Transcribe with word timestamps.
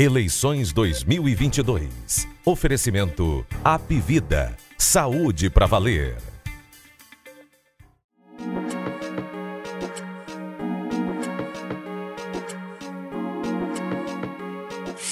Eleições 0.00 0.72
2022. 0.72 2.26
Oferecimento 2.42 3.44
Apivida. 3.62 4.56
Saúde 4.78 5.50
para 5.50 5.66
valer. 5.66 6.29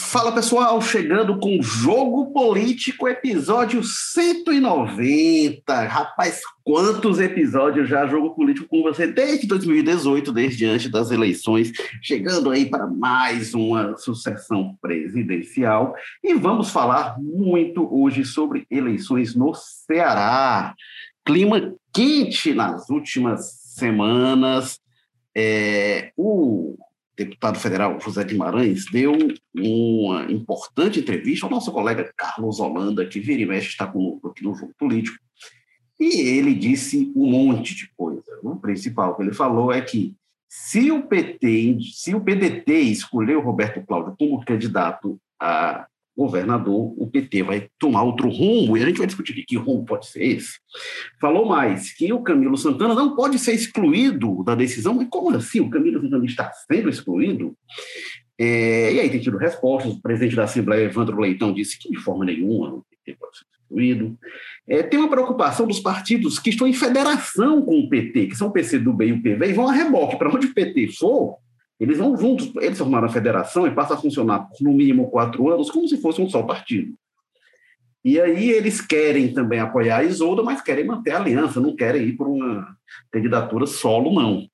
Fala 0.08 0.32
pessoal, 0.32 0.80
chegando 0.80 1.38
com 1.38 1.60
Jogo 1.60 2.32
Político, 2.32 3.06
episódio 3.06 3.84
190. 3.84 5.82
Rapaz, 5.82 6.40
quantos 6.64 7.20
episódios 7.20 7.90
já 7.90 8.06
Jogo 8.06 8.34
Político 8.34 8.66
com 8.66 8.82
você 8.82 9.06
desde 9.06 9.46
2018, 9.46 10.32
desde 10.32 10.64
antes 10.64 10.90
das 10.90 11.10
eleições, 11.10 11.72
chegando 12.02 12.50
aí 12.50 12.64
para 12.64 12.86
mais 12.86 13.52
uma 13.52 13.98
sucessão 13.98 14.78
presidencial. 14.80 15.94
E 16.24 16.32
vamos 16.32 16.70
falar 16.70 17.18
muito 17.20 17.86
hoje 17.94 18.24
sobre 18.24 18.66
eleições 18.70 19.34
no 19.34 19.52
Ceará. 19.54 20.74
Clima 21.22 21.74
quente 21.92 22.54
nas 22.54 22.88
últimas 22.88 23.60
semanas. 23.74 24.80
É, 25.36 26.12
o 26.16 26.78
deputado 27.18 27.58
federal 27.58 27.98
José 28.00 28.22
Guimarães 28.22 28.84
deu 28.92 29.12
uma 29.56 30.30
importante 30.30 31.00
entrevista 31.00 31.46
ao 31.46 31.50
nosso 31.50 31.72
colega 31.72 32.12
Carlos 32.16 32.60
Holanda, 32.60 33.04
que 33.04 33.18
vira 33.18 33.42
e 33.42 33.46
mexe 33.46 33.68
está 33.68 33.86
conosco 33.86 34.28
aqui 34.28 34.44
no 34.44 34.54
jogo 34.54 34.72
político, 34.78 35.18
e 35.98 36.20
ele 36.20 36.54
disse 36.54 37.12
um 37.16 37.28
monte 37.28 37.74
de 37.74 37.90
coisa. 37.96 38.38
O 38.42 38.54
principal 38.54 39.16
que 39.16 39.22
ele 39.22 39.34
falou 39.34 39.72
é 39.72 39.80
que 39.80 40.14
se 40.48 40.92
o 40.92 41.02
PT, 41.02 41.78
se 41.92 42.14
o 42.14 42.20
PDT 42.20 42.72
escolher 42.72 43.36
o 43.36 43.42
Roberto 43.42 43.84
Cláudio 43.84 44.14
como 44.16 44.44
candidato 44.44 45.20
a 45.40 45.86
governador, 46.18 46.92
o 46.96 47.06
PT 47.06 47.44
vai 47.44 47.68
tomar 47.78 48.02
outro 48.02 48.28
rumo, 48.28 48.76
e 48.76 48.82
a 48.82 48.86
gente 48.86 48.98
vai 48.98 49.06
discutir 49.06 49.44
que 49.46 49.56
rumo 49.56 49.84
pode 49.84 50.08
ser 50.08 50.24
esse. 50.24 50.58
Falou 51.20 51.46
mais 51.46 51.94
que 51.94 52.12
o 52.12 52.22
Camilo 52.22 52.56
Santana 52.56 52.92
não 52.92 53.14
pode 53.14 53.38
ser 53.38 53.52
excluído 53.52 54.42
da 54.42 54.56
decisão, 54.56 54.94
mas 54.94 55.06
como 55.08 55.34
assim 55.36 55.60
o 55.60 55.70
Camilo 55.70 56.02
Santana 56.02 56.26
está 56.26 56.50
sendo 56.52 56.88
excluído? 56.88 57.56
É, 58.36 58.92
e 58.94 59.00
aí 59.00 59.08
tem 59.08 59.20
tido 59.20 59.36
respostas, 59.36 59.92
o 59.92 60.02
presidente 60.02 60.34
da 60.34 60.44
Assembleia, 60.44 60.86
Evandro 60.86 61.20
Leitão, 61.20 61.52
disse 61.52 61.78
que 61.78 61.88
de 61.88 61.98
forma 61.98 62.24
nenhuma 62.24 62.74
o 62.74 62.84
PT 62.90 63.16
pode 63.18 63.38
ser 63.38 63.44
excluído. 63.62 64.18
É, 64.66 64.82
tem 64.82 64.98
uma 64.98 65.10
preocupação 65.10 65.68
dos 65.68 65.78
partidos 65.78 66.40
que 66.40 66.50
estão 66.50 66.66
em 66.66 66.72
federação 66.72 67.62
com 67.62 67.78
o 67.78 67.88
PT, 67.88 68.26
que 68.26 68.36
são 68.36 68.48
o 68.48 68.52
PCdoB 68.52 69.06
e 69.06 69.12
o 69.12 69.22
PV, 69.22 69.50
e 69.50 69.52
vão 69.52 69.68
a 69.68 69.72
reboque, 69.72 70.16
para 70.16 70.34
onde 70.34 70.48
o 70.48 70.54
PT 70.54 70.88
for, 70.98 71.38
eles 71.78 71.98
vão 71.98 72.16
juntos, 72.16 72.52
eles 72.56 72.78
formaram 72.78 73.06
a 73.06 73.12
federação 73.12 73.66
e 73.66 73.74
passa 73.74 73.94
a 73.94 73.98
funcionar 73.98 74.40
por 74.40 74.60
no 74.60 74.72
mínimo 74.72 75.10
quatro 75.10 75.48
anos, 75.48 75.70
como 75.70 75.86
se 75.86 76.00
fosse 76.00 76.20
um 76.20 76.28
só 76.28 76.42
partido. 76.42 76.94
E 78.04 78.20
aí 78.20 78.50
eles 78.50 78.80
querem 78.80 79.32
também 79.32 79.60
apoiar 79.60 79.98
a 79.98 80.04
Isolda, 80.04 80.42
mas 80.42 80.62
querem 80.62 80.86
manter 80.86 81.12
a 81.12 81.18
aliança, 81.18 81.60
não 81.60 81.76
querem 81.76 82.02
ir 82.02 82.12
por 82.12 82.26
uma 82.28 82.76
candidatura 83.10 83.66
solo, 83.66 84.12
não. 84.12 84.46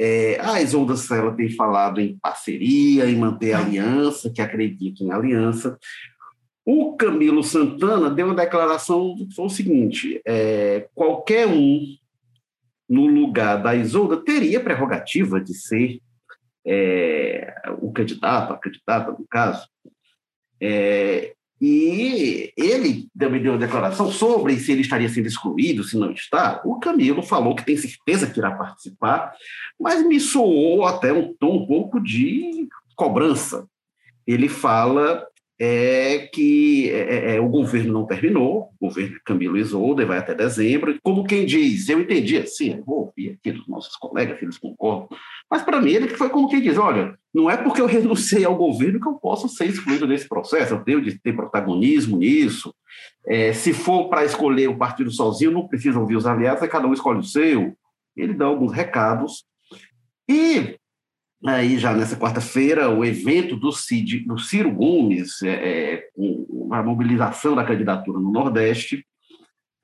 É, 0.00 0.38
a 0.40 0.62
Isolda 0.62 0.96
Sela 0.96 1.34
tem 1.34 1.50
falado 1.50 2.00
em 2.00 2.16
parceria, 2.18 3.08
em 3.10 3.16
manter 3.16 3.52
a 3.52 3.58
aliança, 3.58 4.30
que 4.30 4.40
acredita 4.40 5.02
em 5.02 5.10
aliança. 5.10 5.76
O 6.64 6.96
Camilo 6.96 7.42
Santana 7.42 8.08
deu 8.08 8.26
uma 8.26 8.34
declaração 8.34 9.16
que 9.16 9.34
foi 9.34 9.46
o 9.46 9.50
seguinte: 9.50 10.20
é, 10.24 10.88
qualquer 10.94 11.46
um 11.48 11.80
no 12.88 13.06
lugar 13.06 13.62
da 13.62 13.74
Isolda 13.74 14.16
teria 14.16 14.60
prerrogativa 14.60 15.40
de 15.40 15.52
ser 15.52 16.00
é, 16.68 17.62
o 17.80 17.90
candidato, 17.92 18.52
a 18.52 18.58
candidata, 18.58 19.10
no 19.12 19.26
caso, 19.28 19.66
é, 20.60 21.34
e 21.60 22.52
ele 22.56 23.08
também 23.18 23.42
deu 23.42 23.52
uma 23.52 23.58
declaração 23.58 24.12
sobre 24.12 24.56
se 24.58 24.70
ele 24.70 24.82
estaria 24.82 25.08
sendo 25.08 25.26
excluído, 25.26 25.82
se 25.82 25.96
não 25.96 26.12
está. 26.12 26.60
O 26.64 26.78
Camilo 26.78 27.22
falou 27.22 27.56
que 27.56 27.64
tem 27.64 27.76
certeza 27.76 28.30
que 28.30 28.38
irá 28.38 28.52
participar, 28.52 29.32
mas 29.80 30.06
me 30.06 30.20
soou 30.20 30.84
até 30.84 31.12
um 31.12 31.34
tom 31.34 31.62
um 31.62 31.66
pouco 31.66 32.00
de 32.00 32.68
cobrança. 32.94 33.66
Ele 34.24 34.48
fala 34.48 35.26
é 35.60 36.28
que 36.32 36.88
é, 36.90 37.32
é, 37.32 37.36
é, 37.36 37.40
o 37.40 37.48
governo 37.48 37.92
não 37.92 38.06
terminou, 38.06 38.70
o 38.78 38.86
governo 38.86 39.18
Camilo 39.24 39.58
Isolda 39.58 40.06
vai 40.06 40.18
até 40.18 40.32
dezembro, 40.32 40.96
como 41.02 41.24
quem 41.24 41.44
diz, 41.44 41.88
eu 41.88 42.00
entendi 42.00 42.36
assim, 42.36 42.76
eu 42.76 42.84
vou 42.84 43.06
ouvir 43.06 43.30
aqui 43.30 43.50
dos 43.50 43.66
nossos 43.66 43.96
colegas, 43.96 44.40
eles 44.40 44.56
concordam, 44.56 45.08
mas 45.50 45.62
para 45.62 45.80
mim 45.80 45.90
ele 45.90 46.08
foi 46.08 46.28
como 46.28 46.48
quem 46.48 46.60
diz, 46.60 46.76
olha, 46.76 47.18
não 47.34 47.50
é 47.50 47.56
porque 47.56 47.80
eu 47.80 47.86
renunciei 47.88 48.44
ao 48.44 48.56
governo 48.56 49.00
que 49.00 49.08
eu 49.08 49.14
posso 49.14 49.48
ser 49.48 49.66
excluído 49.66 50.06
desse 50.06 50.28
processo, 50.28 50.74
eu 50.74 50.84
tenho 50.84 51.02
de 51.02 51.18
ter 51.18 51.34
protagonismo 51.34 52.18
nisso, 52.18 52.74
é, 53.26 53.52
se 53.52 53.72
for 53.72 54.08
para 54.08 54.24
escolher 54.24 54.68
o 54.68 54.78
partido 54.78 55.10
sozinho, 55.10 55.52
não 55.52 55.68
precisa 55.68 55.98
ouvir 55.98 56.16
os 56.16 56.26
aliados, 56.26 56.66
cada 56.68 56.86
um 56.86 56.92
escolhe 56.92 57.20
o 57.20 57.24
seu, 57.24 57.76
ele 58.16 58.34
dá 58.34 58.46
alguns 58.46 58.72
recados, 58.72 59.44
e 60.28 60.78
Aí, 61.46 61.78
já 61.78 61.94
nessa 61.94 62.16
quarta-feira, 62.16 62.90
o 62.90 63.04
evento 63.04 63.54
do, 63.54 63.70
Cid, 63.70 64.26
do 64.26 64.38
Ciro 64.38 64.72
Gomes, 64.72 65.40
é, 65.42 65.94
é, 65.94 66.08
a 66.72 66.82
mobilização 66.82 67.54
da 67.54 67.64
candidatura 67.64 68.18
no 68.18 68.32
Nordeste, 68.32 69.06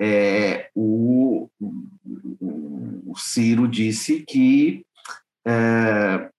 é, 0.00 0.68
o, 0.74 1.48
o, 1.60 3.14
Ciro 3.16 3.68
disse 3.68 4.24
que 4.26 4.84
é, 5.46 6.30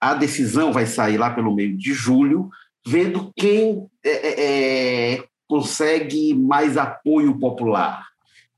a 0.00 0.14
decisão 0.14 0.72
vai 0.72 0.86
sair 0.86 1.18
lá 1.18 1.30
pelo 1.30 1.54
meio 1.54 1.76
de 1.76 1.92
julho, 1.92 2.48
vendo 2.86 3.30
quem 3.36 3.86
é, 4.04 4.10
é, 4.10 5.14
é 5.14 5.24
consegue 5.46 6.32
mais 6.32 6.76
apoio 6.76 7.38
popular. 7.38 8.06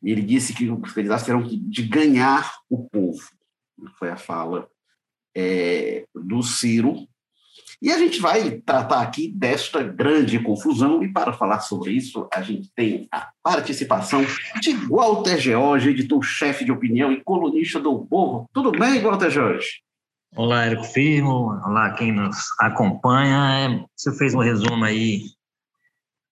Ele 0.02 0.20
disse 0.20 0.52
que 0.52 0.69
os 0.69 0.92
candidatos 0.92 1.25
terão 1.25 1.42
de 1.42 1.82
ganhar 1.84 2.52
o 2.69 2.86
povo. 2.88 3.22
Foi 3.98 4.10
a 4.10 4.16
fala 4.16 4.69
é, 5.34 6.04
do 6.14 6.42
Ciro. 6.42 7.08
E 7.82 7.91
a 7.91 7.98
gente 7.98 8.20
vai 8.20 8.53
tratar 8.60 9.03
aqui 9.03 9.26
desta 9.26 9.82
grande 9.82 10.38
confusão, 10.38 11.03
e 11.03 11.12
para 11.12 11.32
falar 11.32 11.59
sobre 11.59 11.91
isso, 11.91 12.28
a 12.32 12.41
gente 12.41 12.70
tem 12.76 13.09
a 13.10 13.32
participação 13.43 14.25
de 14.60 14.72
Walter 14.88 15.37
George, 15.37 15.91
editor-chefe 15.91 16.65
de 16.65 16.70
opinião 16.70 17.10
e 17.10 17.20
colunista 17.25 17.81
do 17.81 18.06
Povo. 18.06 18.48
Tudo 18.54 18.70
bem, 18.70 19.00
Walter 19.00 19.31
George? 19.31 19.66
Olá, 20.37 20.66
Érico 20.66 20.84
Firmo. 20.84 21.60
Olá, 21.66 21.91
quem 21.94 22.12
nos 22.12 22.37
acompanha. 22.60 23.50
É, 23.53 23.84
você 23.97 24.16
fez 24.16 24.32
um 24.32 24.38
resumo 24.38 24.84
aí 24.84 25.25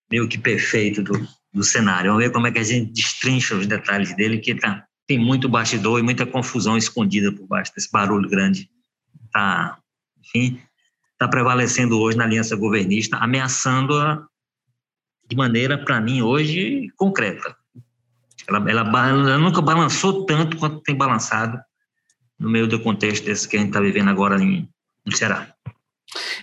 meio 0.09 0.29
que 0.29 0.39
perfeito 0.39 1.03
do, 1.03 1.15
do 1.53 1.65
cenário. 1.65 2.13
Vamos 2.13 2.25
ver 2.25 2.33
como 2.33 2.47
é 2.47 2.53
que 2.53 2.61
a 2.61 2.63
gente 2.63 2.93
destrincha 2.93 3.57
os 3.57 3.67
detalhes 3.67 4.15
dele, 4.15 4.39
que 4.39 4.55
tá, 4.55 4.85
tem 5.05 5.19
muito 5.19 5.49
bastidor 5.49 5.99
e 5.99 6.03
muita 6.05 6.25
confusão 6.25 6.77
escondida 6.77 7.33
por 7.33 7.49
baixo 7.49 7.73
desse 7.75 7.91
barulho 7.91 8.31
grande 8.31 8.71
está, 9.27 9.79
enfim, 10.21 10.61
está 11.21 11.29
prevalecendo 11.29 12.01
hoje 12.01 12.17
na 12.17 12.25
aliança 12.25 12.57
governista, 12.57 13.19
ameaçando-a 13.19 14.27
de 15.29 15.37
maneira, 15.37 15.77
para 15.77 16.01
mim, 16.01 16.23
hoje 16.23 16.91
concreta. 16.97 17.55
Ela, 18.49 18.71
ela, 18.71 19.09
ela, 19.09 19.39
nunca 19.39 19.61
balançou 19.61 20.25
tanto 20.25 20.57
quanto 20.57 20.81
tem 20.81 20.97
balançado 20.97 21.61
no 22.39 22.49
meio 22.49 22.67
do 22.67 22.81
contexto 22.81 23.27
desse 23.27 23.47
que 23.47 23.57
a 23.57 23.61
gente 23.61 23.69
está 23.69 23.81
vivendo 23.81 24.09
agora 24.09 24.43
em, 24.43 24.67
no 25.05 25.15
Ceará. 25.15 25.55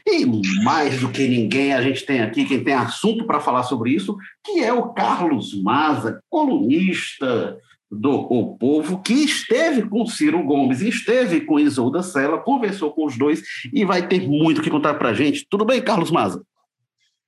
E 0.06 0.24
mais 0.64 1.02
do 1.02 1.10
que 1.10 1.28
ninguém, 1.28 1.74
a 1.74 1.82
gente 1.82 2.06
tem 2.06 2.22
aqui 2.22 2.46
quem 2.46 2.64
tem 2.64 2.76
assunto 2.76 3.26
para 3.26 3.40
falar 3.40 3.64
sobre 3.64 3.90
isso, 3.90 4.16
que 4.46 4.64
é 4.64 4.72
o 4.72 4.94
Carlos 4.94 5.60
Maza, 5.60 6.22
colunista 6.30 7.58
do 7.90 8.12
O 8.12 8.58
Povo, 8.58 9.02
que 9.02 9.14
esteve 9.14 9.88
com 9.88 10.06
Ciro 10.06 10.44
Gomes, 10.44 10.82
esteve 10.82 11.42
com 11.42 11.60
Isolda 11.60 12.04
Sela, 12.04 12.40
conversou 12.40 12.92
com 12.92 13.06
os 13.06 13.18
dois 13.18 13.42
e 13.74 13.86
vai 13.86 14.08
ter 14.08 14.28
muito 14.28 14.62
que 14.62 14.70
contar 14.70 14.96
para 14.96 15.10
a 15.10 15.14
gente. 15.14 15.48
Tudo 15.50 15.66
bem, 15.66 15.82
Carlos 15.82 16.12
Maza? 16.12 16.42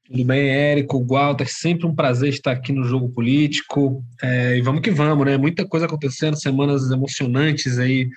Tudo 0.06 0.26
bem, 0.26 0.50
Érico, 0.50 1.06
Walter, 1.06 1.48
sempre 1.48 1.86
um 1.86 1.94
prazer 1.94 2.30
estar 2.30 2.52
aqui 2.52 2.74
no 2.74 2.84
Jogo 2.84 3.10
Político. 3.10 4.04
É, 4.22 4.58
e 4.58 4.62
vamos 4.62 4.82
que 4.82 4.90
vamos, 4.90 5.24
né? 5.26 5.38
Muita 5.38 5.68
coisa 5.68 5.86
acontecendo, 5.86 6.36
semanas 6.36 6.90
emocionantes 6.90 7.78
aí 7.78 8.10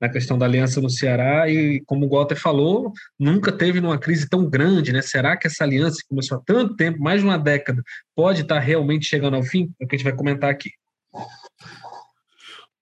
na 0.00 0.08
questão 0.08 0.38
da 0.38 0.46
aliança 0.46 0.80
no 0.80 0.90
Ceará 0.90 1.48
e, 1.48 1.82
como 1.86 2.06
o 2.06 2.08
Walter 2.08 2.36
falou, 2.36 2.92
nunca 3.18 3.50
teve 3.50 3.80
numa 3.80 3.98
crise 3.98 4.28
tão 4.28 4.48
grande, 4.48 4.92
né? 4.92 5.02
Será 5.02 5.36
que 5.36 5.46
essa 5.46 5.64
aliança 5.64 5.96
que 5.96 6.08
começou 6.08 6.38
há 6.38 6.40
tanto 6.44 6.76
tempo, 6.76 7.00
mais 7.00 7.20
de 7.20 7.26
uma 7.26 7.38
década, 7.38 7.82
pode 8.14 8.42
estar 8.42 8.60
realmente 8.60 9.06
chegando 9.06 9.34
ao 9.34 9.42
fim? 9.42 9.72
É 9.80 9.84
o 9.84 9.88
que 9.88 9.96
a 9.96 9.98
gente 9.98 10.04
vai 10.04 10.14
comentar 10.14 10.50
aqui. 10.50 10.70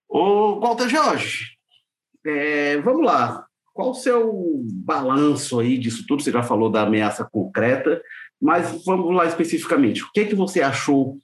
Ô, 0.09 0.59
Walter 0.59 0.89
Jorge, 0.89 1.57
é, 2.25 2.77
vamos 2.77 3.05
lá. 3.05 3.45
Qual 3.73 3.91
o 3.91 3.95
seu 3.95 4.61
balanço 4.83 5.59
aí 5.59 5.77
disso 5.77 6.05
tudo? 6.07 6.23
Você 6.23 6.31
já 6.31 6.41
falou 6.41 6.69
da 6.69 6.81
ameaça 6.81 7.27
concreta, 7.31 8.01
mas 8.41 8.83
vamos 8.85 9.15
lá 9.15 9.25
especificamente. 9.25 10.03
O 10.03 10.11
que, 10.11 10.21
é 10.21 10.25
que 10.25 10.35
você 10.35 10.61
achou 10.61 11.17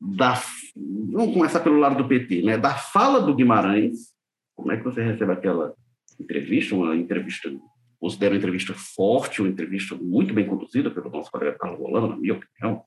da. 0.00 0.40
Vamos 0.76 1.34
começar 1.34 1.60
pelo 1.60 1.78
lado 1.78 1.96
do 1.96 2.08
PT, 2.08 2.42
né? 2.42 2.58
Da 2.58 2.74
fala 2.74 3.20
do 3.20 3.34
Guimarães. 3.34 4.12
Como 4.54 4.72
é 4.72 4.76
que 4.76 4.84
você 4.84 5.02
recebe 5.02 5.32
aquela 5.32 5.74
entrevista, 6.20 6.74
uma 6.74 6.94
entrevista 6.96 7.50
considero 7.98 8.34
uma 8.34 8.38
entrevista 8.38 8.74
forte, 8.74 9.40
uma 9.40 9.50
entrevista 9.50 9.94
muito 9.94 10.34
bem 10.34 10.46
conduzida 10.46 10.90
pelo 10.90 11.10
nosso 11.10 11.30
colega 11.30 11.58
Carlos 11.58 11.80
Rolando, 11.80 12.08
na 12.08 12.16
minha 12.16 12.34
opinião. 12.34 12.82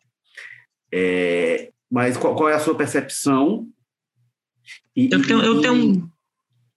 É, 0.91 1.71
mas 1.89 2.17
qual, 2.17 2.35
qual, 2.35 2.49
é 2.49 2.53
a 2.53 2.59
sua 2.59 2.75
percepção? 2.75 3.67
E, 4.95 5.09
eu, 5.11 5.25
tenho, 5.25 5.41
eu 5.41 5.61
tenho. 5.61 6.11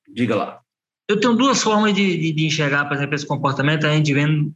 Diga 0.08 0.36
lá. 0.36 0.60
Eu 1.08 1.20
tenho 1.20 1.34
duas 1.34 1.62
formas 1.62 1.94
de, 1.94 2.16
de, 2.16 2.32
de 2.32 2.46
enxergar, 2.46 2.86
por 2.86 2.96
exemplo, 2.96 3.14
esse 3.14 3.26
comportamento. 3.26 3.86
A 3.86 3.94
gente 3.94 4.12
vendo, 4.14 4.52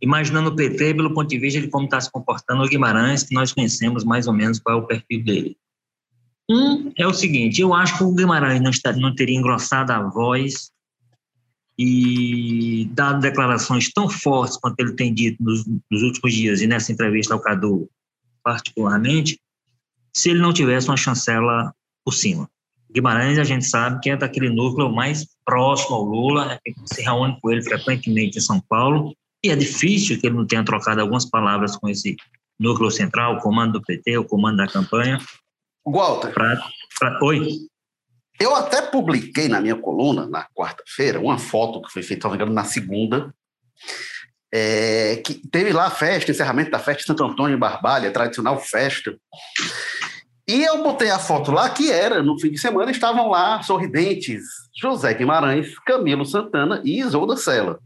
imaginando 0.00 0.50
o 0.50 0.56
PT 0.56 0.94
pelo 0.94 1.14
ponto 1.14 1.28
de 1.28 1.38
vista 1.38 1.60
de 1.60 1.68
como 1.68 1.84
está 1.84 2.00
se 2.00 2.10
comportando 2.10 2.62
o 2.62 2.68
Guimarães, 2.68 3.22
que 3.22 3.34
nós 3.34 3.52
conhecemos 3.52 4.04
mais 4.04 4.26
ou 4.26 4.32
menos 4.32 4.58
qual 4.58 4.78
é 4.78 4.82
o 4.82 4.86
perfil 4.86 5.24
dele. 5.24 5.56
Um 6.48 6.92
é 6.96 7.06
o 7.06 7.14
seguinte: 7.14 7.60
eu 7.60 7.74
acho 7.74 7.98
que 7.98 8.04
o 8.04 8.14
Guimarães 8.14 8.60
não, 8.60 8.70
está, 8.70 8.92
não 8.92 9.14
teria 9.14 9.36
engrossado 9.36 9.92
a 9.92 10.02
voz 10.02 10.70
e 11.78 12.88
dado 12.92 13.20
declarações 13.20 13.92
tão 13.92 14.08
fortes 14.08 14.56
quanto 14.56 14.80
ele 14.80 14.94
tem 14.94 15.12
dito 15.12 15.42
nos, 15.42 15.66
nos 15.90 16.02
últimos 16.02 16.32
dias 16.32 16.62
e 16.62 16.66
nessa 16.66 16.90
entrevista 16.90 17.34
ao 17.34 17.40
Cadu 17.40 17.88
particularmente, 18.42 19.40
se 20.14 20.30
ele 20.30 20.38
não 20.38 20.52
tivesse 20.52 20.88
uma 20.88 20.96
chancela 20.96 21.74
por 22.06 22.12
cima. 22.12 22.48
Guimarães, 22.88 23.36
a 23.36 23.44
gente 23.44 23.64
sabe 23.64 23.98
que 24.00 24.10
é 24.10 24.16
daquele 24.16 24.48
núcleo 24.48 24.88
mais 24.88 25.26
próximo 25.44 25.96
ao 25.96 26.04
Lula, 26.04 26.46
né, 26.46 26.58
se 26.84 27.02
reúne 27.02 27.36
com 27.42 27.50
ele 27.50 27.60
frequentemente 27.62 28.38
em 28.38 28.40
São 28.40 28.60
Paulo, 28.60 29.12
e 29.44 29.50
é 29.50 29.56
difícil 29.56 30.18
que 30.20 30.28
ele 30.28 30.36
não 30.36 30.46
tenha 30.46 30.64
trocado 30.64 31.00
algumas 31.00 31.28
palavras 31.28 31.76
com 31.76 31.88
esse 31.88 32.16
núcleo 32.58 32.90
central, 32.90 33.34
o 33.34 33.40
comando 33.40 33.72
do 33.72 33.82
PT, 33.82 34.16
o 34.18 34.24
comando 34.24 34.58
da 34.58 34.68
campanha. 34.68 35.18
Walter. 35.84 36.32
Pra, 36.32 36.56
pra, 36.98 37.18
oi? 37.22 37.48
Eu 38.40 38.54
até 38.54 38.82
publiquei 38.82 39.48
na 39.48 39.60
minha 39.60 39.76
coluna, 39.76 40.26
na 40.26 40.46
quarta-feira, 40.54 41.20
uma 41.20 41.38
foto 41.38 41.82
que 41.82 41.92
foi 41.92 42.02
feita, 42.02 42.30
se 42.30 42.36
na 42.36 42.64
segunda, 42.64 43.34
é, 44.52 45.16
que 45.16 45.34
teve 45.48 45.72
lá 45.72 45.86
a 45.86 45.90
festa, 45.90 46.30
encerramento 46.30 46.70
da 46.70 46.78
festa 46.78 47.00
de 47.00 47.06
Santo 47.06 47.24
Antônio 47.24 47.56
em 47.56 47.60
Barbalha, 47.60 48.12
tradicional 48.12 48.58
festa. 48.60 49.16
E 50.48 50.62
eu 50.62 50.82
botei 50.82 51.10
a 51.10 51.18
foto 51.18 51.50
lá, 51.50 51.68
que 51.70 51.90
era, 51.90 52.22
no 52.22 52.38
fim 52.38 52.50
de 52.50 52.58
semana, 52.58 52.90
estavam 52.90 53.28
lá 53.28 53.62
sorridentes 53.62 54.44
José 54.80 55.12
Guimarães, 55.14 55.78
Camilo 55.80 56.24
Santana 56.24 56.80
e 56.84 57.00
Isolda 57.00 57.36
Sela. 57.36 57.80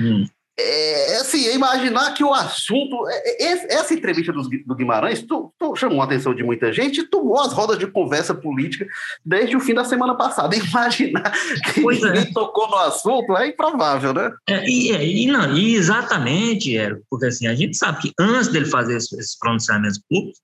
Hum 0.00 0.24
é, 0.60 1.16
assim, 1.16 1.46
é 1.46 1.54
imaginar 1.54 2.12
que 2.12 2.22
o 2.22 2.34
assunto. 2.34 3.08
É, 3.08 3.44
é, 3.44 3.74
essa 3.74 3.94
entrevista 3.94 4.32
do, 4.32 4.42
do 4.42 4.74
Guimarães 4.74 5.22
tu, 5.22 5.52
tu 5.58 5.74
chamou 5.74 6.00
a 6.00 6.04
atenção 6.04 6.34
de 6.34 6.42
muita 6.42 6.72
gente 6.72 7.00
e 7.00 7.06
tomou 7.06 7.40
as 7.40 7.52
rodas 7.52 7.78
de 7.78 7.86
conversa 7.86 8.34
política 8.34 8.86
desde 9.24 9.56
o 9.56 9.60
fim 9.60 9.74
da 9.74 9.84
semana 9.84 10.14
passada. 10.14 10.54
Imaginar 10.56 11.32
que 11.72 11.80
pois 11.80 12.02
ninguém 12.02 12.22
é. 12.22 12.32
tocou 12.32 12.68
no 12.68 12.76
assunto 12.76 13.36
é 13.36 13.48
improvável, 13.48 14.12
né? 14.12 14.30
É, 14.48 14.64
e, 14.68 15.24
e, 15.24 15.26
não, 15.26 15.56
e 15.56 15.74
exatamente, 15.74 16.76
Érico, 16.76 17.02
porque 17.08 17.26
assim, 17.26 17.46
a 17.46 17.54
gente 17.54 17.76
sabe 17.76 18.00
que 18.02 18.12
antes 18.18 18.48
dele 18.48 18.66
fazer 18.66 18.96
esses 18.96 19.38
pronunciamentos 19.38 20.00
públicos, 20.08 20.40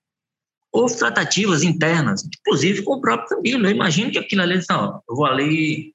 houve 0.71 0.97
tratativas 0.97 1.63
internas, 1.63 2.23
inclusive 2.23 2.83
com 2.83 2.95
o 2.95 3.01
próprio 3.01 3.29
Camilo. 3.29 3.65
Eu 3.65 3.71
imagino 3.71 4.11
que 4.11 4.19
aquilo 4.19 4.41
ali, 4.41 4.61
não, 4.69 5.01
eu 5.07 5.15
vou 5.15 5.25
ali. 5.25 5.93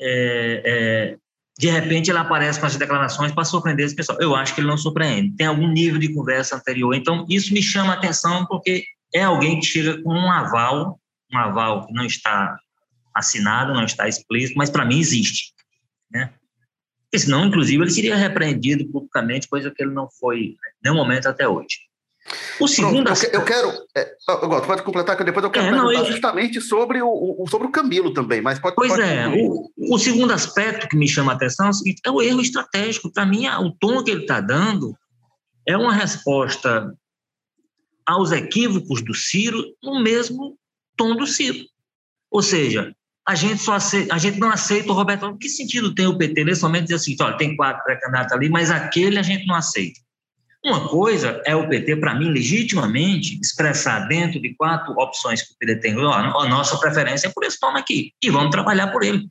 É, 0.00 0.62
é, 0.64 1.16
de 1.58 1.68
repente 1.68 2.08
ele 2.08 2.18
aparece 2.18 2.60
com 2.60 2.66
as 2.66 2.76
declarações 2.76 3.32
para 3.32 3.44
surpreender 3.44 3.84
esse 3.84 3.96
pessoal. 3.96 4.18
Eu 4.20 4.36
acho 4.36 4.54
que 4.54 4.60
ele 4.60 4.68
não 4.68 4.78
surpreende. 4.78 5.36
Tem 5.36 5.46
algum 5.46 5.66
nível 5.66 5.98
de 5.98 6.14
conversa 6.14 6.56
anterior. 6.56 6.94
Então, 6.94 7.26
isso 7.28 7.52
me 7.52 7.60
chama 7.60 7.94
a 7.94 7.96
atenção 7.96 8.46
porque 8.46 8.84
é 9.12 9.24
alguém 9.24 9.58
que 9.58 9.66
chega 9.66 10.00
com 10.02 10.12
um 10.12 10.30
aval, 10.30 11.00
um 11.32 11.38
aval 11.38 11.86
que 11.86 11.92
não 11.92 12.04
está 12.04 12.56
assinado, 13.12 13.74
não 13.74 13.84
está 13.84 14.06
explícito, 14.06 14.56
mas 14.56 14.70
para 14.70 14.84
mim 14.84 15.00
existe. 15.00 15.52
Né? 16.08 16.32
Porque 17.10 17.24
senão, 17.24 17.46
inclusive, 17.46 17.82
ele 17.82 17.90
seria 17.90 18.14
repreendido 18.14 18.86
publicamente, 18.86 19.48
coisa 19.48 19.70
que 19.70 19.82
ele 19.82 19.92
não 19.92 20.08
foi 20.08 20.40
em 20.40 20.56
nenhum 20.84 20.96
momento 20.96 21.26
até 21.26 21.48
hoje. 21.48 21.87
O 22.60 22.66
segundo 22.66 23.04
Pronto, 23.04 23.24
eu 23.32 23.44
quero. 23.44 23.70
É, 23.96 24.16
eu 24.28 24.62
pode 24.62 24.82
completar 24.82 25.16
que 25.16 25.24
depois 25.24 25.44
eu 25.44 25.50
quero 25.50 25.66
é, 25.66 25.70
perguntar 25.70 25.92
não, 25.92 25.92
eu... 25.92 26.04
justamente 26.06 26.60
sobre 26.60 27.00
o, 27.02 27.44
sobre 27.48 27.68
o 27.68 27.70
Camilo 27.70 28.12
também, 28.12 28.40
mas 28.40 28.58
pode. 28.58 28.74
Pois 28.74 28.90
pode 28.90 29.02
é, 29.02 29.28
o, 29.28 29.70
o, 29.94 29.98
segundo 29.98 30.32
aspecto 30.32 30.88
que 30.88 30.96
me 30.96 31.08
chama 31.08 31.32
a 31.32 31.34
atenção 31.34 31.66
é 31.66 31.70
o 31.70 31.72
seguinte: 31.72 32.00
é 32.04 32.10
o 32.10 32.22
erro 32.22 32.40
estratégico. 32.40 33.12
Para 33.12 33.26
mim, 33.26 33.46
o 33.46 33.70
tom 33.72 34.02
que 34.02 34.10
ele 34.10 34.22
está 34.22 34.40
dando 34.40 34.96
é 35.66 35.76
uma 35.76 35.92
resposta 35.92 36.92
aos 38.06 38.32
equívocos 38.32 39.02
do 39.02 39.14
Ciro 39.14 39.64
no 39.82 40.02
mesmo 40.02 40.58
tom 40.96 41.14
do 41.14 41.26
Ciro. 41.26 41.64
Ou 42.30 42.42
seja, 42.42 42.94
a 43.26 43.34
gente 43.34 43.60
só 43.62 43.74
aceita, 43.74 44.14
a 44.14 44.18
gente 44.18 44.38
não 44.38 44.50
aceita 44.50 44.90
o 44.90 44.94
Roberto. 44.94 45.36
Que 45.36 45.48
sentido 45.48 45.94
tem 45.94 46.06
o 46.06 46.16
PT 46.16 46.44
nesse 46.44 46.62
momento 46.62 46.84
dizer 46.84 46.94
assim, 46.94 47.16
olha, 47.20 47.36
tem 47.36 47.54
quatro 47.54 47.84
pré-candidatos 47.84 48.32
ali, 48.32 48.48
mas 48.48 48.70
aquele 48.70 49.18
a 49.18 49.22
gente 49.22 49.46
não 49.46 49.54
aceita. 49.54 50.00
Uma 50.68 50.86
coisa 50.86 51.42
é 51.46 51.56
o 51.56 51.66
PT, 51.66 51.96
para 51.96 52.14
mim, 52.14 52.30
legitimamente 52.30 53.40
expressar 53.40 54.00
dentro 54.00 54.38
de 54.38 54.54
quatro 54.54 54.92
opções 54.98 55.40
que 55.40 55.54
o 55.54 55.56
PT 55.58 55.76
tem, 55.76 55.96
ó, 55.96 56.12
a 56.12 56.46
nossa 56.46 56.78
preferência 56.78 57.28
é 57.28 57.30
por 57.30 57.42
esse 57.42 57.56
nome 57.62 57.80
aqui, 57.80 58.12
e 58.22 58.28
vamos 58.28 58.50
trabalhar 58.50 58.88
por 58.88 59.02
ele. 59.02 59.26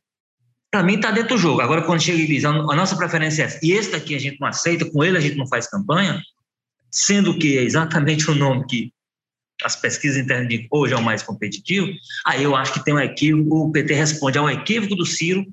Para 0.72 0.82
mim, 0.82 0.96
está 0.96 1.12
dentro 1.12 1.36
do 1.36 1.38
jogo. 1.38 1.62
Agora, 1.62 1.84
quando 1.84 2.02
chega 2.02 2.18
e 2.18 2.26
diz, 2.26 2.44
a 2.44 2.52
nossa 2.52 2.98
preferência 2.98 3.44
é 3.44 3.46
essa, 3.46 3.60
e 3.62 3.72
esse 3.72 3.92
daqui 3.92 4.16
a 4.16 4.20
gente 4.20 4.40
não 4.40 4.48
aceita, 4.48 4.90
com 4.90 5.04
ele 5.04 5.16
a 5.16 5.22
gente 5.22 5.38
não 5.38 5.48
faz 5.48 5.70
campanha, 5.70 6.20
sendo 6.92 7.38
que 7.38 7.56
é 7.56 7.62
exatamente 7.62 8.32
o 8.32 8.36
nome 8.36 8.66
que 8.66 8.92
as 9.64 9.76
pesquisas 9.76 10.18
internas 10.18 10.50
de 10.50 10.68
hoje 10.72 10.94
é 10.94 10.98
o 10.98 11.04
mais 11.04 11.22
competitivo, 11.22 11.88
aí 12.26 12.42
eu 12.42 12.56
acho 12.56 12.74
que 12.74 12.84
tem 12.84 12.96
um 12.96 13.00
equívoco, 13.00 13.68
o 13.68 13.72
PT 13.72 13.94
responde 13.94 14.40
ao 14.40 14.50
equívoco 14.50 14.96
do 14.96 15.06
Ciro 15.06 15.46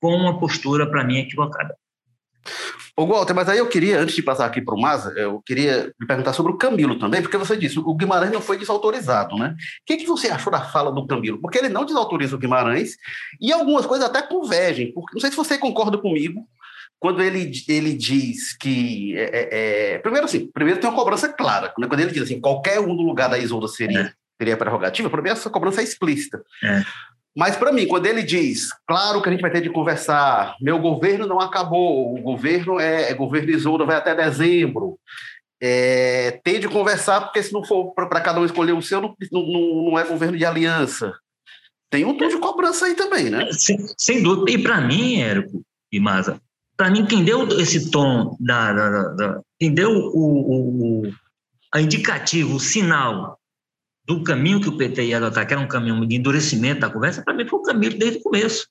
com 0.00 0.14
uma 0.14 0.38
postura, 0.38 0.88
para 0.88 1.02
mim, 1.02 1.18
equivocada. 1.18 1.74
Ô, 2.94 3.06
Walter, 3.06 3.32
mas 3.32 3.48
aí 3.48 3.56
eu 3.56 3.68
queria, 3.68 3.98
antes 3.98 4.14
de 4.14 4.22
passar 4.22 4.44
aqui 4.44 4.60
para 4.60 4.74
o 4.74 4.80
Maza, 4.80 5.14
eu 5.16 5.40
queria 5.46 5.94
lhe 5.98 6.06
perguntar 6.06 6.34
sobre 6.34 6.52
o 6.52 6.58
Camilo 6.58 6.98
também, 6.98 7.22
porque 7.22 7.38
você 7.38 7.56
disse, 7.56 7.78
o 7.78 7.94
Guimarães 7.94 8.30
não 8.30 8.40
foi 8.40 8.58
desautorizado, 8.58 9.34
né? 9.36 9.56
O 9.56 9.84
que, 9.86 9.96
que 9.96 10.06
você 10.06 10.28
achou 10.28 10.52
da 10.52 10.60
fala 10.60 10.92
do 10.92 11.06
Camilo? 11.06 11.40
Porque 11.40 11.56
ele 11.56 11.70
não 11.70 11.86
desautoriza 11.86 12.36
o 12.36 12.38
Guimarães 12.38 12.96
e 13.40 13.50
algumas 13.50 13.86
coisas 13.86 14.06
até 14.06 14.20
convergem. 14.20 14.92
Porque, 14.92 15.14
não 15.14 15.20
sei 15.20 15.30
se 15.30 15.36
você 15.36 15.56
concorda 15.56 15.96
comigo, 15.96 16.46
quando 17.00 17.22
ele, 17.22 17.50
ele 17.66 17.94
diz 17.94 18.54
que. 18.56 19.16
É, 19.16 19.22
é, 19.22 19.94
é 19.94 19.98
primeiro, 19.98 20.26
assim, 20.26 20.46
primeiro 20.52 20.78
tem 20.78 20.88
uma 20.88 20.96
cobrança 20.96 21.32
clara. 21.32 21.72
Né? 21.78 21.88
Quando 21.88 22.00
ele 22.00 22.12
diz 22.12 22.22
assim, 22.22 22.40
qualquer 22.40 22.78
um 22.78 22.94
no 22.94 23.02
lugar 23.02 23.30
da 23.30 23.38
Isolda 23.38 23.68
seria, 23.68 24.00
é. 24.00 24.12
seria 24.38 24.56
prerrogativa, 24.56 25.08
para 25.08 25.22
mim 25.22 25.30
essa 25.30 25.48
cobrança 25.48 25.80
é 25.80 25.84
explícita. 25.84 26.42
É. 27.36 27.40
Mas, 27.40 27.56
para 27.56 27.72
mim, 27.72 27.86
quando 27.86 28.06
ele 28.06 28.22
diz, 28.22 28.68
claro 28.86 29.22
que 29.22 29.28
a 29.28 29.32
gente 29.32 29.40
vai 29.40 29.50
ter 29.50 29.60
de 29.60 29.70
conversar, 29.70 30.56
meu 30.60 30.78
governo 30.78 31.26
não 31.26 31.40
acabou, 31.40 32.14
o 32.14 32.20
governo 32.20 32.78
é, 32.78 33.10
é 33.10 33.14
governo 33.14 33.86
vai 33.86 33.96
até 33.96 34.14
dezembro, 34.14 34.98
é, 35.60 36.40
tem 36.42 36.58
de 36.58 36.68
conversar, 36.68 37.20
porque 37.20 37.42
se 37.42 37.52
não 37.52 37.64
for 37.64 37.94
para 37.94 38.20
cada 38.20 38.40
um 38.40 38.44
escolher 38.44 38.72
o 38.72 38.82
seu, 38.82 39.00
não, 39.00 39.14
não, 39.30 39.90
não 39.90 39.98
é 39.98 40.04
governo 40.04 40.36
de 40.36 40.44
aliança. 40.44 41.14
Tem 41.88 42.04
um 42.04 42.16
tom 42.16 42.26
de 42.26 42.38
cobrança 42.38 42.86
aí 42.86 42.94
também, 42.94 43.30
né? 43.30 43.48
Sem, 43.52 43.78
sem 43.96 44.22
dúvida. 44.22 44.50
E 44.50 44.58
para 44.58 44.80
mim, 44.80 45.20
Érico 45.20 45.62
e 45.92 46.00
Maza, 46.00 46.40
para 46.76 46.90
mim, 46.90 47.06
quem 47.06 47.22
deu 47.22 47.46
esse 47.60 47.90
tom, 47.90 48.36
da, 48.40 48.72
da, 48.72 49.02
da 49.10 49.40
quem 49.60 49.72
deu 49.72 49.90
o, 49.90 50.02
o, 50.16 51.06
o 51.06 51.12
a 51.72 51.80
indicativo, 51.80 52.56
o 52.56 52.60
sinal 52.60 53.38
do 54.04 54.22
caminho 54.24 54.60
que 54.60 54.68
o 54.68 54.76
PT 54.76 55.04
ia 55.04 55.18
adotar, 55.18 55.46
que 55.46 55.52
era 55.52 55.62
um 55.62 55.68
caminho 55.68 56.06
de 56.06 56.16
endurecimento 56.16 56.80
da 56.80 56.90
conversa, 56.90 57.22
para 57.22 57.34
mim 57.34 57.46
foi 57.46 57.58
o 57.58 57.62
Camilo 57.62 57.98
desde 57.98 58.18
o 58.18 58.22
começo. 58.22 58.66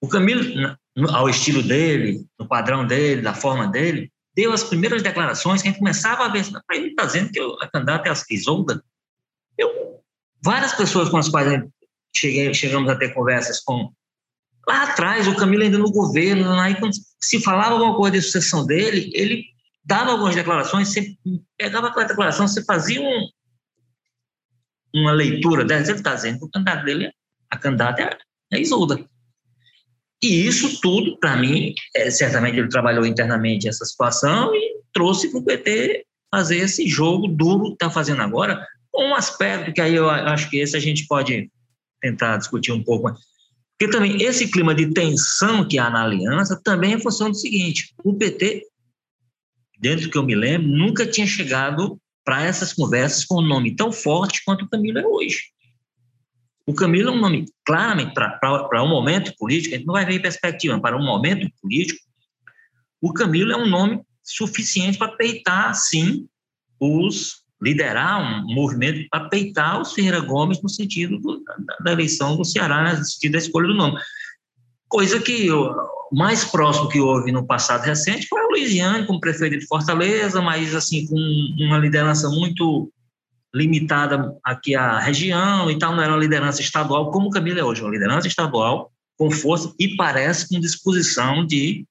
O 0.00 0.08
Camilo, 0.08 0.76
ao 1.10 1.28
estilo 1.28 1.62
dele, 1.62 2.24
no 2.38 2.46
padrão 2.46 2.86
dele, 2.86 3.22
da 3.22 3.32
forma 3.32 3.68
dele, 3.68 4.12
deu 4.34 4.52
as 4.52 4.64
primeiras 4.64 5.02
declarações 5.02 5.62
que 5.62 5.68
a 5.68 5.70
gente 5.70 5.78
começava 5.78 6.24
a 6.24 6.28
ver. 6.28 6.44
Ele 6.72 6.88
está 6.88 7.06
dizendo 7.06 7.30
que 7.30 7.40
a 7.40 7.68
candidata 7.68 8.08
é 8.08 8.12
a 8.12 8.16
Isolda. 8.30 8.82
Eu, 9.56 10.00
várias 10.42 10.74
pessoas 10.74 11.08
com 11.08 11.16
as 11.16 11.28
quais 11.28 11.62
cheguei, 12.14 12.52
chegamos 12.52 12.90
a 12.90 12.96
ter 12.96 13.14
conversas 13.14 13.60
com. 13.60 13.92
Lá 14.68 14.82
atrás, 14.82 15.28
o 15.28 15.36
Camilo 15.36 15.62
ainda 15.62 15.78
no 15.78 15.92
governo, 15.92 16.52
aí 16.58 16.74
quando 16.74 16.92
se 17.20 17.40
falava 17.40 17.74
alguma 17.74 17.96
coisa 17.96 18.18
de 18.18 18.22
sucessão 18.22 18.66
dele, 18.66 19.12
ele 19.14 19.44
dava 19.84 20.10
algumas 20.10 20.34
declarações, 20.34 20.88
você 20.88 21.14
pegava 21.56 21.86
aquela 21.86 22.06
declaração, 22.06 22.48
você 22.48 22.64
fazia 22.64 23.00
um, 23.00 23.28
uma 25.00 25.12
leitura 25.12 25.64
dessa, 25.64 25.90
ele 25.90 25.98
está 25.98 26.14
dizendo 26.14 26.38
que 26.38 26.44
o 26.44 26.50
candidato 26.50 26.84
dele, 26.84 27.10
a 27.50 27.56
candidata 27.56 28.02
é, 28.02 28.18
é 28.52 28.60
Isolda. 28.60 29.04
E 30.22 30.46
isso 30.46 30.80
tudo, 30.80 31.18
para 31.18 31.36
mim, 31.36 31.74
é, 31.94 32.10
certamente 32.10 32.58
ele 32.58 32.68
trabalhou 32.68 33.06
internamente 33.06 33.68
essa 33.68 33.84
situação 33.84 34.54
e 34.54 34.80
trouxe 34.92 35.30
para 35.30 35.38
o 35.38 35.44
PT 35.44 36.06
fazer 36.30 36.56
esse 36.56 36.88
jogo 36.88 37.28
duro 37.28 37.68
que 37.68 37.72
está 37.74 37.90
fazendo 37.90 38.22
agora, 38.22 38.66
com 38.90 39.10
um 39.10 39.14
aspecto 39.14 39.72
que 39.72 39.80
aí 39.80 39.94
eu 39.94 40.08
acho 40.08 40.48
que 40.48 40.58
esse 40.58 40.76
a 40.76 40.80
gente 40.80 41.06
pode 41.06 41.50
tentar 42.00 42.38
discutir 42.38 42.72
um 42.72 42.82
pouco. 42.82 43.12
Porque 43.78 43.92
também 43.92 44.22
esse 44.22 44.50
clima 44.50 44.74
de 44.74 44.92
tensão 44.92 45.68
que 45.68 45.78
há 45.78 45.90
na 45.90 46.02
aliança 46.02 46.58
também 46.64 46.94
é 46.94 46.98
função 46.98 47.30
do 47.30 47.36
seguinte: 47.36 47.94
o 48.02 48.14
PT, 48.14 48.62
dentro 49.78 50.06
do 50.06 50.10
que 50.10 50.16
eu 50.16 50.24
me 50.24 50.34
lembro, 50.34 50.66
nunca 50.66 51.06
tinha 51.06 51.26
chegado 51.26 52.00
para 52.26 52.42
essas 52.42 52.72
conversas 52.72 53.24
com 53.24 53.38
um 53.38 53.46
nome 53.46 53.76
tão 53.76 53.92
forte 53.92 54.42
quanto 54.44 54.64
o 54.64 54.68
Camilo 54.68 54.98
é 54.98 55.06
hoje. 55.06 55.52
O 56.66 56.74
Camilo 56.74 57.10
é 57.10 57.12
um 57.12 57.20
nome, 57.20 57.46
claramente, 57.64 58.12
para 58.12 58.82
um 58.82 58.88
momento 58.88 59.32
político, 59.38 59.74
a 59.74 59.78
gente 59.78 59.86
não 59.86 59.94
vai 59.94 60.04
ver 60.04 60.14
em 60.14 60.22
perspectiva, 60.22 60.80
para 60.80 60.96
um 60.96 61.04
momento 61.04 61.48
político, 61.62 62.00
o 63.00 63.12
Camilo 63.12 63.52
é 63.52 63.56
um 63.56 63.68
nome 63.68 64.02
suficiente 64.24 64.98
para 64.98 65.12
peitar, 65.16 65.72
sim, 65.76 66.26
os 66.80 67.46
liderar 67.62 68.20
um 68.20 68.52
movimento 68.52 69.06
para 69.08 69.28
peitar 69.28 69.80
os 69.80 69.92
Ferreira 69.92 70.20
Gomes 70.20 70.60
no 70.60 70.68
sentido 70.68 71.18
do, 71.18 71.42
da, 71.42 71.76
da, 71.84 71.92
eleição 71.92 72.36
do 72.36 72.44
Ceará, 72.44 72.92
no 72.92 73.04
sentido 73.04 73.32
da 73.32 73.38
escolha 73.38 73.68
do 73.68 73.74
nome. 73.74 73.98
Coisa 74.88 75.20
que 75.20 75.50
o 75.50 75.74
mais 76.12 76.44
próximo 76.44 76.88
que 76.88 77.00
houve 77.00 77.32
no 77.32 77.46
passado 77.46 77.82
recente 77.84 78.28
foi 78.28 78.40
o 78.42 78.50
Luiziane 78.50 79.06
como 79.06 79.20
prefeito 79.20 79.58
de 79.58 79.66
Fortaleza, 79.66 80.40
mas 80.40 80.74
assim 80.74 81.06
com 81.06 81.16
uma 81.64 81.78
liderança 81.78 82.28
muito 82.28 82.92
limitada 83.54 84.36
aqui 84.44 84.74
à 84.74 84.98
região 84.98 85.70
e 85.70 85.78
tal, 85.78 85.94
não 85.94 86.02
era 86.02 86.12
uma 86.12 86.18
liderança 86.18 86.60
estadual 86.60 87.10
como 87.10 87.28
o 87.28 87.30
Camilo 87.30 87.58
é 87.58 87.64
hoje, 87.64 87.82
uma 87.82 87.90
liderança 87.90 88.28
estadual 88.28 88.92
com 89.16 89.30
força 89.30 89.74
e 89.78 89.96
parece 89.96 90.48
com 90.48 90.60
disposição 90.60 91.44
de 91.44 91.86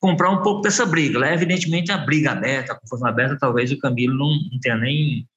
comprar 0.00 0.30
um 0.30 0.42
pouco 0.42 0.62
dessa 0.62 0.86
briga. 0.86 1.18
Lá, 1.18 1.32
evidentemente, 1.32 1.92
a 1.92 1.98
briga 1.98 2.32
aberta, 2.32 2.72
a 2.72 2.80
confusão 2.80 3.08
aberta, 3.08 3.38
talvez 3.38 3.70
o 3.70 3.78
Camilo 3.78 4.16
não, 4.16 4.50
não 4.50 4.60
tenha 4.60 4.76
nem 4.76 5.28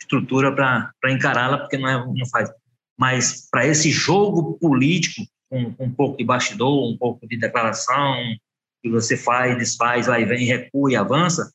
estrutura 0.00 0.54
para 0.54 1.12
encará-la, 1.12 1.58
porque 1.58 1.78
não, 1.78 1.88
é, 1.88 2.06
não 2.06 2.26
faz. 2.30 2.50
Mas 2.96 3.48
para 3.50 3.66
esse 3.66 3.90
jogo 3.90 4.58
político, 4.58 5.22
com, 5.52 5.74
um 5.78 5.90
pouco 5.92 6.16
de 6.16 6.24
bastidor, 6.24 6.90
um 6.90 6.96
pouco 6.96 7.28
de 7.28 7.36
declaração, 7.36 8.16
que 8.82 8.88
você 8.88 9.16
faz, 9.18 9.58
desfaz, 9.58 10.06
vai, 10.06 10.24
vem, 10.24 10.46
recua 10.46 10.90
e 10.90 10.96
avança, 10.96 11.52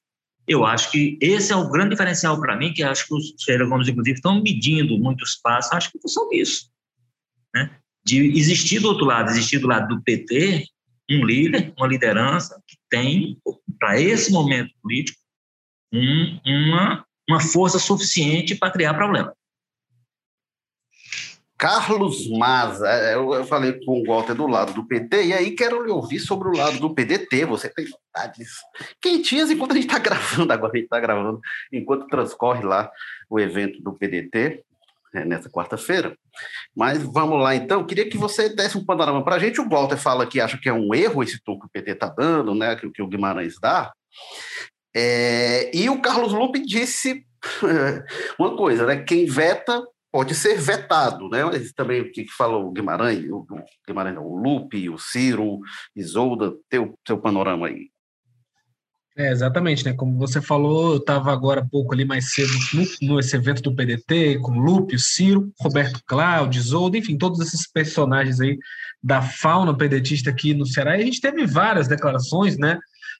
eu 0.47 0.63
acho 0.63 0.91
que 0.91 1.17
esse 1.19 1.51
é 1.51 1.55
o 1.55 1.69
grande 1.69 1.89
diferencial 1.89 2.39
para 2.39 2.55
mim, 2.55 2.71
que 2.71 2.83
acho 2.83 3.07
que 3.07 3.13
os 3.13 3.33
Gomes, 3.67 3.87
inclusive, 3.87 4.15
estão 4.15 4.41
medindo 4.41 4.97
muitos 4.97 5.35
passos, 5.35 5.71
acho 5.73 5.91
que 5.91 5.99
são 6.07 6.29
isso. 6.31 6.69
Né? 7.53 7.75
De 8.05 8.37
existir 8.37 8.79
do 8.79 8.87
outro 8.87 9.05
lado, 9.05 9.29
existir 9.31 9.57
do 9.57 9.67
lado 9.67 9.93
do 9.93 10.01
PT, 10.03 10.63
um 11.09 11.25
líder, 11.25 11.73
uma 11.77 11.87
liderança 11.87 12.61
que 12.67 12.77
tem, 12.89 13.37
para 13.79 13.99
esse 13.99 14.31
momento 14.31 14.71
político, 14.81 15.19
um, 15.93 16.39
uma, 16.45 17.05
uma 17.27 17.39
força 17.41 17.79
suficiente 17.79 18.55
para 18.55 18.71
criar 18.71 18.93
problema. 18.93 19.33
Carlos 21.57 22.29
Maza, 22.29 22.87
é, 22.87 23.15
eu 23.15 23.43
falei 23.45 23.73
com 23.83 23.99
o 23.99 24.05
Walter 24.05 24.35
do 24.35 24.45
lado 24.45 24.73
do 24.73 24.85
PT, 24.85 25.25
e 25.25 25.33
aí 25.33 25.51
quero 25.51 25.83
lhe 25.83 25.91
ouvir 25.91 26.19
sobre 26.19 26.49
o 26.49 26.55
lado 26.55 26.79
do 26.79 26.93
PDT. 26.93 27.45
Você 27.45 27.67
tem 27.67 27.85
vontades 27.85 28.49
quentinhas 29.01 29.49
enquanto 29.49 29.71
a 29.71 29.75
gente 29.75 29.87
está 29.87 29.97
gravando, 29.99 30.53
agora 30.53 30.71
a 30.71 30.75
gente 30.75 30.85
está 30.85 30.99
gravando, 30.99 31.41
enquanto 31.73 32.07
transcorre 32.07 32.63
lá 32.63 32.91
o 33.27 33.39
evento 33.39 33.81
do 33.81 33.91
PDT 33.91 34.63
é, 35.15 35.25
nessa 35.25 35.49
quarta-feira. 35.49 36.15
Mas 36.75 37.01
vamos 37.01 37.41
lá 37.41 37.55
então. 37.55 37.85
Queria 37.85 38.07
que 38.07 38.17
você 38.17 38.49
desse 38.49 38.77
um 38.77 38.85
panorama 38.85 39.23
para 39.23 39.37
a 39.37 39.39
gente. 39.39 39.59
O 39.59 39.67
Walter 39.67 39.97
fala 39.97 40.27
que 40.27 40.39
acha 40.39 40.59
que 40.59 40.69
é 40.69 40.73
um 40.73 40.93
erro 40.93 41.23
esse 41.23 41.41
tom 41.43 41.59
que 41.59 41.65
o 41.65 41.69
PT 41.69 41.91
está 41.91 42.07
dando, 42.07 42.53
né? 42.53 42.75
Que, 42.75 42.87
que 42.91 43.01
o 43.01 43.07
Guimarães 43.07 43.55
dá. 43.59 43.91
É, 44.95 45.75
e 45.75 45.89
o 45.89 46.01
Carlos 46.01 46.33
Lupe 46.33 46.63
disse 46.63 47.25
uma 48.37 48.55
coisa, 48.55 48.85
né? 48.85 48.97
Quem 48.97 49.25
veta 49.25 49.83
pode 50.11 50.35
ser 50.35 50.59
vetado, 50.59 51.29
né? 51.29 51.43
Mas 51.43 51.71
também 51.73 52.01
o 52.01 52.11
que 52.11 52.25
falou 52.37 52.67
o 52.67 52.71
Guimarães, 52.71 53.29
o 53.29 53.45
Guimarães 53.85 54.15
não, 54.15 54.25
o 54.25 54.37
Lupe, 54.37 54.89
o 54.89 54.97
Ciro, 54.97 55.59
Isolda, 55.95 56.53
teu, 56.69 56.97
teu 57.05 57.17
panorama 57.17 57.67
aí. 57.67 57.89
É, 59.17 59.31
exatamente, 59.31 59.83
né? 59.83 59.93
Como 59.93 60.15
você 60.15 60.39
falou, 60.39 60.91
eu 60.91 60.97
estava 60.97 61.33
agora 61.33 61.61
há 61.61 61.65
pouco 61.65 61.91
ali 61.91 62.05
mais 62.05 62.29
cedo 62.29 62.51
no, 63.01 63.15
nesse 63.15 63.35
evento 63.35 63.63
do 63.63 63.75
PDT, 63.75 64.37
com 64.39 64.51
o 64.51 64.59
Lupe, 64.59 64.95
o 64.95 64.99
Ciro, 64.99 65.51
Roberto 65.59 65.99
Cláudio, 66.05 66.59
Isolda, 66.59 66.99
enfim, 66.99 67.17
todos 67.17 67.39
esses 67.39 67.67
personagens 67.67 68.39
aí 68.39 68.59
da 69.01 69.19
fauna 69.19 69.75
pedetista 69.75 70.29
aqui 70.29 70.53
no 70.53 70.67
Ceará. 70.67 70.95
E 70.97 71.01
a 71.01 71.05
gente 71.05 71.19
teve 71.19 71.47
várias 71.47 71.87
declarações, 71.87 72.59
né? 72.59 72.77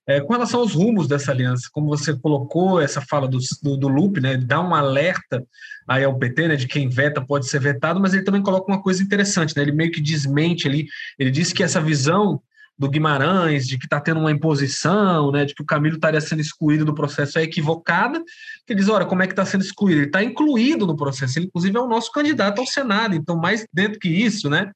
É, 0.08 0.22
com 0.22 0.32
relação 0.32 0.62
aos 0.62 0.74
rumos 0.74 1.06
dessa 1.06 1.32
aliança, 1.32 1.68
como 1.70 1.88
você 1.88 2.18
colocou 2.18 2.80
essa 2.80 3.02
fala 3.02 3.28
do, 3.28 3.40
do, 3.62 3.76
do 3.76 3.88
Lupe, 3.90 4.22
né? 4.22 4.38
Dá 4.38 4.62
um 4.62 4.74
alerta 4.74 5.46
aí 5.86 6.06
ao 6.06 6.18
PT, 6.18 6.48
né? 6.48 6.56
De 6.56 6.66
quem 6.66 6.88
veta 6.88 7.22
pode 7.22 7.48
ser 7.48 7.60
vetado, 7.60 8.00
mas 8.00 8.14
ele 8.14 8.24
também 8.24 8.42
coloca 8.42 8.72
uma 8.72 8.82
coisa 8.82 9.04
interessante, 9.04 9.54
né? 9.56 9.64
Ele 9.64 9.74
meio 9.74 9.92
que 9.92 10.00
desmente 10.00 10.66
ali, 10.66 10.88
ele 11.20 11.30
disse 11.30 11.54
que 11.54 11.62
essa 11.62 11.82
visão 11.82 12.42
do 12.78 12.90
Guimarães, 12.90 13.68
de 13.68 13.78
que 13.78 13.86
está 13.86 14.00
tendo 14.00 14.20
uma 14.20 14.32
imposição, 14.32 15.32
né, 15.32 15.46
de 15.46 15.56
que 15.56 15.64
o 15.64 15.66
Camilo 15.66 15.96
estaria 15.96 16.22
sendo 16.22 16.42
excluído 16.42 16.86
do 16.86 16.94
processo 16.94 17.40
é 17.40 17.44
equivocada, 17.44 18.24
que 18.68 18.76
diz, 18.76 18.90
olha, 18.90 19.06
como 19.06 19.24
é 19.24 19.28
que 19.28 19.32
está 19.32 19.46
sendo 19.46 19.62
excluído? 19.62 20.02
Ele 20.02 20.08
está 20.08 20.22
incluído 20.22 20.86
no 20.86 20.96
processo, 20.96 21.40
ele 21.40 21.46
inclusive 21.46 21.78
é 21.78 21.80
o 21.80 21.88
nosso 21.88 22.12
candidato 22.12 22.60
ao 22.60 22.68
Senado, 22.68 23.16
então 23.16 23.38
mais 23.38 23.66
dentro 23.74 23.98
que 23.98 24.10
isso, 24.10 24.50
né? 24.50 24.72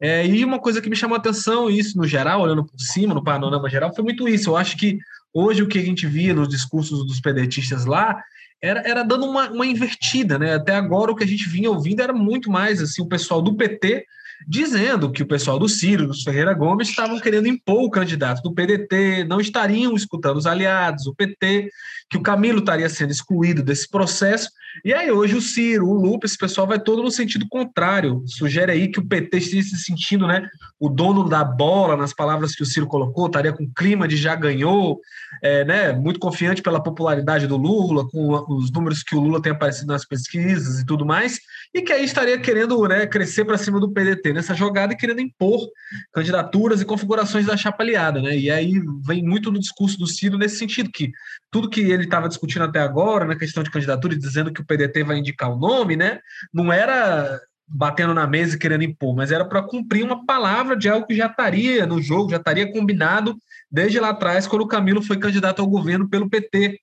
É, 0.00 0.26
e 0.26 0.44
uma 0.44 0.58
coisa 0.58 0.82
que 0.82 0.90
me 0.90 0.96
chamou 0.96 1.14
a 1.14 1.18
atenção, 1.18 1.70
isso 1.70 1.96
no 1.96 2.06
geral, 2.06 2.40
olhando 2.40 2.64
por 2.64 2.78
cima, 2.78 3.14
no 3.14 3.22
panorama 3.22 3.70
geral, 3.70 3.94
foi 3.94 4.02
muito 4.02 4.28
isso. 4.28 4.50
Eu 4.50 4.56
acho 4.56 4.76
que 4.76 4.98
hoje 5.32 5.62
o 5.62 5.68
que 5.68 5.78
a 5.78 5.82
gente 5.82 6.08
via 6.08 6.34
nos 6.34 6.48
discursos 6.48 7.06
dos 7.06 7.20
pedetistas 7.20 7.84
lá 7.84 8.20
era, 8.60 8.80
era 8.80 9.04
dando 9.04 9.26
uma, 9.26 9.48
uma 9.48 9.64
invertida, 9.64 10.36
né? 10.36 10.54
Até 10.54 10.74
agora 10.74 11.12
o 11.12 11.16
que 11.16 11.24
a 11.24 11.26
gente 11.26 11.48
vinha 11.48 11.70
ouvindo 11.70 12.02
era 12.02 12.12
muito 12.12 12.50
mais 12.50 12.82
assim, 12.82 13.00
o 13.00 13.08
pessoal 13.08 13.40
do 13.40 13.54
PT 13.54 14.04
dizendo 14.46 15.10
que 15.10 15.22
o 15.22 15.26
pessoal 15.26 15.58
do 15.58 15.68
Ciro, 15.68 16.06
dos 16.06 16.22
Ferreira 16.22 16.54
Gomes, 16.54 16.88
estavam 16.88 17.20
querendo 17.20 17.48
impor 17.48 17.84
o 17.84 17.90
candidato 17.90 18.42
do 18.42 18.54
PDT, 18.54 19.24
não 19.24 19.40
estariam 19.40 19.94
escutando 19.94 20.36
os 20.36 20.46
aliados, 20.46 21.06
o 21.06 21.14
PT, 21.14 21.70
que 22.10 22.16
o 22.16 22.22
Camilo 22.22 22.58
estaria 22.58 22.88
sendo 22.88 23.12
excluído 23.12 23.62
desse 23.62 23.88
processo. 23.88 24.50
E 24.84 24.92
aí 24.92 25.10
hoje 25.10 25.36
o 25.36 25.40
Ciro, 25.40 25.86
o 25.86 25.94
Lupe, 25.94 26.26
esse 26.26 26.38
pessoal 26.38 26.66
vai 26.66 26.78
todo 26.78 27.02
no 27.02 27.10
sentido 27.10 27.46
contrário. 27.48 28.22
Sugere 28.26 28.72
aí 28.72 28.88
que 28.88 28.98
o 28.98 29.06
PT 29.06 29.38
esteja 29.38 29.68
se 29.68 29.76
sentindo, 29.78 30.26
né, 30.26 30.48
o 30.78 30.88
dono 30.88 31.28
da 31.28 31.44
bola, 31.44 31.96
nas 31.96 32.12
palavras 32.12 32.54
que 32.54 32.62
o 32.62 32.66
Ciro 32.66 32.86
colocou, 32.86 33.26
estaria 33.26 33.52
com 33.52 33.70
clima 33.72 34.08
de 34.08 34.16
já 34.16 34.34
ganhou, 34.34 35.00
é, 35.42 35.64
né, 35.64 35.92
muito 35.92 36.18
confiante 36.18 36.62
pela 36.62 36.82
popularidade 36.82 37.46
do 37.46 37.56
Lula, 37.56 38.08
com 38.08 38.44
os 38.48 38.70
números 38.72 39.02
que 39.02 39.14
o 39.14 39.20
Lula 39.20 39.42
tem 39.42 39.52
aparecido 39.52 39.92
nas 39.92 40.04
pesquisas 40.04 40.80
e 40.80 40.86
tudo 40.86 41.04
mais, 41.04 41.38
e 41.74 41.82
que 41.82 41.92
aí 41.92 42.04
estaria 42.04 42.38
querendo, 42.38 42.80
né, 42.88 43.06
crescer 43.06 43.44
para 43.44 43.58
cima 43.58 43.78
do 43.78 43.90
PDT 43.90 44.29
nessa 44.32 44.54
jogada 44.54 44.92
e 44.92 44.96
querendo 44.96 45.20
impor 45.20 45.68
candidaturas 46.12 46.80
e 46.80 46.84
configurações 46.84 47.46
da 47.46 47.56
chapa 47.56 47.82
aliada, 47.82 48.20
né? 48.20 48.36
E 48.36 48.50
aí 48.50 48.74
vem 49.04 49.22
muito 49.22 49.50
no 49.50 49.58
discurso 49.58 49.98
do 49.98 50.06
Ciro 50.06 50.38
nesse 50.38 50.56
sentido 50.56 50.90
que 50.90 51.10
tudo 51.50 51.70
que 51.70 51.80
ele 51.80 52.04
estava 52.04 52.28
discutindo 52.28 52.64
até 52.64 52.80
agora 52.80 53.24
na 53.24 53.36
questão 53.36 53.62
de 53.62 53.70
candidatura, 53.70 54.16
dizendo 54.16 54.52
que 54.52 54.60
o 54.60 54.66
PDT 54.66 55.02
vai 55.04 55.18
indicar 55.18 55.50
o 55.50 55.58
nome, 55.58 55.96
né? 55.96 56.20
Não 56.52 56.72
era 56.72 57.40
batendo 57.66 58.12
na 58.12 58.26
mesa 58.26 58.56
e 58.56 58.58
querendo 58.58 58.82
impor, 58.82 59.14
mas 59.14 59.30
era 59.30 59.44
para 59.44 59.62
cumprir 59.62 60.04
uma 60.04 60.26
palavra 60.26 60.76
de 60.76 60.88
algo 60.88 61.06
que 61.06 61.14
já 61.14 61.26
estaria 61.26 61.86
no 61.86 62.02
jogo, 62.02 62.30
já 62.30 62.36
estaria 62.36 62.70
combinado 62.72 63.36
desde 63.70 64.00
lá 64.00 64.10
atrás, 64.10 64.48
quando 64.48 64.62
o 64.62 64.68
Camilo 64.68 65.00
foi 65.00 65.16
candidato 65.18 65.60
ao 65.62 65.68
governo 65.68 66.08
pelo 66.08 66.28
PT. 66.28 66.80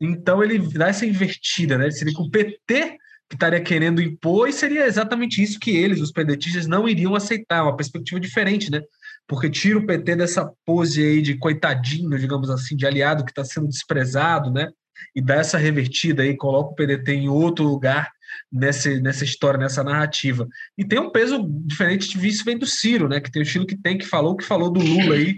Então 0.00 0.42
ele 0.42 0.58
dá 0.58 0.88
essa 0.88 1.04
invertida, 1.04 1.76
né? 1.76 1.90
Seria 1.90 2.14
que 2.14 2.22
o 2.22 2.30
PT 2.30 2.96
que 3.30 3.36
estaria 3.36 3.60
querendo 3.60 4.02
impor, 4.02 4.48
e 4.48 4.52
seria 4.52 4.84
exatamente 4.86 5.40
isso 5.40 5.60
que 5.60 5.70
eles, 5.70 6.00
os 6.00 6.10
pedetistas, 6.10 6.66
não 6.66 6.88
iriam 6.88 7.14
aceitar, 7.14 7.62
uma 7.62 7.76
perspectiva 7.76 8.18
diferente, 8.18 8.72
né? 8.72 8.82
Porque 9.28 9.48
tira 9.48 9.78
o 9.78 9.86
PT 9.86 10.16
dessa 10.16 10.50
pose 10.66 11.00
aí 11.00 11.22
de 11.22 11.38
coitadinho, 11.38 12.18
digamos 12.18 12.50
assim, 12.50 12.74
de 12.74 12.84
aliado 12.84 13.24
que 13.24 13.30
está 13.30 13.44
sendo 13.44 13.68
desprezado, 13.68 14.50
né? 14.50 14.68
E 15.14 15.22
dá 15.22 15.36
essa 15.36 15.56
revertida 15.56 16.24
aí, 16.24 16.36
coloca 16.36 16.72
o 16.72 16.74
PDT 16.74 17.12
em 17.12 17.28
outro 17.28 17.64
lugar 17.64 18.10
nessa, 18.52 18.90
nessa 18.98 19.22
história, 19.22 19.60
nessa 19.60 19.84
narrativa. 19.84 20.48
E 20.76 20.84
tem 20.84 20.98
um 20.98 21.12
peso 21.12 21.46
diferente 21.64 22.18
de 22.18 22.26
isso 22.26 22.44
vem 22.44 22.58
do 22.58 22.66
Ciro, 22.66 23.08
né? 23.08 23.20
Que 23.20 23.30
tem 23.30 23.42
o 23.42 23.44
estilo 23.44 23.64
que 23.64 23.76
tem, 23.76 23.96
que 23.96 24.06
falou, 24.06 24.36
que 24.36 24.44
falou 24.44 24.72
do 24.72 24.80
Lula 24.80 25.14
aí, 25.14 25.36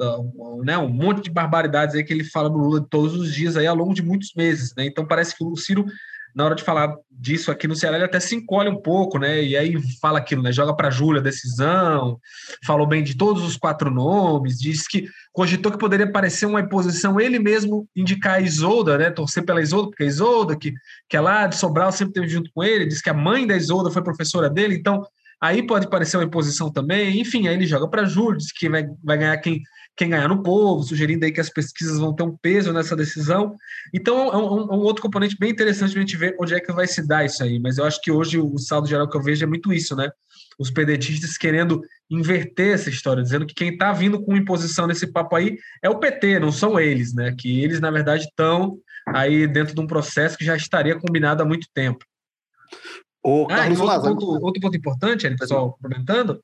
uh, 0.00 0.64
né, 0.64 0.78
um 0.78 0.88
monte 0.88 1.24
de 1.24 1.30
barbaridades 1.30 1.94
aí 1.94 2.02
que 2.02 2.14
ele 2.14 2.24
fala 2.24 2.48
do 2.48 2.56
Lula 2.56 2.86
todos 2.88 3.14
os 3.14 3.34
dias 3.34 3.58
aí 3.58 3.66
ao 3.66 3.76
longo 3.76 3.92
de 3.92 4.02
muitos 4.02 4.32
meses, 4.34 4.72
né? 4.74 4.86
Então 4.86 5.06
parece 5.06 5.36
que 5.36 5.44
o 5.44 5.54
Ciro 5.54 5.84
na 6.36 6.44
hora 6.44 6.54
de 6.54 6.62
falar 6.62 6.94
disso 7.10 7.50
aqui 7.50 7.66
no 7.66 7.74
Ceará, 7.74 7.96
ele 7.96 8.04
até 8.04 8.20
se 8.20 8.36
encolhe 8.36 8.68
um 8.68 8.76
pouco, 8.76 9.18
né? 9.18 9.42
E 9.42 9.56
aí 9.56 9.74
fala 10.02 10.18
aquilo, 10.18 10.42
né? 10.42 10.52
Joga 10.52 10.76
para 10.76 10.90
Júlia 10.90 11.18
a 11.18 11.24
decisão, 11.24 12.20
falou 12.62 12.86
bem 12.86 13.02
de 13.02 13.16
todos 13.16 13.42
os 13.42 13.56
quatro 13.56 13.90
nomes, 13.90 14.58
disse 14.58 14.86
que 14.86 15.08
cogitou 15.32 15.72
que 15.72 15.78
poderia 15.78 16.12
parecer 16.12 16.44
uma 16.44 16.60
imposição 16.60 17.18
ele 17.18 17.38
mesmo 17.38 17.88
indicar 17.96 18.34
a 18.34 18.40
Isolda, 18.42 18.98
né? 18.98 19.10
Torcer 19.10 19.46
pela 19.46 19.62
Isolda, 19.62 19.88
porque 19.88 20.02
a 20.02 20.06
Isolda, 20.06 20.54
que, 20.54 20.74
que 21.08 21.16
é 21.16 21.20
lá 21.22 21.46
de 21.46 21.56
Sobral, 21.56 21.90
sempre 21.90 22.12
teve 22.12 22.28
junto 22.28 22.50
com 22.54 22.62
ele, 22.62 22.84
disse 22.84 23.02
que 23.02 23.08
a 23.10 23.14
mãe 23.14 23.46
da 23.46 23.56
Isolda 23.56 23.90
foi 23.90 24.02
professora 24.02 24.50
dele, 24.50 24.74
então 24.74 25.06
aí 25.40 25.66
pode 25.66 25.88
parecer 25.88 26.18
uma 26.18 26.24
imposição 26.24 26.70
também. 26.70 27.18
Enfim, 27.18 27.48
aí 27.48 27.54
ele 27.54 27.66
joga 27.66 27.88
para 27.88 28.04
Júlio, 28.04 28.36
diz 28.36 28.52
que 28.52 28.68
vai, 28.68 28.86
vai 29.02 29.16
ganhar 29.16 29.38
quem 29.38 29.62
quem 29.96 30.10
ganhar 30.10 30.28
no 30.28 30.42
povo, 30.42 30.82
sugerindo 30.82 31.24
aí 31.24 31.32
que 31.32 31.40
as 31.40 31.48
pesquisas 31.48 31.98
vão 31.98 32.14
ter 32.14 32.22
um 32.22 32.36
peso 32.36 32.72
nessa 32.72 32.94
decisão. 32.94 33.56
Então, 33.94 34.28
é 34.32 34.36
um, 34.36 34.74
um 34.74 34.80
outro 34.80 35.02
componente 35.02 35.36
bem 35.38 35.50
interessante 35.50 35.96
a 35.96 36.00
gente 36.00 36.16
ver 36.16 36.36
onde 36.38 36.54
é 36.54 36.60
que 36.60 36.72
vai 36.72 36.86
se 36.86 37.06
dar 37.06 37.24
isso 37.24 37.42
aí. 37.42 37.58
Mas 37.58 37.78
eu 37.78 37.84
acho 37.84 38.00
que 38.02 38.12
hoje 38.12 38.38
o 38.38 38.58
saldo 38.58 38.86
geral 38.86 39.08
que 39.08 39.16
eu 39.16 39.22
vejo 39.22 39.44
é 39.44 39.46
muito 39.46 39.72
isso, 39.72 39.96
né? 39.96 40.10
Os 40.58 40.70
pedetistas 40.70 41.38
querendo 41.38 41.80
inverter 42.10 42.74
essa 42.74 42.90
história, 42.90 43.22
dizendo 43.22 43.46
que 43.46 43.54
quem 43.54 43.70
está 43.70 43.92
vindo 43.92 44.22
com 44.22 44.36
imposição 44.36 44.86
nesse 44.86 45.06
papo 45.06 45.34
aí 45.34 45.58
é 45.82 45.88
o 45.88 45.98
PT, 45.98 46.38
não 46.38 46.52
são 46.52 46.78
eles, 46.78 47.14
né? 47.14 47.34
Que 47.36 47.62
eles, 47.62 47.80
na 47.80 47.90
verdade, 47.90 48.24
estão 48.24 48.78
aí 49.08 49.46
dentro 49.46 49.74
de 49.74 49.80
um 49.80 49.86
processo 49.86 50.36
que 50.36 50.44
já 50.44 50.56
estaria 50.56 50.98
combinado 50.98 51.42
há 51.42 51.46
muito 51.46 51.66
tempo. 51.72 52.04
O 53.28 53.48
ah, 53.50 53.66
outro, 53.66 54.02
ponto, 54.02 54.44
outro 54.44 54.60
ponto 54.60 54.76
importante, 54.76 55.28
pessoal 55.36 55.76
comentando, 55.82 56.40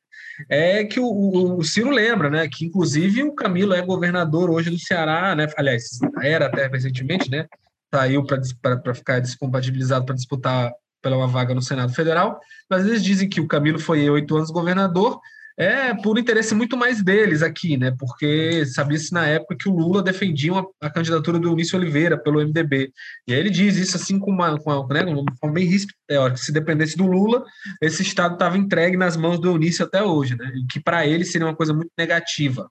é 0.49 0.83
que 0.83 0.99
o, 0.99 1.07
o, 1.07 1.59
o, 1.59 1.63
Ciro 1.63 1.91
lembra, 1.91 2.29
né, 2.29 2.49
que 2.49 2.65
inclusive 2.65 3.23
o 3.23 3.37
Camilo 3.37 3.73
é 3.73 3.81
governador 3.81 4.51
hoje 4.51 4.69
do 4.69 4.79
Ceará, 4.81 5.33
né, 5.37 5.47
aliás, 5.57 6.01
era 6.21 6.47
até 6.47 6.67
recentemente, 6.67 7.31
né, 7.31 7.47
saiu 7.95 8.25
para 8.25 8.95
ficar 8.95 9.21
descompatibilizado 9.21 10.05
para 10.05 10.17
disputar 10.17 10.73
pela 11.01 11.17
uma 11.17 11.29
vaga 11.29 11.55
no 11.55 11.63
Senado 11.63 11.95
Federal, 11.95 12.41
mas 12.69 12.85
eles 12.85 13.05
dizem 13.05 13.29
que 13.29 13.41
o 13.41 13.47
Camilo 13.47 13.79
foi 13.79 14.11
oito 14.11 14.37
anos 14.37 14.51
governador 14.51 15.21
é 15.59 15.95
por 15.95 16.19
interesse 16.19 16.55
muito 16.55 16.77
mais 16.77 17.03
deles 17.03 17.43
aqui, 17.43 17.77
né? 17.77 17.95
Porque 17.99 18.65
sabia-se 18.67 19.13
na 19.13 19.27
época 19.27 19.57
que 19.59 19.69
o 19.69 19.77
Lula 19.77 20.03
defendia 20.03 20.53
uma, 20.53 20.67
a 20.81 20.91
candidatura 20.91 21.39
do 21.39 21.49
Eunício 21.49 21.79
Oliveira 21.79 22.17
pelo 22.17 22.41
MDB. 22.41 22.91
E 23.27 23.35
aí 23.35 23.41
ele 23.41 23.51
diz 23.51 23.77
isso 23.77 23.97
assim 23.97 24.19
com 24.19 24.31
uma, 24.31 24.59
com 24.59 24.71
uma, 24.71 24.87
né, 24.89 25.05
uma 25.05 25.25
forma 25.39 25.55
bem 25.55 25.69
teórica. 26.07 26.39
Se 26.39 26.53
dependesse 26.53 26.97
do 26.97 27.07
Lula, 27.07 27.45
esse 27.81 28.03
Estado 28.03 28.35
estava 28.35 28.57
entregue 28.57 28.97
nas 28.97 29.17
mãos 29.17 29.39
do 29.39 29.49
Eunício 29.49 29.85
até 29.85 30.03
hoje, 30.03 30.37
né? 30.37 30.53
E 30.55 30.67
que 30.67 30.81
para 30.81 31.07
ele 31.07 31.25
seria 31.25 31.47
uma 31.47 31.57
coisa 31.57 31.73
muito 31.73 31.91
negativa. 31.99 32.69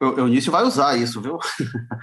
O 0.00 0.20
Eunício 0.20 0.52
vai 0.52 0.64
usar 0.64 0.96
isso, 0.96 1.20
viu? 1.20 1.38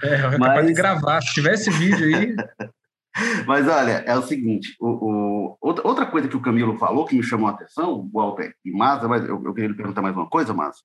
É, 0.02 0.14
é 0.14 0.38
Mas... 0.38 0.66
de 0.66 0.72
gravar. 0.72 1.20
Se 1.20 1.34
tivesse 1.34 1.70
vídeo 1.70 2.04
aí. 2.04 2.34
Mas 3.46 3.68
olha, 3.68 4.04
é 4.06 4.16
o 4.16 4.22
seguinte: 4.22 4.74
o, 4.80 4.88
o, 4.88 5.58
outra 5.60 6.06
coisa 6.06 6.28
que 6.28 6.36
o 6.36 6.42
Camilo 6.42 6.78
falou 6.78 7.04
que 7.04 7.16
me 7.16 7.22
chamou 7.22 7.48
a 7.48 7.52
atenção, 7.52 8.08
Walter 8.12 8.54
e 8.64 8.70
Maza, 8.70 9.08
mas 9.08 9.24
eu, 9.28 9.42
eu 9.44 9.54
queria 9.54 9.68
lhe 9.68 9.76
perguntar 9.76 10.02
mais 10.02 10.16
uma 10.16 10.28
coisa, 10.28 10.54
Maza. 10.54 10.78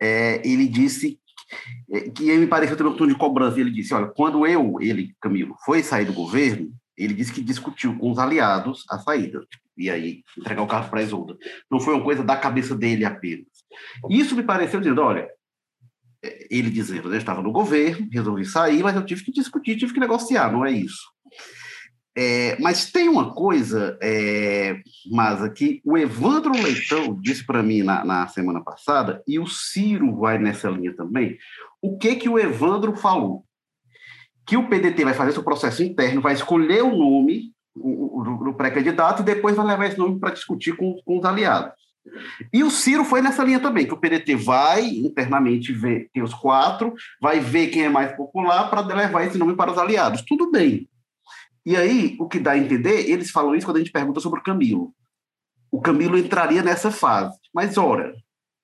É, 0.00 0.40
ele 0.46 0.66
disse 0.66 1.18
que, 1.86 2.10
que 2.10 2.36
me 2.36 2.46
pareceu 2.46 2.76
ter 2.76 2.86
um 2.86 2.96
tom 2.96 3.06
de 3.06 3.14
cobrança. 3.14 3.60
Ele 3.60 3.70
disse: 3.70 3.92
olha, 3.92 4.06
quando 4.06 4.46
eu, 4.46 4.76
ele, 4.80 5.14
Camilo, 5.20 5.54
foi 5.64 5.82
sair 5.82 6.06
do 6.06 6.12
governo, 6.12 6.72
ele 6.96 7.14
disse 7.14 7.32
que 7.32 7.42
discutiu 7.42 7.96
com 7.98 8.10
os 8.10 8.18
aliados 8.18 8.84
a 8.90 8.98
saída. 8.98 9.44
E 9.76 9.90
aí, 9.90 10.22
entregar 10.38 10.62
o 10.62 10.66
carro 10.66 10.90
para 10.90 11.00
a 11.00 11.02
Isolda. 11.02 11.36
Não 11.70 11.80
foi 11.80 11.94
uma 11.94 12.04
coisa 12.04 12.22
da 12.22 12.36
cabeça 12.36 12.74
dele 12.74 13.04
apenas. 13.04 13.46
Isso 14.08 14.34
me 14.34 14.42
pareceu 14.42 14.80
dizendo: 14.80 15.02
olha, 15.02 15.28
é, 16.24 16.46
ele 16.50 16.70
dizendo, 16.70 17.12
eu 17.12 17.18
estava 17.18 17.42
no 17.42 17.52
governo, 17.52 18.08
resolvi 18.10 18.44
sair, 18.44 18.82
mas 18.82 18.96
eu 18.96 19.04
tive 19.04 19.24
que 19.24 19.32
discutir, 19.32 19.76
tive 19.76 19.92
que 19.92 20.00
negociar, 20.00 20.50
não 20.50 20.64
é 20.64 20.70
isso. 20.70 21.11
É, 22.16 22.58
mas 22.60 22.90
tem 22.90 23.08
uma 23.08 23.32
coisa, 23.32 23.98
é, 24.02 24.80
Masa, 25.10 25.48
que 25.48 25.80
o 25.84 25.96
Evandro 25.96 26.52
Leitão 26.52 27.18
disse 27.20 27.44
para 27.44 27.62
mim 27.62 27.82
na, 27.82 28.04
na, 28.04 28.26
semana 28.28 28.62
passada, 28.62 29.22
e 29.26 29.38
o 29.38 29.46
Ciro 29.46 30.14
vai 30.16 30.38
nessa 30.38 30.68
linha 30.68 30.94
também. 30.94 31.38
O 31.80 31.96
que 31.96 32.16
que 32.16 32.28
o 32.28 32.38
Evandro 32.38 32.94
falou? 32.94 33.44
Que 34.46 34.56
o 34.56 34.68
PDT 34.68 35.04
vai 35.04 35.14
fazer 35.14 35.32
seu 35.32 35.42
processo 35.42 35.82
interno, 35.82 36.20
vai 36.20 36.34
escolher 36.34 36.82
o 36.82 36.94
nome 36.94 37.52
do 37.74 38.52
pré-candidato 38.54 39.22
e 39.22 39.24
depois 39.24 39.56
vai 39.56 39.66
levar 39.66 39.86
esse 39.86 39.98
nome 39.98 40.20
para 40.20 40.34
discutir 40.34 40.76
com, 40.76 41.00
com 41.06 41.18
os 41.18 41.24
aliados. 41.24 41.72
E 42.52 42.62
o 42.62 42.70
Ciro 42.70 43.04
foi 43.04 43.22
nessa 43.22 43.44
linha 43.44 43.60
também, 43.60 43.86
que 43.86 43.94
o 43.94 43.96
PDT 43.96 44.34
vai 44.34 44.84
internamente 44.84 45.72
ver, 45.72 46.10
tem 46.12 46.22
os 46.22 46.34
quatro, 46.34 46.92
vai 47.20 47.40
ver 47.40 47.68
quem 47.68 47.84
é 47.84 47.88
mais 47.88 48.12
popular 48.14 48.68
para 48.68 48.80
levar 48.80 49.24
esse 49.24 49.38
nome 49.38 49.54
para 49.54 49.72
os 49.72 49.78
aliados. 49.78 50.22
Tudo 50.22 50.50
bem. 50.50 50.88
E 51.64 51.76
aí, 51.76 52.16
o 52.18 52.26
que 52.26 52.40
dá 52.40 52.52
a 52.52 52.58
entender, 52.58 53.08
eles 53.08 53.30
falam 53.30 53.54
isso 53.54 53.66
quando 53.66 53.76
a 53.76 53.80
gente 53.80 53.92
pergunta 53.92 54.20
sobre 54.20 54.40
o 54.40 54.42
Camilo. 54.42 54.92
O 55.70 55.80
Camilo 55.80 56.18
entraria 56.18 56.62
nessa 56.62 56.90
fase. 56.90 57.38
Mas, 57.54 57.78
ora, 57.78 58.14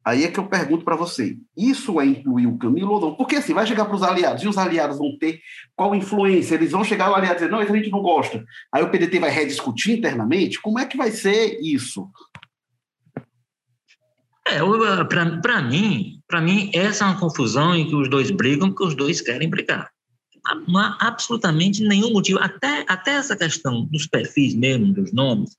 aí 0.05 0.25
é 0.25 0.31
que 0.31 0.39
eu 0.39 0.49
pergunto 0.49 0.85
para 0.85 0.97
você: 0.97 1.37
isso 1.57 2.01
é 2.01 2.07
incluir 2.07 2.47
o 2.47 2.59
Camilo 2.59 2.93
ou 2.93 3.01
não? 3.01 3.15
Porque 3.15 3.37
assim, 3.37 3.55
vai 3.55 3.67
chegar 3.67 3.85
para 3.85 3.95
os 3.95 4.03
aliados, 4.03 4.43
e 4.43 4.49
os 4.49 4.59
aliados 4.59 4.99
vão 4.99 5.17
ter 5.17 5.41
qual 5.77 5.95
influência? 5.95 6.57
Eles 6.57 6.73
vão 6.73 6.83
chegar 6.83 7.07
ao 7.07 7.15
aliado 7.15 7.35
e 7.35 7.37
dizer: 7.37 7.51
não, 7.51 7.63
isso 7.63 7.73
a 7.73 7.77
gente 7.77 7.91
não 7.91 8.03
gosta. 8.03 8.45
Aí 8.73 8.83
o 8.83 8.91
PDT 8.91 9.21
vai 9.21 9.31
rediscutir 9.31 9.97
internamente? 9.97 10.61
Como 10.61 10.79
é 10.79 10.85
que 10.85 10.97
vai 10.97 11.13
ser 11.13 11.59
isso? 11.63 12.11
É, 14.47 14.59
para 15.05 15.63
mim, 15.63 16.21
para 16.27 16.41
mim, 16.41 16.71
essa 16.75 17.05
é 17.05 17.07
uma 17.07 17.21
confusão 17.21 17.77
em 17.77 17.87
que 17.87 17.95
os 17.95 18.09
dois 18.09 18.31
brigam 18.31 18.71
porque 18.71 18.85
os 18.85 18.95
dois 18.95 19.21
querem 19.21 19.49
brigar 19.49 19.91
não 20.67 20.79
há 20.79 20.97
absolutamente 21.01 21.83
nenhum 21.83 22.13
motivo, 22.13 22.39
até, 22.41 22.85
até 22.89 23.13
essa 23.13 23.37
questão 23.37 23.85
dos 23.87 24.07
perfis 24.07 24.55
mesmo, 24.55 24.93
dos 24.93 25.13
nomes. 25.13 25.57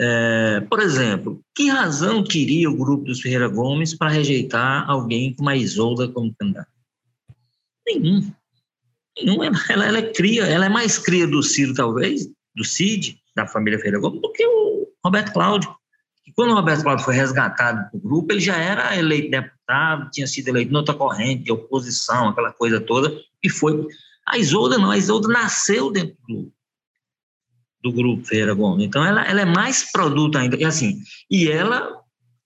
É, 0.00 0.60
por 0.70 0.80
exemplo, 0.80 1.40
que 1.56 1.68
razão 1.68 2.22
teria 2.22 2.70
o 2.70 2.76
grupo 2.76 3.04
dos 3.04 3.20
Ferreira 3.20 3.48
Gomes 3.48 3.94
para 3.94 4.10
rejeitar 4.10 4.88
alguém 4.88 5.34
como 5.34 5.48
a 5.48 5.56
Isolda 5.56 6.06
como 6.08 6.34
candidata? 6.38 6.68
Nenhum. 7.86 8.32
Nenhum. 9.20 9.42
Ela, 9.42 9.86
ela, 9.86 9.98
é 9.98 10.12
cria, 10.12 10.44
ela 10.44 10.66
é 10.66 10.68
mais 10.68 10.98
cria 10.98 11.26
do 11.26 11.42
Ciro, 11.42 11.74
talvez, 11.74 12.28
do 12.54 12.64
Cid, 12.64 13.20
da 13.34 13.46
família 13.46 13.78
Ferreira 13.78 13.98
Gomes, 13.98 14.20
do 14.20 14.32
que 14.32 14.46
o 14.46 14.88
Roberto 15.04 15.32
Cláudio. 15.32 15.74
E 16.28 16.32
quando 16.32 16.50
o 16.50 16.54
Roberto 16.54 16.82
Cláudio 16.82 17.06
foi 17.06 17.14
resgatado 17.14 17.90
do 17.90 17.98
grupo, 17.98 18.34
ele 18.34 18.40
já 18.40 18.56
era 18.58 18.94
eleito 18.94 19.30
deputado, 19.30 20.10
tinha 20.10 20.26
sido 20.26 20.48
eleito 20.48 20.70
noutra 20.70 20.94
corrente 20.94 21.50
oposição, 21.50 22.28
aquela 22.28 22.52
coisa 22.52 22.78
toda, 22.78 23.10
e 23.42 23.48
foi. 23.48 23.86
A 24.26 24.36
Isolda 24.36 24.76
não, 24.76 24.90
a 24.90 24.98
Isolda 24.98 25.26
nasceu 25.26 25.90
dentro 25.90 26.18
do, 26.28 26.52
do 27.82 27.90
grupo 27.90 28.28
Gomes. 28.54 28.86
Então, 28.86 29.02
ela, 29.02 29.24
ela 29.24 29.40
é 29.40 29.46
mais 29.46 29.90
produto 29.90 30.36
ainda. 30.36 30.54
E 30.58 30.66
assim, 30.66 31.00
e 31.30 31.50
ela 31.50 31.98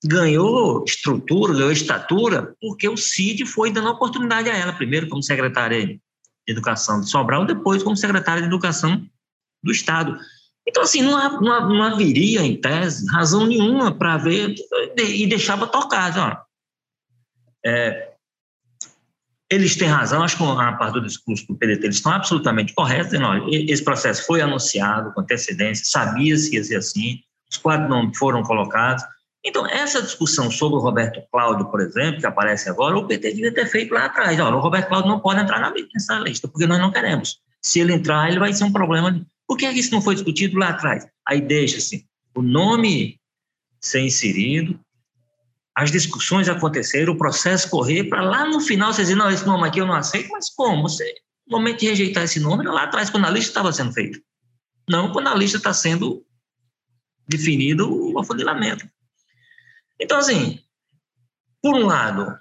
ganhou 0.05 0.85
estrutura, 0.87 1.53
ganhou 1.53 1.73
estatura, 1.73 2.55
porque 2.61 2.89
o 2.89 2.97
CID 2.97 3.45
foi 3.47 3.73
dando 3.73 3.89
oportunidade 3.89 4.49
a 4.49 4.57
ela, 4.57 4.73
primeiro 4.73 5.09
como 5.09 5.25
secretária 5.25 5.85
de 5.85 6.01
Educação 6.47 7.01
de 7.01 7.11
Sobral, 7.11 7.45
depois 7.45 7.83
como 7.83 7.97
secretária 7.97 8.43
de 8.43 8.49
Educação 8.49 9.05
do 9.61 9.73
Estado. 9.73 10.17
Então, 10.67 10.83
assim, 10.83 11.03
não, 11.03 11.41
não, 11.41 11.69
não 11.69 11.83
haveria, 11.83 12.43
em 12.43 12.61
tese, 12.61 13.07
razão 13.11 13.47
nenhuma 13.47 13.93
para 13.93 14.17
ver 14.17 14.55
e 14.97 15.27
deixava 15.27 15.67
tocar. 15.67 16.47
É, 17.65 18.13
eles 19.53 19.77
têm 19.77 19.89
razão, 19.89 20.23
acho 20.23 20.39
que 20.39 20.43
a 20.43 20.73
parte 20.73 20.95
do 20.95 21.07
discurso 21.07 21.47
do 21.47 21.55
PDT 21.55 21.85
eles 21.85 21.97
estão 21.97 22.13
absolutamente 22.13 22.73
corretos. 22.73 23.19
Não, 23.19 23.49
esse 23.51 23.85
processo 23.85 24.25
foi 24.25 24.41
anunciado 24.41 25.13
com 25.13 25.21
antecedência, 25.21 25.85
sabia-se 25.85 26.49
que 26.49 26.57
ia 26.57 26.65
ser 26.65 26.77
assim, 26.77 27.19
os 27.51 27.59
quatro 27.59 27.87
nomes 27.89 28.17
foram 28.17 28.43
colocados. 28.43 29.05
Então, 29.45 29.67
essa 29.67 30.01
discussão 30.01 30.51
sobre 30.51 30.79
o 30.79 30.81
Roberto 30.81 31.21
Cláudio, 31.31 31.67
por 31.67 31.81
exemplo, 31.81 32.21
que 32.21 32.27
aparece 32.27 32.71
agora, 32.71 32.97
o 32.97 33.07
PT 33.07 33.35
devia 33.35 33.53
ter 33.53 33.67
feito 33.67 33.93
lá 33.93 34.07
atrás. 34.07 34.41
Olha, 34.41 34.57
o 34.57 34.61
Roberto 34.61 34.89
Cláudio 34.89 35.11
não 35.11 35.21
pode 35.21 35.41
entrar 35.41 35.61
nessa 35.61 36.19
lista, 36.21 36.49
porque 36.49 36.67
nós 36.67 36.79
não 36.79 36.91
queremos. 36.91 37.41
Se 37.61 37.81
ele 37.81 37.93
entrar, 37.93 38.31
ele 38.31 38.39
vai 38.39 38.55
ser 38.55 38.65
um 38.65 38.73
problema. 38.73 39.21
Por 39.53 39.59
que 39.59 39.69
isso 39.69 39.93
não 39.93 40.01
foi 40.01 40.15
discutido 40.15 40.59
lá 40.59 40.71
atrás? 40.71 41.07
Aí 41.29 41.39
deixa-se 41.39 42.09
o 42.35 42.41
nome 42.41 43.21
ser 43.79 44.01
inserido, 44.01 44.81
as 45.77 45.91
discussões 45.91 46.49
aconteceram, 46.49 47.13
o 47.13 47.19
processo 47.19 47.69
correr, 47.69 48.05
para 48.05 48.23
lá 48.23 48.49
no 48.49 48.63
final 48.63 48.95
você 48.95 49.03
dizer, 49.03 49.15
não, 49.15 49.31
esse 49.31 49.45
nome 49.45 49.69
aqui 49.69 49.79
eu 49.79 49.87
não 49.87 49.93
aceito, 49.93 50.31
mas 50.31 50.49
como? 50.49 50.89
Você, 50.89 51.05
no 51.47 51.59
momento 51.59 51.81
de 51.81 51.89
rejeitar 51.89 52.25
esse 52.25 52.41
nome, 52.41 52.65
lá 52.65 52.85
atrás, 52.85 53.11
quando 53.11 53.27
a 53.27 53.31
lista 53.31 53.51
estava 53.51 53.71
sendo 53.75 53.93
feita. 53.93 54.19
Não 54.89 55.13
quando 55.13 55.27
a 55.27 55.35
lista 55.35 55.59
está 55.59 55.75
sendo 55.75 56.25
definido 57.29 57.93
o 57.93 58.19
afunilamento. 58.19 58.89
Então, 60.01 60.17
assim, 60.17 60.61
por 61.61 61.75
um 61.75 61.85
lado, 61.85 62.39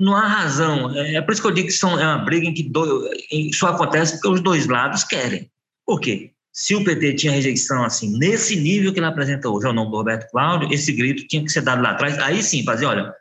não 0.00 0.16
há 0.16 0.26
razão, 0.26 0.96
é, 0.96 1.16
é 1.16 1.20
por 1.20 1.32
isso 1.32 1.42
que 1.42 1.48
eu 1.48 1.52
digo 1.52 1.68
que 1.68 1.74
são, 1.74 2.00
é 2.00 2.06
uma 2.06 2.24
briga 2.24 2.46
em 2.46 2.54
que 2.54 2.62
do, 2.62 3.06
em, 3.30 3.52
só 3.52 3.66
acontece 3.66 4.14
porque 4.14 4.28
os 4.28 4.40
dois 4.40 4.66
lados 4.66 5.04
querem. 5.04 5.52
Por 5.84 6.00
quê? 6.00 6.32
Se 6.52 6.74
o 6.74 6.82
PT 6.82 7.14
tinha 7.14 7.32
rejeição 7.32 7.84
assim, 7.84 8.18
nesse 8.18 8.56
nível 8.56 8.92
que 8.92 8.98
ele 8.98 9.06
apresenta 9.06 9.48
hoje, 9.48 9.66
ao 9.66 9.72
nome 9.72 9.90
do 9.90 9.96
Roberto 9.96 10.30
Cláudio, 10.30 10.72
esse 10.72 10.92
grito 10.92 11.26
tinha 11.26 11.42
que 11.42 11.50
ser 11.50 11.62
dado 11.62 11.82
lá 11.82 11.90
atrás. 11.90 12.18
Aí 12.18 12.42
sim, 12.42 12.64
fazer, 12.64 12.86
olha, 12.86 13.14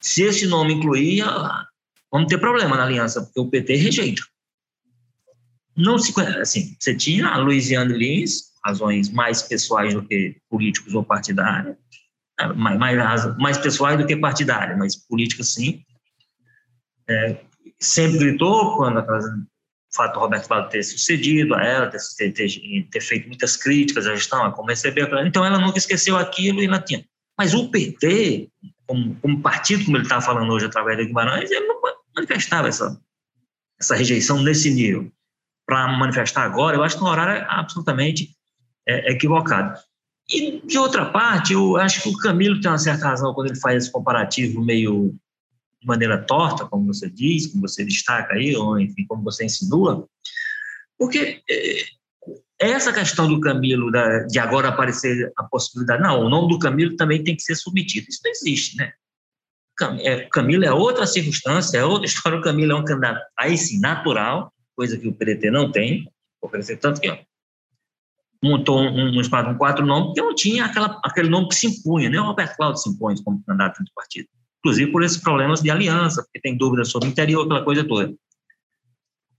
se 0.00 0.22
esse 0.22 0.46
nome 0.46 0.74
incluía, 0.74 1.26
vamos 2.10 2.28
ter 2.28 2.38
problema 2.38 2.76
na 2.76 2.84
aliança, 2.84 3.22
porque 3.22 3.40
o 3.40 3.48
PT 3.48 3.76
rejeita. 3.76 4.22
Não 5.76 5.98
se 5.98 6.12
assim, 6.40 6.74
você 6.78 6.94
tinha 6.94 7.28
a 7.28 7.38
Luiziane 7.38 7.92
Lins, 7.92 8.52
razões 8.64 9.10
mais 9.10 9.42
pessoais 9.42 9.94
do 9.94 10.02
que 10.02 10.36
políticos 10.48 10.94
ou 10.94 11.04
partidárias, 11.04 11.76
né, 12.38 12.52
mais, 12.54 12.78
mais, 12.78 13.36
mais 13.38 13.58
pessoais 13.58 13.98
do 13.98 14.06
que 14.06 14.16
partidárias, 14.16 14.78
mas 14.78 14.96
políticas 14.96 15.52
sim. 15.52 15.82
É, 17.08 17.40
sempre 17.78 18.18
gritou 18.18 18.76
quando 18.76 18.98
fato 19.96 20.14
do 20.14 20.20
Roberto 20.20 20.46
Cláudio 20.46 20.70
ter 20.70 20.82
sucedido 20.82 21.54
a 21.54 21.64
ela, 21.64 21.86
ter, 21.88 22.32
ter, 22.32 22.84
ter, 22.90 23.00
feito 23.00 23.26
muitas 23.26 23.56
críticas 23.56 24.06
à 24.06 24.14
gestão, 24.14 24.44
a 24.44 24.52
como 24.52 24.68
receber, 24.68 25.08
então 25.24 25.44
ela 25.44 25.58
nunca 25.58 25.78
esqueceu 25.78 26.16
aquilo 26.16 26.62
e 26.62 26.66
ela 26.66 26.80
tinha. 26.80 27.04
Mas 27.38 27.54
o 27.54 27.68
PT, 27.70 28.48
como, 28.86 29.14
como 29.16 29.42
partido, 29.42 29.84
como 29.84 29.96
ele 29.96 30.04
estava 30.04 30.22
falando 30.22 30.52
hoje 30.52 30.66
através 30.66 30.98
do 30.98 31.06
Guimarães, 31.06 31.50
ele 31.50 31.66
não 31.66 31.80
manifestava 32.14 32.68
essa, 32.68 32.98
essa 33.80 33.94
rejeição 33.94 34.42
nesse 34.42 34.70
nível. 34.70 35.10
Para 35.66 35.88
manifestar 35.88 36.44
agora, 36.44 36.76
eu 36.76 36.82
acho 36.82 36.96
que 36.96 37.02
o 37.02 37.06
horário 37.06 37.42
é 37.42 37.46
absolutamente 37.48 38.30
é, 38.86 39.12
equivocado. 39.12 39.78
E, 40.30 40.60
de 40.64 40.78
outra 40.78 41.06
parte, 41.06 41.52
eu 41.52 41.76
acho 41.76 42.02
que 42.02 42.08
o 42.08 42.18
Camilo 42.18 42.60
tem 42.60 42.70
uma 42.70 42.78
certa 42.78 43.08
razão 43.08 43.34
quando 43.34 43.48
ele 43.48 43.60
faz 43.60 43.84
esse 43.84 43.92
comparativo 43.92 44.64
meio 44.64 45.14
de 45.86 45.88
maneira 45.88 46.18
torta, 46.18 46.66
como 46.66 46.92
você 46.92 47.08
diz, 47.08 47.46
como 47.46 47.66
você 47.66 47.84
destaca 47.84 48.34
aí, 48.34 48.56
ou 48.56 48.78
enfim, 48.78 49.06
como 49.06 49.22
você 49.22 49.44
insinua, 49.44 50.08
porque 50.98 51.40
é, 51.48 51.84
essa 52.58 52.92
questão 52.92 53.28
do 53.28 53.40
Camilo, 53.40 53.92
da, 53.92 54.24
de 54.24 54.38
agora 54.40 54.68
aparecer 54.68 55.32
a 55.36 55.44
possibilidade, 55.44 56.02
não, 56.02 56.22
o 56.22 56.28
nome 56.28 56.48
do 56.48 56.58
Camilo 56.58 56.96
também 56.96 57.22
tem 57.22 57.36
que 57.36 57.42
ser 57.42 57.54
submetido. 57.54 58.08
Isso 58.08 58.20
não 58.24 58.30
existe, 58.32 58.76
né? 58.76 58.92
É, 60.00 60.26
Camilo 60.30 60.64
é 60.64 60.72
outra 60.72 61.06
circunstância, 61.06 61.78
é 61.78 61.84
outra 61.84 62.06
história. 62.06 62.38
O 62.38 62.42
Camilo 62.42 62.72
é 62.72 62.74
um 62.74 62.84
candidato, 62.84 63.20
aí 63.38 63.56
sim, 63.56 63.78
natural, 63.78 64.52
coisa 64.74 64.98
que 64.98 65.06
o 65.06 65.12
PDT 65.12 65.50
não 65.50 65.70
tem, 65.70 66.10
oferecer 66.42 66.78
tanto 66.78 67.00
que 67.00 67.08
ó, 67.08 67.16
montou 68.42 68.80
um, 68.80 69.16
um 69.16 69.20
espaço 69.20 69.50
com 69.50 69.58
quatro 69.58 69.86
nomes, 69.86 70.06
porque 70.06 70.22
não 70.22 70.34
tinha 70.34 70.64
aquela, 70.64 71.00
aquele 71.04 71.28
nome 71.28 71.48
que 71.48 71.54
se 71.54 71.66
impunha, 71.66 72.10
nem 72.10 72.18
o 72.18 72.24
Roberto 72.24 72.56
Cláudio 72.56 72.82
se 72.82 72.88
impõe 72.88 73.22
como 73.22 73.44
candidato 73.44 73.84
do 73.84 73.92
partido. 73.94 74.28
Inclusive 74.66 74.90
por 74.90 75.04
esses 75.04 75.18
problemas 75.18 75.60
de 75.60 75.70
aliança, 75.70 76.22
porque 76.24 76.40
tem 76.40 76.56
dúvidas 76.56 76.88
sobre 76.88 77.08
o 77.08 77.12
interior, 77.12 77.44
aquela 77.44 77.62
coisa 77.62 77.84
toda. 77.84 78.12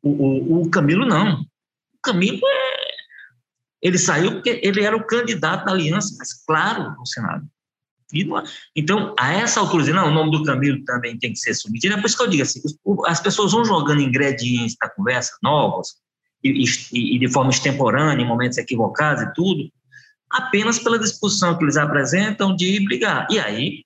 O, 0.01 0.09
o, 0.09 0.61
o 0.61 0.69
Camilo 0.69 1.05
não. 1.05 1.41
O 1.41 2.01
Camilo 2.01 2.39
é, 2.47 2.87
ele 3.81 3.97
saiu 3.97 4.35
porque 4.35 4.61
ele 4.63 4.83
era 4.83 4.95
o 4.95 5.05
candidato 5.05 5.65
da 5.65 5.73
aliança, 5.73 6.15
mas 6.17 6.45
claro, 6.45 6.95
no 6.97 7.05
Senado. 7.05 7.45
Então, 8.73 9.13
a 9.19 9.33
essa 9.33 9.59
altura, 9.59 9.91
não, 9.91 10.07
o 10.07 10.13
nome 10.13 10.31
do 10.31 10.43
Camilo 10.43 10.81
também 10.85 11.19
tem 11.19 11.33
que 11.33 11.39
ser 11.39 11.53
submetido. 11.53 11.93
É 11.93 11.97
por 11.97 12.05
isso 12.05 12.15
que 12.15 12.23
eu 12.23 12.29
digo 12.29 12.43
assim: 12.43 12.61
as 13.05 13.19
pessoas 13.19 13.51
vão 13.51 13.65
jogando 13.65 13.99
ingredientes 13.99 14.77
da 14.81 14.89
conversa 14.89 15.33
novos 15.43 15.95
e, 16.41 16.63
e, 16.63 17.15
e 17.15 17.19
de 17.19 17.27
forma 17.27 17.49
extemporânea, 17.49 18.23
em 18.23 18.27
momentos 18.27 18.57
equivocados 18.57 19.23
e 19.23 19.33
tudo, 19.33 19.69
apenas 20.29 20.79
pela 20.79 20.97
disposição 20.97 21.57
que 21.57 21.65
eles 21.65 21.75
apresentam 21.75 22.55
de 22.55 22.79
brigar. 22.85 23.27
E 23.29 23.39
aí, 23.39 23.83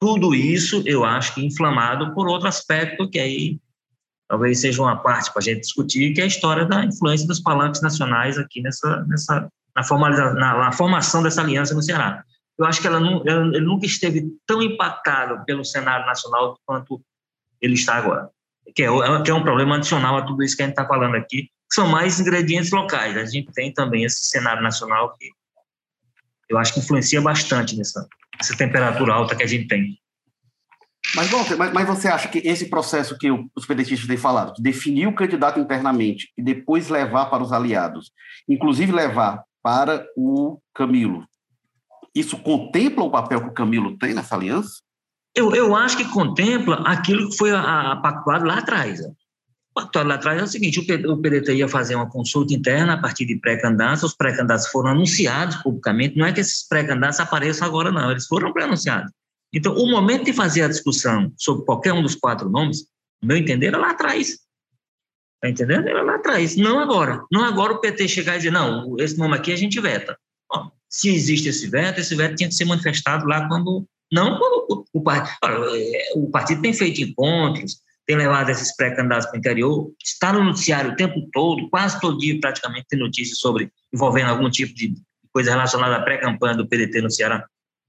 tudo 0.00 0.34
isso 0.34 0.82
eu 0.86 1.04
acho 1.04 1.34
que 1.34 1.44
inflamado 1.44 2.14
por 2.14 2.26
outro 2.26 2.48
aspecto 2.48 3.08
que 3.08 3.18
aí 3.20 3.60
talvez 4.26 4.60
seja 4.60 4.80
uma 4.80 4.96
parte 4.96 5.30
para 5.32 5.40
a 5.40 5.42
gente 5.42 5.60
discutir, 5.60 6.14
que 6.14 6.20
é 6.20 6.24
a 6.24 6.28
história 6.28 6.64
da 6.64 6.84
influência 6.84 7.26
dos 7.26 7.40
palanques 7.40 7.82
nacionais 7.82 8.38
aqui 8.38 8.62
nessa, 8.62 9.04
nessa 9.06 9.50
na, 9.76 10.08
na, 10.34 10.56
na 10.56 10.72
formação 10.72 11.22
dessa 11.22 11.42
aliança 11.42 11.74
no 11.74 11.82
Ceará. 11.82 12.24
Eu 12.56 12.64
acho 12.64 12.80
que 12.80 12.86
ela, 12.86 13.00
não, 13.00 13.22
ela, 13.26 13.46
ele 13.48 13.64
nunca 13.64 13.86
esteve 13.86 14.24
tão 14.46 14.62
impactado 14.62 15.44
pelo 15.44 15.64
cenário 15.64 16.06
nacional 16.06 16.58
quanto 16.64 17.02
ele 17.60 17.74
está 17.74 17.96
agora, 17.96 18.30
que 18.74 18.84
é, 18.84 19.22
que 19.22 19.30
é 19.30 19.34
um 19.34 19.42
problema 19.42 19.76
adicional 19.76 20.16
a 20.16 20.22
tudo 20.22 20.42
isso 20.42 20.56
que 20.56 20.62
a 20.62 20.66
gente 20.66 20.74
está 20.74 20.86
falando 20.86 21.16
aqui, 21.16 21.42
que 21.42 21.74
são 21.74 21.88
mais 21.88 22.20
ingredientes 22.20 22.70
locais. 22.70 23.16
A 23.16 23.24
gente 23.24 23.52
tem 23.52 23.72
também 23.72 24.04
esse 24.04 24.28
cenário 24.28 24.62
nacional 24.62 25.14
que 25.18 25.28
eu 26.48 26.56
acho 26.56 26.74
que 26.74 26.80
influencia 26.80 27.20
bastante 27.20 27.76
nessa, 27.76 28.06
nessa 28.40 28.56
temperatura 28.56 29.12
alta 29.12 29.36
que 29.36 29.42
a 29.42 29.46
gente 29.46 29.68
tem. 29.68 29.98
Mas, 31.14 31.30
Walter, 31.30 31.56
mas, 31.56 31.72
mas, 31.72 31.86
você 31.86 32.08
acha 32.08 32.28
que 32.28 32.38
esse 32.38 32.68
processo 32.68 33.18
que 33.18 33.28
os 33.30 33.66
pedetistas 33.66 34.06
têm 34.06 34.16
falado, 34.16 34.54
de 34.54 34.62
definir 34.62 35.06
o 35.06 35.14
candidato 35.14 35.60
internamente 35.60 36.28
e 36.36 36.42
depois 36.42 36.88
levar 36.88 37.26
para 37.26 37.42
os 37.42 37.52
aliados, 37.52 38.12
inclusive 38.48 38.92
levar 38.92 39.42
para 39.62 40.06
o 40.16 40.58
Camilo, 40.74 41.26
isso 42.14 42.38
contempla 42.38 43.04
o 43.04 43.10
papel 43.10 43.40
que 43.42 43.48
o 43.48 43.54
Camilo 43.54 43.96
tem 43.98 44.14
nessa 44.14 44.34
aliança? 44.34 44.80
Eu, 45.34 45.54
eu 45.54 45.76
acho 45.76 45.96
que 45.96 46.04
contempla 46.04 46.76
aquilo 46.86 47.28
que 47.30 47.36
foi 47.36 47.50
pactuado 48.02 48.44
lá 48.44 48.58
atrás. 48.58 49.00
O 49.00 49.14
pactuado 49.74 50.08
lá 50.08 50.16
atrás 50.16 50.40
é 50.40 50.44
o 50.44 50.46
seguinte: 50.46 50.80
o 50.80 51.16
PDT 51.16 51.54
ia 51.54 51.68
fazer 51.68 51.94
uma 51.94 52.08
consulta 52.08 52.54
interna 52.54 52.94
a 52.94 52.98
partir 52.98 53.26
de 53.26 53.36
pré-candidatos, 53.36 54.02
os 54.02 54.14
pré-candidatos 54.14 54.66
foram 54.68 54.90
anunciados 54.90 55.56
publicamente, 55.56 56.16
não 56.16 56.26
é 56.26 56.32
que 56.32 56.40
esses 56.40 56.66
pré-candidatos 56.66 57.20
apareçam 57.20 57.66
agora, 57.66 57.90
não, 57.90 58.10
eles 58.10 58.26
foram 58.26 58.52
pré-anunciados. 58.52 59.10
Então, 59.52 59.74
o 59.74 59.90
momento 59.90 60.24
de 60.24 60.32
fazer 60.32 60.62
a 60.62 60.68
discussão 60.68 61.32
sobre 61.36 61.64
qualquer 61.64 61.92
um 61.92 62.02
dos 62.02 62.14
quatro 62.14 62.48
nomes, 62.48 62.86
no 63.20 63.28
meu 63.28 63.36
entender, 63.36 63.66
era 63.68 63.78
lá 63.78 63.90
atrás. 63.90 64.38
Está 65.42 65.48
entendendo? 65.48 65.88
Era 65.88 66.02
lá 66.02 66.16
atrás, 66.16 66.56
não 66.56 66.78
agora. 66.78 67.24
Não 67.32 67.42
agora 67.44 67.72
o 67.72 67.80
PT 67.80 68.06
chegar 68.06 68.34
e 68.34 68.38
dizer, 68.38 68.52
não, 68.52 68.94
esse 68.98 69.18
nome 69.18 69.34
aqui 69.34 69.52
a 69.52 69.56
gente 69.56 69.80
veta. 69.80 70.16
Bom, 70.52 70.70
se 70.88 71.08
existe 71.08 71.48
esse 71.48 71.66
veto, 71.66 71.98
esse 71.98 72.14
veto 72.14 72.36
tinha 72.36 72.48
que 72.48 72.54
ser 72.54 72.64
manifestado 72.64 73.26
lá 73.26 73.48
quando. 73.48 73.86
Não 74.12 74.38
quando 74.38 74.66
o, 74.68 74.84
o, 74.92 75.02
o, 75.02 76.24
o 76.24 76.30
partido 76.30 76.62
tem 76.62 76.72
feito 76.72 77.00
encontros, 77.00 77.80
tem 78.10 78.16
levado 78.16 78.50
esses 78.50 78.74
pré-candidatos 78.74 79.26
para 79.26 79.36
o 79.36 79.38
interior, 79.38 79.92
está 80.02 80.32
no 80.32 80.42
noticiário 80.42 80.90
o 80.90 80.96
tempo 80.96 81.28
todo, 81.32 81.70
quase 81.70 82.00
todo 82.00 82.18
dia 82.18 82.40
praticamente 82.40 82.88
tem 82.88 82.98
notícias 82.98 83.38
sobre 83.38 83.72
envolvendo 83.94 84.30
algum 84.30 84.50
tipo 84.50 84.74
de 84.74 84.96
coisa 85.32 85.52
relacionada 85.52 85.94
à 85.94 86.02
pré-campanha 86.02 86.56
do 86.56 86.66
PDT 86.66 87.02
no 87.02 87.08
Ceará. 87.08 87.46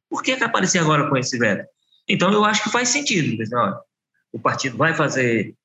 Por 0.07 0.21
que, 0.21 0.37
que 0.37 0.43
aparecer 0.43 0.77
agora 0.77 1.09
com 1.09 1.17
esse 1.17 1.39
veto? 1.39 1.67
Então, 2.07 2.31
eu 2.31 2.45
acho 2.45 2.63
que 2.63 2.69
faz 2.69 2.89
sentido. 2.89 3.35
o 4.31 4.39
partido 4.39 4.77
vai 4.77 4.93
fazer, 4.93 5.55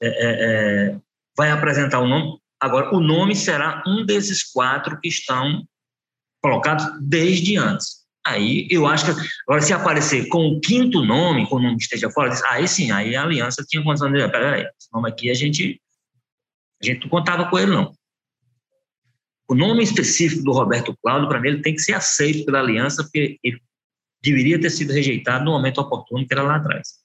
é, 0.00 0.06
é, 0.06 0.90
é, 0.92 0.96
vai 1.36 1.50
apresentar 1.50 1.98
o 1.98 2.06
nome. 2.06 2.38
Agora, 2.60 2.94
o 2.94 3.00
nome 3.00 3.34
será 3.34 3.82
um 3.88 4.06
desses 4.06 4.44
quatro 4.44 5.00
que 5.00 5.08
estão 5.08 5.66
colocados 6.40 6.86
desde 7.02 7.56
antes. 7.56 8.05
Aí, 8.26 8.66
eu 8.68 8.86
acho 8.86 9.04
que, 9.04 9.28
agora, 9.46 9.62
se 9.62 9.72
aparecer 9.72 10.28
com 10.28 10.48
o 10.48 10.60
quinto 10.60 11.04
nome, 11.04 11.48
quando 11.48 11.62
nome 11.62 11.76
esteja 11.76 12.10
fora, 12.10 12.34
aí 12.48 12.66
sim, 12.66 12.90
aí 12.90 13.14
a 13.14 13.22
aliança 13.22 13.64
tinha 13.64 13.84
condição 13.84 14.08
de 14.08 14.14
dizer, 14.14 14.30
peraí, 14.32 14.62
esse 14.62 14.92
nome 14.92 15.08
aqui 15.08 15.30
a 15.30 15.34
gente, 15.34 15.80
a 16.82 16.86
gente 16.86 17.02
não 17.02 17.08
contava 17.08 17.48
com 17.48 17.56
ele, 17.56 17.70
não. 17.70 17.92
O 19.48 19.54
nome 19.54 19.84
específico 19.84 20.42
do 20.42 20.50
Roberto 20.50 20.96
Cláudio, 21.00 21.28
para 21.28 21.40
mim, 21.40 21.48
ele 21.48 21.62
tem 21.62 21.72
que 21.72 21.80
ser 21.80 21.94
aceito 21.94 22.44
pela 22.44 22.58
aliança, 22.58 23.04
porque 23.04 23.38
ele 23.44 23.62
deveria 24.20 24.60
ter 24.60 24.70
sido 24.70 24.92
rejeitado 24.92 25.44
no 25.44 25.52
momento 25.52 25.80
oportuno, 25.80 26.26
que 26.26 26.34
era 26.34 26.42
lá 26.42 26.56
atrás. 26.56 26.96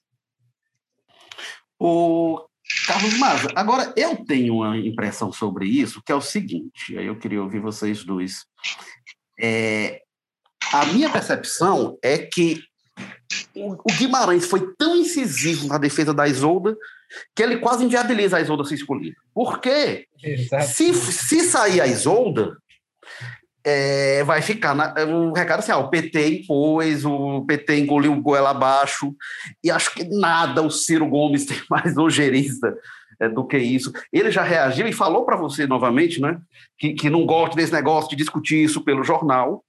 O 1.78 2.44
Carlos 2.88 3.16
Maza, 3.18 3.48
agora 3.54 3.94
eu 3.96 4.24
tenho 4.24 4.56
uma 4.56 4.76
impressão 4.76 5.32
sobre 5.32 5.66
isso, 5.66 6.02
que 6.04 6.10
é 6.10 6.16
o 6.16 6.20
seguinte, 6.20 6.98
aí 6.98 7.06
eu 7.06 7.16
queria 7.16 7.40
ouvir 7.40 7.60
vocês 7.60 8.04
dois. 8.04 8.44
É, 9.40 10.01
a 10.72 10.86
minha 10.86 11.10
percepção 11.10 11.98
é 12.02 12.18
que 12.18 12.62
o, 13.54 13.76
Guimarães 13.98 14.46
foi 14.46 14.74
tão 14.76 14.96
incisivo 14.96 15.66
na 15.66 15.78
defesa 15.78 16.12
da 16.12 16.26
Isolda 16.26 16.76
que 17.34 17.42
ele 17.42 17.58
quase 17.58 17.84
inviabiliza 17.84 18.38
a 18.38 18.40
Isolda 18.40 18.64
ser 18.64 18.76
escolhida. 18.76 19.16
Porque 19.34 20.06
se, 20.66 20.94
se 20.94 21.40
sair 21.40 21.80
a 21.80 21.86
Isolda, 21.86 22.56
é, 23.64 24.24
vai 24.24 24.42
ficar 24.42 24.74
na, 24.74 24.94
o 25.04 25.32
recado 25.32 25.60
assim, 25.60 25.72
ah, 25.72 25.78
o 25.78 25.88
PT 25.88 26.40
impôs, 26.40 27.04
o 27.04 27.44
PT 27.46 27.78
engoliu 27.78 28.12
o 28.12 28.20
goela 28.20 28.50
abaixo, 28.50 29.14
e 29.62 29.70
acho 29.70 29.94
que 29.94 30.04
nada 30.04 30.62
o 30.62 30.70
Ciro 30.70 31.06
Gomes 31.06 31.44
tem 31.46 31.58
mais 31.70 31.96
ojeriza 31.96 32.76
é, 33.20 33.28
do 33.28 33.46
que 33.46 33.58
isso. 33.58 33.92
Ele 34.12 34.30
já 34.30 34.42
reagiu 34.42 34.86
e 34.86 34.92
falou 34.92 35.24
para 35.24 35.36
você 35.36 35.66
novamente, 35.66 36.20
né, 36.20 36.40
que, 36.78 36.94
que 36.94 37.10
não 37.10 37.24
gosta 37.24 37.54
desse 37.54 37.72
negócio 37.72 38.10
de 38.10 38.16
discutir 38.16 38.64
isso 38.64 38.82
pelo 38.82 39.04
jornal. 39.04 39.64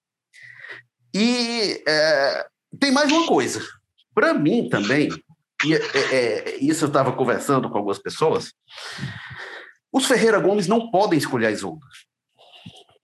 E 1.14 1.84
é, 1.88 2.46
tem 2.80 2.92
mais 2.92 3.12
uma 3.12 3.28
coisa. 3.28 3.62
Para 4.16 4.34
mim 4.34 4.68
também, 4.70 5.10
e 5.66 5.74
é, 5.74 5.80
é, 6.12 6.58
isso 6.58 6.86
eu 6.86 6.88
estava 6.88 7.12
conversando 7.14 7.70
com 7.70 7.78
algumas 7.78 8.00
pessoas, 8.00 8.54
os 9.92 10.06
Ferreira 10.06 10.40
Gomes 10.40 10.68
não 10.68 10.90
podem 10.90 11.18
escolher 11.20 11.48
as 11.48 11.64
outras. 11.64 11.94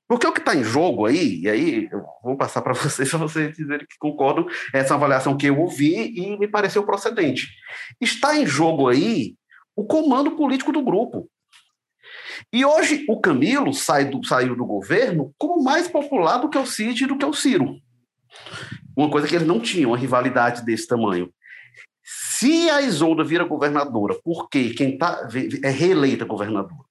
Porque 0.08 0.26
o 0.26 0.32
que 0.32 0.40
está 0.40 0.56
em 0.56 0.64
jogo 0.64 1.06
aí, 1.06 1.42
e 1.42 1.48
aí 1.48 1.88
eu 1.92 2.04
vou 2.24 2.36
passar 2.36 2.64
para 2.64 2.74
vocês 2.74 3.10
para 3.10 3.20
vocês 3.20 3.56
dizerem 3.56 3.86
que 3.86 3.98
concordam, 4.00 4.48
essa 4.74 4.96
avaliação 4.96 5.38
que 5.38 5.46
eu 5.46 5.60
ouvi 5.60 6.14
e 6.16 6.38
me 6.38 6.48
pareceu 6.48 6.84
procedente. 6.84 7.48
Está 8.02 8.36
em 8.36 8.46
jogo 8.46 8.88
aí 8.88 9.36
o 9.76 9.86
comando 9.86 10.32
político 10.32 10.72
do 10.72 10.82
grupo. 10.82 11.30
E 12.52 12.66
hoje 12.66 13.06
o 13.08 13.20
Camilo 13.20 13.72
sai 13.72 14.06
do, 14.06 14.26
saiu 14.26 14.56
do 14.56 14.66
governo 14.66 15.32
como 15.38 15.64
mais 15.64 15.88
popular 15.88 16.40
do 16.40 16.50
que 16.50 16.58
o 16.58 16.66
Cid 16.66 17.04
e 17.04 17.08
do 17.08 17.18
que 17.18 17.26
o 17.26 17.34
Ciro. 17.34 17.76
Uma 18.96 19.10
coisa 19.10 19.28
que 19.28 19.36
eles 19.36 19.48
não 19.48 19.60
tinham, 19.60 19.92
uma 19.92 19.98
rivalidade 19.98 20.64
desse 20.66 20.88
tamanho. 20.88 21.32
Se 22.04 22.70
a 22.70 22.82
Isolda 22.82 23.24
vira 23.24 23.44
governadora, 23.44 24.16
porque 24.24 24.72
quem 24.72 24.98
tá, 24.98 25.28
é 25.64 25.70
reeleita 25.70 26.26
governadora, 26.26 26.90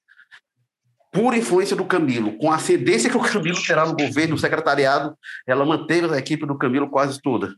por 1.12 1.34
influência 1.34 1.74
do 1.74 1.84
Camilo, 1.84 2.36
com 2.38 2.52
a 2.52 2.58
cedência 2.58 3.10
que 3.10 3.16
o 3.16 3.22
Camilo 3.22 3.60
terá 3.62 3.86
no 3.86 3.96
governo, 3.96 4.32
no 4.32 4.38
secretariado, 4.38 5.16
ela 5.46 5.64
manteve 5.64 6.14
a 6.14 6.18
equipe 6.18 6.46
do 6.46 6.58
Camilo 6.58 6.90
quase 6.90 7.20
toda. 7.20 7.54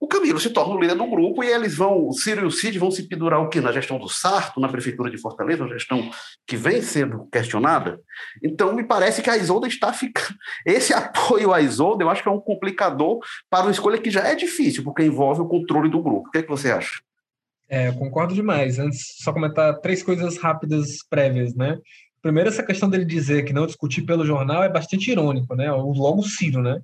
O 0.00 0.08
Camilo 0.08 0.40
se 0.40 0.48
torna 0.48 0.74
o 0.74 0.80
líder 0.80 0.96
do 0.96 1.06
grupo 1.06 1.44
e 1.44 1.48
eles 1.48 1.76
vão, 1.76 2.08
o 2.08 2.12
Ciro 2.14 2.40
e 2.40 2.44
o 2.46 2.50
Cid 2.50 2.78
vão 2.78 2.90
se 2.90 3.02
pendurar 3.06 3.38
o 3.38 3.50
quê? 3.50 3.60
Na 3.60 3.70
gestão 3.70 3.98
do 3.98 4.08
Sarto, 4.08 4.58
na 4.58 4.66
prefeitura 4.66 5.10
de 5.10 5.18
Fortaleza, 5.18 5.62
uma 5.62 5.74
gestão 5.74 6.10
que 6.46 6.56
vem 6.56 6.80
sendo 6.80 7.28
questionada. 7.30 8.00
Então, 8.42 8.72
me 8.72 8.82
parece 8.82 9.20
que 9.20 9.28
a 9.28 9.36
Isolda 9.36 9.68
está 9.68 9.92
ficando. 9.92 10.34
Esse 10.64 10.94
apoio 10.94 11.52
à 11.52 11.60
Isolda, 11.60 12.02
eu 12.02 12.08
acho 12.08 12.22
que 12.22 12.28
é 12.30 12.32
um 12.32 12.40
complicador 12.40 13.18
para 13.50 13.66
uma 13.66 13.72
escolha 13.72 13.98
que 13.98 14.10
já 14.10 14.26
é 14.26 14.34
difícil, 14.34 14.82
porque 14.82 15.04
envolve 15.04 15.42
o 15.42 15.48
controle 15.48 15.90
do 15.90 16.02
grupo. 16.02 16.28
O 16.28 16.30
que, 16.30 16.38
é 16.38 16.42
que 16.42 16.48
você 16.48 16.70
acha? 16.70 16.98
É, 17.68 17.92
concordo 17.92 18.32
demais. 18.32 18.78
Antes, 18.78 19.16
só 19.18 19.34
comentar 19.34 19.80
três 19.80 20.02
coisas 20.02 20.38
rápidas 20.38 21.04
prévias, 21.10 21.54
né? 21.54 21.76
Primeiro, 22.22 22.48
essa 22.48 22.62
questão 22.62 22.88
dele 22.88 23.04
dizer 23.04 23.44
que 23.44 23.52
não 23.52 23.66
discutir 23.66 24.02
pelo 24.02 24.24
jornal 24.24 24.64
é 24.64 24.68
bastante 24.68 25.10
irônico, 25.10 25.54
né? 25.54 25.70
Logo 25.70 26.22
Ciro, 26.22 26.62
né? 26.62 26.80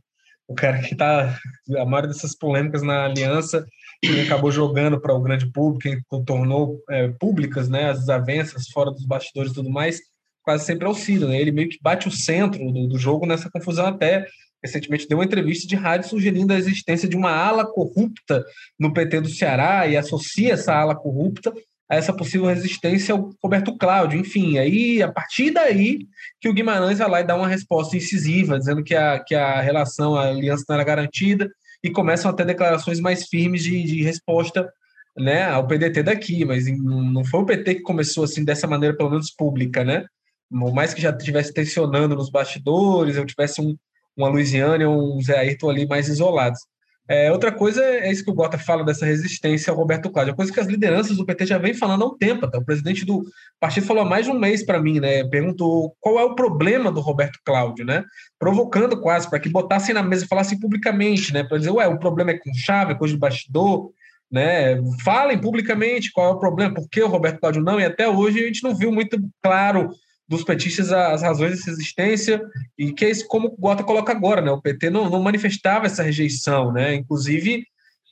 O 0.48 0.54
cara 0.54 0.80
que 0.80 0.92
está 0.92 1.38
a 1.76 1.84
maioria 1.84 2.12
dessas 2.12 2.36
polêmicas 2.36 2.82
na 2.82 3.04
aliança 3.04 3.66
e 4.02 4.20
acabou 4.20 4.50
jogando 4.50 5.00
para 5.00 5.14
o 5.14 5.20
grande 5.20 5.50
público, 5.50 5.98
que 5.98 6.24
tornou 6.24 6.80
é, 6.88 7.08
públicas, 7.08 7.68
né? 7.68 7.90
As 7.90 8.00
desavenças 8.00 8.68
fora 8.68 8.90
dos 8.90 9.04
bastidores 9.04 9.52
e 9.52 9.54
tudo 9.54 9.70
mais. 9.70 10.00
quase 10.42 10.64
sempre 10.64 10.86
é 10.86 10.88
o 10.88 10.94
Ciro, 10.94 11.28
né? 11.28 11.40
Ele 11.40 11.50
meio 11.50 11.68
que 11.68 11.78
bate 11.82 12.06
o 12.06 12.12
centro 12.12 12.64
do, 12.72 12.86
do 12.86 12.98
jogo 12.98 13.26
nessa 13.26 13.50
confusão 13.50 13.86
até 13.86 14.26
recentemente 14.62 15.06
deu 15.08 15.18
uma 15.18 15.24
entrevista 15.24 15.66
de 15.66 15.76
rádio 15.76 16.08
sugerindo 16.08 16.52
a 16.52 16.56
existência 16.58 17.08
de 17.08 17.16
uma 17.16 17.30
ala 17.30 17.64
corrupta 17.64 18.44
no 18.78 18.92
PT 18.92 19.20
do 19.20 19.28
Ceará 19.28 19.86
e 19.86 19.96
associa 19.96 20.54
essa 20.54 20.74
ala 20.74 20.94
corrupta 20.94 21.52
a 21.88 21.96
essa 21.96 22.12
possível 22.12 22.46
resistência 22.46 23.14
ao 23.14 23.30
Roberto 23.42 23.76
Cláudio. 23.76 24.18
Enfim, 24.18 24.58
aí 24.58 25.02
a 25.02 25.10
partir 25.10 25.50
daí 25.50 26.00
que 26.40 26.48
o 26.48 26.52
Guimarães 26.52 26.98
vai 26.98 27.08
lá 27.08 27.20
e 27.20 27.24
dá 27.24 27.36
uma 27.36 27.48
resposta 27.48 27.96
incisiva, 27.96 28.58
dizendo 28.58 28.82
que 28.82 28.94
a, 28.94 29.20
que 29.20 29.34
a 29.34 29.60
relação, 29.60 30.16
a 30.16 30.28
aliança 30.28 30.64
não 30.68 30.74
era 30.74 30.84
garantida, 30.84 31.50
e 31.82 31.90
começam 31.90 32.30
a 32.30 32.34
ter 32.34 32.44
declarações 32.44 33.00
mais 33.00 33.26
firmes 33.28 33.62
de, 33.62 33.82
de 33.84 34.02
resposta 34.02 34.68
né, 35.16 35.44
ao 35.44 35.66
PDT 35.66 36.02
daqui, 36.02 36.44
mas 36.44 36.66
não 36.66 37.24
foi 37.24 37.40
o 37.40 37.46
PT 37.46 37.76
que 37.76 37.82
começou 37.82 38.24
assim 38.24 38.44
dessa 38.44 38.66
maneira, 38.66 38.96
pelo 38.96 39.10
menos 39.10 39.30
pública, 39.30 39.84
né? 39.84 40.04
Por 40.50 40.74
mais 40.74 40.92
que 40.92 41.00
já 41.00 41.10
estivesse 41.10 41.52
tensionando 41.52 42.14
nos 42.14 42.30
bastidores, 42.30 43.16
eu 43.16 43.24
tivesse 43.24 43.60
um, 43.60 43.76
uma 44.16 44.28
Luiziane 44.28 44.84
ou 44.84 45.16
um 45.16 45.22
Zé 45.22 45.38
Ayrton 45.38 45.70
ali 45.70 45.86
mais 45.86 46.08
isolados. 46.08 46.60
É, 47.08 47.30
outra 47.30 47.52
coisa 47.52 47.84
é 47.84 48.10
isso 48.10 48.24
que 48.24 48.30
o 48.30 48.34
Gota 48.34 48.58
fala 48.58 48.84
dessa 48.84 49.06
resistência 49.06 49.70
ao 49.70 49.76
Roberto 49.76 50.10
Cláudio, 50.10 50.32
a 50.32 50.36
coisa 50.36 50.52
que 50.52 50.58
as 50.58 50.66
lideranças 50.66 51.16
do 51.16 51.24
PT 51.24 51.46
já 51.46 51.56
vem 51.56 51.72
falando 51.72 52.02
há 52.02 52.06
um 52.06 52.18
tempo. 52.18 52.50
Tá? 52.50 52.58
O 52.58 52.64
presidente 52.64 53.04
do 53.04 53.24
partido 53.60 53.86
falou 53.86 54.02
há 54.02 54.08
mais 54.08 54.26
de 54.26 54.32
um 54.32 54.38
mês 54.38 54.64
para 54.64 54.80
mim, 54.80 54.98
né? 54.98 55.22
Perguntou 55.24 55.94
qual 56.00 56.18
é 56.18 56.24
o 56.24 56.34
problema 56.34 56.90
do 56.90 57.00
Roberto 57.00 57.38
Cláudio, 57.44 57.84
né? 57.84 58.04
Provocando 58.38 59.00
quase 59.00 59.30
para 59.30 59.38
que 59.38 59.48
botassem 59.48 59.94
na 59.94 60.02
mesa 60.02 60.24
e 60.24 60.28
falassem 60.28 60.58
publicamente, 60.58 61.32
né? 61.32 61.44
Para 61.44 61.58
dizer, 61.58 61.70
ué, 61.70 61.86
o 61.86 61.98
problema 61.98 62.32
é 62.32 62.38
com 62.38 62.52
chave, 62.54 62.92
é 62.92 62.96
coisa 62.96 63.14
de 63.14 63.20
bastidor, 63.20 63.92
né? 64.30 64.80
Falem 65.04 65.38
publicamente 65.38 66.10
qual 66.12 66.30
é 66.30 66.34
o 66.34 66.40
problema, 66.40 66.74
por 66.74 66.88
que 66.88 67.00
o 67.00 67.08
Roberto 67.08 67.38
Cláudio 67.38 67.62
não, 67.62 67.78
e 67.78 67.84
até 67.84 68.08
hoje 68.08 68.40
a 68.40 68.46
gente 68.48 68.64
não 68.64 68.74
viu 68.74 68.90
muito 68.90 69.16
claro 69.40 69.90
dos 70.28 70.42
petistas 70.42 70.92
as 70.92 71.22
razões 71.22 71.52
dessa 71.52 71.70
existência 71.70 72.42
e 72.76 72.92
que 72.92 73.04
é 73.04 73.10
isso 73.10 73.26
como 73.28 73.48
o 73.48 73.56
Gota 73.56 73.84
coloca 73.84 74.12
agora, 74.12 74.40
né? 74.40 74.50
O 74.50 74.60
PT 74.60 74.90
não, 74.90 75.08
não 75.08 75.22
manifestava 75.22 75.86
essa 75.86 76.02
rejeição, 76.02 76.72
né? 76.72 76.94
Inclusive, 76.94 77.64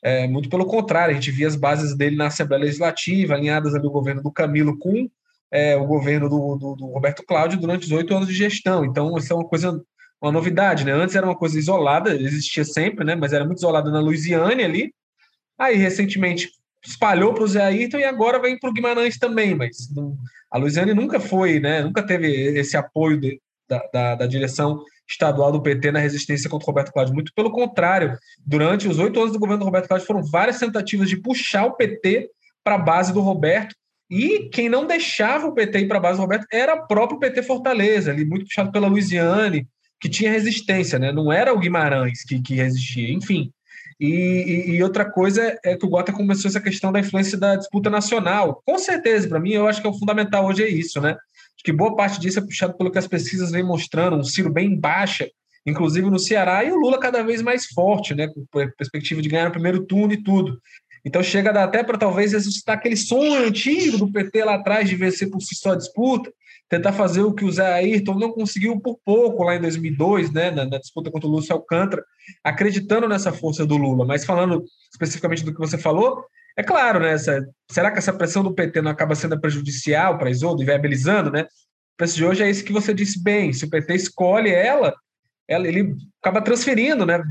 é, 0.02 0.28
muito 0.28 0.48
pelo 0.48 0.66
contrário, 0.66 1.12
a 1.12 1.14
gente 1.14 1.30
via 1.30 1.48
as 1.48 1.56
bases 1.56 1.96
dele 1.96 2.16
na 2.16 2.26
Assembleia 2.26 2.64
Legislativa, 2.64 3.34
alinhadas 3.34 3.74
ali 3.74 3.86
o 3.86 3.90
governo 3.90 4.22
do 4.22 4.30
Camilo 4.30 4.78
com 4.78 5.08
é, 5.50 5.76
o 5.76 5.86
governo 5.86 6.28
do, 6.28 6.56
do, 6.56 6.74
do, 6.74 6.86
Roberto 6.86 7.24
Cláudio 7.26 7.60
durante 7.60 7.86
os 7.86 7.92
oito 7.92 8.14
anos 8.14 8.28
de 8.28 8.34
gestão. 8.34 8.84
Então, 8.84 9.16
isso 9.16 9.32
é 9.32 9.36
uma 9.36 9.46
coisa, 9.46 9.80
uma 10.20 10.32
novidade, 10.32 10.84
né? 10.84 10.92
Antes 10.92 11.14
era 11.14 11.24
uma 11.24 11.36
coisa 11.36 11.58
isolada, 11.58 12.14
existia 12.14 12.64
sempre, 12.64 13.04
né? 13.04 13.14
Mas 13.14 13.32
era 13.32 13.44
muito 13.44 13.58
isolada 13.58 13.90
na 13.90 14.00
Louisiana 14.00 14.50
ali. 14.62 14.92
Aí, 15.58 15.76
recentemente, 15.76 16.50
espalhou 16.84 17.32
para 17.32 17.44
o 17.44 17.48
Zé 17.48 17.62
Ayrton 17.62 17.98
e 17.98 18.04
agora 18.04 18.40
vem 18.40 18.58
para 18.58 18.70
o 18.70 18.72
Guimarães 18.72 19.18
também, 19.18 19.54
mas 19.54 19.90
não, 19.94 20.16
a 20.50 20.58
Luiziane 20.58 20.94
nunca 20.94 21.18
foi, 21.18 21.58
né, 21.58 21.82
nunca 21.82 22.02
teve 22.02 22.28
esse 22.58 22.76
apoio 22.76 23.20
de, 23.20 23.40
da, 23.68 23.82
da, 23.92 24.14
da, 24.14 24.26
direção 24.26 24.82
estadual 25.08 25.50
do 25.50 25.62
PT 25.62 25.92
na 25.92 25.98
resistência 25.98 26.48
contra 26.48 26.64
o 26.64 26.66
Roberto 26.66 26.92
Cláudio. 26.92 27.14
Muito 27.14 27.32
pelo 27.34 27.50
contrário, 27.50 28.16
durante 28.44 28.88
os 28.88 28.98
oito 28.98 29.20
anos 29.20 29.32
do 29.32 29.38
governo 29.38 29.60
do 29.60 29.64
Roberto 29.64 29.88
Cláudio 29.88 30.06
foram 30.06 30.22
várias 30.22 30.58
tentativas 30.58 31.08
de 31.08 31.16
puxar 31.16 31.66
o 31.66 31.74
PT 31.74 32.30
para 32.62 32.76
a 32.76 32.78
base 32.78 33.12
do 33.12 33.20
Roberto, 33.20 33.74
e 34.10 34.48
quem 34.50 34.68
não 34.68 34.86
deixava 34.86 35.46
o 35.46 35.52
PT 35.52 35.80
ir 35.80 35.88
para 35.88 35.98
a 35.98 36.00
base 36.00 36.18
do 36.18 36.22
Roberto 36.22 36.46
era 36.52 36.74
o 36.74 36.86
próprio 36.86 37.18
PT 37.18 37.42
Fortaleza, 37.42 38.10
ali 38.10 38.24
muito 38.24 38.46
puxado 38.46 38.70
pela 38.70 38.86
Luiziane, 38.86 39.66
que 40.00 40.08
tinha 40.08 40.30
resistência, 40.30 40.98
né? 40.98 41.10
não 41.10 41.32
era 41.32 41.52
o 41.52 41.58
Guimarães 41.58 42.22
que, 42.24 42.40
que 42.40 42.54
resistia, 42.54 43.12
enfim. 43.12 43.50
E, 44.00 44.06
e, 44.06 44.70
e, 44.72 44.82
outra 44.82 45.04
coisa 45.04 45.58
é 45.64 45.76
que 45.76 45.86
o 45.86 45.88
Gota 45.88 46.12
começou 46.12 46.48
essa 46.48 46.60
questão 46.60 46.90
da 46.90 47.00
influência 47.00 47.38
da 47.38 47.56
disputa 47.56 47.88
nacional. 47.88 48.62
Com 48.64 48.78
certeza, 48.78 49.28
para 49.28 49.40
mim, 49.40 49.52
eu 49.52 49.68
acho 49.68 49.80
que 49.80 49.86
é 49.86 49.90
o 49.90 49.98
fundamental 49.98 50.46
hoje 50.46 50.62
é 50.62 50.68
isso, 50.68 51.00
né? 51.00 51.10
Acho 51.10 51.64
que 51.64 51.72
boa 51.72 51.94
parte 51.94 52.20
disso 52.20 52.38
é 52.38 52.42
puxado 52.42 52.76
pelo 52.76 52.90
que 52.90 52.98
as 52.98 53.06
pesquisas 53.06 53.50
vêm 53.50 53.62
mostrando, 53.62 54.16
um 54.16 54.24
Ciro 54.24 54.52
bem 54.52 54.76
baixa, 54.76 55.28
inclusive 55.64 56.10
no 56.10 56.18
Ceará, 56.18 56.64
e 56.64 56.72
o 56.72 56.76
Lula 56.76 56.98
cada 56.98 57.22
vez 57.22 57.40
mais 57.40 57.66
forte, 57.66 58.14
né? 58.14 58.28
Com 58.28 58.44
perspectiva 58.76 59.22
de 59.22 59.28
ganhar 59.28 59.46
no 59.46 59.52
primeiro 59.52 59.84
turno 59.84 60.12
e 60.12 60.22
tudo. 60.22 60.60
Então 61.04 61.22
chega 61.22 61.50
a 61.50 61.64
até 61.64 61.82
para 61.82 61.98
talvez 61.98 62.32
ressuscitar 62.32 62.76
aquele 62.76 62.96
sonho 62.96 63.46
antigo 63.46 63.98
do 63.98 64.10
PT 64.10 64.44
lá 64.44 64.54
atrás 64.54 64.88
de 64.88 64.96
vencer 64.96 65.30
por 65.30 65.40
si 65.42 65.54
só 65.54 65.72
a 65.72 65.76
disputa, 65.76 66.32
tentar 66.68 66.92
fazer 66.92 67.22
o 67.22 67.32
que 67.32 67.44
o 67.44 67.52
Zé 67.52 67.66
Ayrton 67.74 68.14
não 68.14 68.32
conseguiu 68.32 68.80
por 68.80 68.98
pouco 69.04 69.44
lá 69.44 69.56
em 69.56 69.60
2002, 69.60 70.32
né, 70.32 70.50
na, 70.50 70.64
na 70.64 70.78
disputa 70.78 71.10
contra 71.10 71.28
o 71.28 71.30
Lúcio 71.30 71.54
Alcântara, 71.54 72.04
acreditando 72.42 73.08
nessa 73.08 73.32
força 73.32 73.66
do 73.66 73.76
Lula. 73.76 74.04
Mas 74.04 74.24
falando 74.24 74.64
especificamente 74.92 75.44
do 75.44 75.52
que 75.52 75.60
você 75.60 75.76
falou, 75.76 76.24
é 76.56 76.62
claro, 76.62 77.00
né, 77.00 77.12
essa, 77.12 77.46
será 77.70 77.90
que 77.90 77.98
essa 77.98 78.12
pressão 78.12 78.42
do 78.42 78.54
PT 78.54 78.80
não 78.80 78.90
acaba 78.90 79.14
sendo 79.14 79.40
prejudicial 79.40 80.18
para 80.18 80.30
Isoldo 80.30 80.62
e 80.62 80.66
viabilizando, 80.66 81.30
né? 81.30 81.46
Preço 81.96 82.16
de 82.16 82.24
hoje 82.24 82.42
é 82.42 82.50
isso 82.50 82.64
que 82.64 82.72
você 82.72 82.92
disse 82.92 83.22
bem, 83.22 83.52
se 83.52 83.64
o 83.64 83.70
PT 83.70 83.94
escolhe 83.94 84.50
ela, 84.50 84.94
ela 85.46 85.68
ele 85.68 85.94
acaba 86.20 86.40
transferindo, 86.40 87.04
né? 87.04 87.22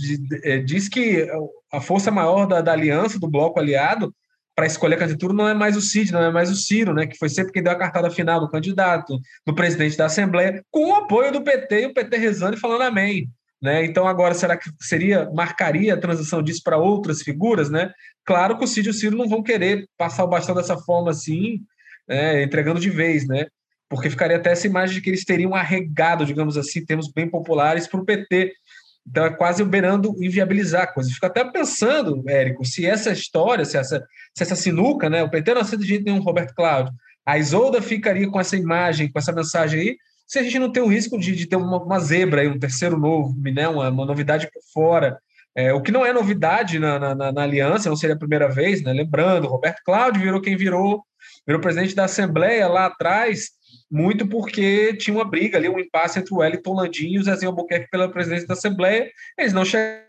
É, 0.44 0.60
diz 0.60 0.88
que 0.88 1.28
a 1.72 1.82
força 1.82 2.12
maior 2.12 2.46
da, 2.46 2.62
da 2.62 2.72
aliança, 2.72 3.20
do 3.20 3.30
bloco 3.30 3.60
aliado, 3.60 4.14
para 4.56 4.66
escolher 4.66 4.96
a 4.96 5.00
candidatura 5.00 5.34
não 5.34 5.48
é 5.48 5.54
mais 5.54 5.76
o 5.76 5.82
Cid, 5.82 6.12
não 6.12 6.22
é 6.22 6.32
mais 6.32 6.52
o 6.52 6.56
Ciro, 6.56 6.94
né, 6.94 7.08
que 7.08 7.18
foi 7.18 7.30
sempre 7.30 7.52
quem 7.52 7.64
deu 7.64 7.72
a 7.72 7.78
cartada 7.78 8.10
final 8.10 8.40
do 8.40 8.50
candidato, 8.50 9.20
do 9.46 9.56
presidente 9.56 9.98
da 9.98 10.06
Assembleia, 10.06 10.64
com 10.70 10.92
o 10.92 10.96
apoio 10.96 11.32
do 11.32 11.42
PT 11.42 11.82
e 11.82 11.86
o 11.88 11.94
PT 11.94 12.18
rezando 12.18 12.56
e 12.56 12.60
falando 12.60 12.84
amém. 12.84 13.28
Né? 13.62 13.86
Então, 13.86 14.06
agora, 14.06 14.34
será 14.34 14.58
que 14.58 14.70
seria, 14.82 15.30
marcaria 15.34 15.94
a 15.94 16.00
transição 16.00 16.44
disso 16.44 16.62
para 16.64 16.78
outras 16.78 17.22
figuras? 17.22 17.70
Né? 17.70 17.92
Claro 18.26 18.58
que 18.58 18.66
o 18.66 18.68
Cid 18.68 18.88
e 18.88 18.92
o 18.92 18.94
Ciro 18.94 19.18
não 19.18 19.28
vão 19.28 19.42
querer 19.42 19.88
passar 19.98 20.26
o 20.26 20.28
bastão 20.28 20.54
dessa 20.54 20.78
forma 20.78 21.12
assim, 21.12 21.62
né, 22.08 22.44
entregando 22.44 22.80
de 22.80 22.90
vez, 22.90 23.26
né? 23.26 23.48
porque 23.94 24.10
ficaria 24.10 24.38
até 24.38 24.52
essa 24.52 24.66
imagem 24.66 24.96
de 24.96 25.02
que 25.02 25.10
eles 25.12 25.24
teriam 25.24 25.54
arregado, 25.54 26.26
digamos 26.26 26.58
assim, 26.58 26.84
termos 26.84 27.12
bem 27.12 27.30
populares 27.30 27.86
para 27.86 28.00
o 28.00 28.04
PT. 28.04 28.52
Então 29.06 29.26
é 29.26 29.30
quase 29.30 29.64
beirando 29.64 30.16
inviabilizar 30.24 30.84
a 30.84 30.88
coisa. 30.88 31.12
Fico 31.12 31.26
até 31.26 31.44
pensando, 31.44 32.24
Érico, 32.28 32.66
se 32.66 32.86
essa 32.86 33.12
história, 33.12 33.66
se 33.66 33.78
essa, 33.78 34.06
se 34.34 34.44
essa 34.44 34.56
sinuca, 34.56 35.10
né? 35.10 35.24
O 35.24 35.30
PT 35.30 35.54
não 35.54 35.62
aceita 35.62 35.84
de 35.84 35.90
jeito 35.90 36.06
nenhum 36.06 36.22
Roberto 36.22 36.56
Cláudio. 36.56 36.94
A 37.26 37.38
Isolda 37.38 37.82
ficaria 37.82 38.30
com 38.30 38.40
essa 38.40 38.56
imagem, 38.56 39.12
com 39.12 39.20
essa 39.20 39.32
mensagem 39.32 39.80
aí, 39.80 39.98
se 40.28 40.40
a 40.40 40.44
gente 40.44 40.60
não 40.60 40.72
tem 40.72 40.82
o 40.82 40.88
risco 40.88 41.18
de, 41.18 41.36
de 41.36 41.46
ter 41.46 41.56
uma, 41.56 41.82
uma, 41.82 42.00
zebra 42.00 42.42
aí, 42.42 42.48
um 42.48 42.60
terceiro 42.60 42.98
novo, 42.98 43.36
né? 43.40 43.68
uma, 43.68 43.90
uma 43.90 44.06
novidade 44.06 44.50
por 44.52 44.62
fora. 44.74 45.18
É, 45.56 45.72
o 45.72 45.82
que 45.82 45.92
não 45.92 46.06
é 46.06 46.12
novidade 46.12 46.80
na, 46.80 46.98
na, 46.98 47.32
na, 47.32 47.44
aliança, 47.44 47.88
não 47.88 47.96
seria 47.96 48.16
a 48.16 48.20
primeira 48.20 48.50
vez, 48.50 48.82
né? 48.82 48.92
Lembrando, 48.92 49.48
Roberto 49.48 49.82
Cláudio 49.86 50.22
virou 50.22 50.42
quem 50.42 50.58
virou, 50.58 51.04
virou 51.46 51.62
presidente 51.62 51.94
da 51.94 52.06
Assembleia 52.06 52.68
lá 52.68 52.88
atrás, 52.88 53.52
muito 53.94 54.28
porque 54.28 54.96
tinha 54.98 55.16
uma 55.16 55.24
briga 55.24 55.56
ali, 55.56 55.70
um 55.70 55.80
impasse 55.80 56.18
entre 56.18 56.34
o 56.34 56.38
Wellington 56.38 56.74
Landim 56.74 57.10
e 57.10 57.20
o 57.20 57.24
Zezinho 57.24 57.52
Albuquerque 57.52 57.92
pela 57.92 58.12
presidência 58.12 58.48
da 58.48 58.56
Assembleia. 58.56 59.12
Eles 59.38 59.54
não 59.54 59.64
chegaram. 59.64 60.02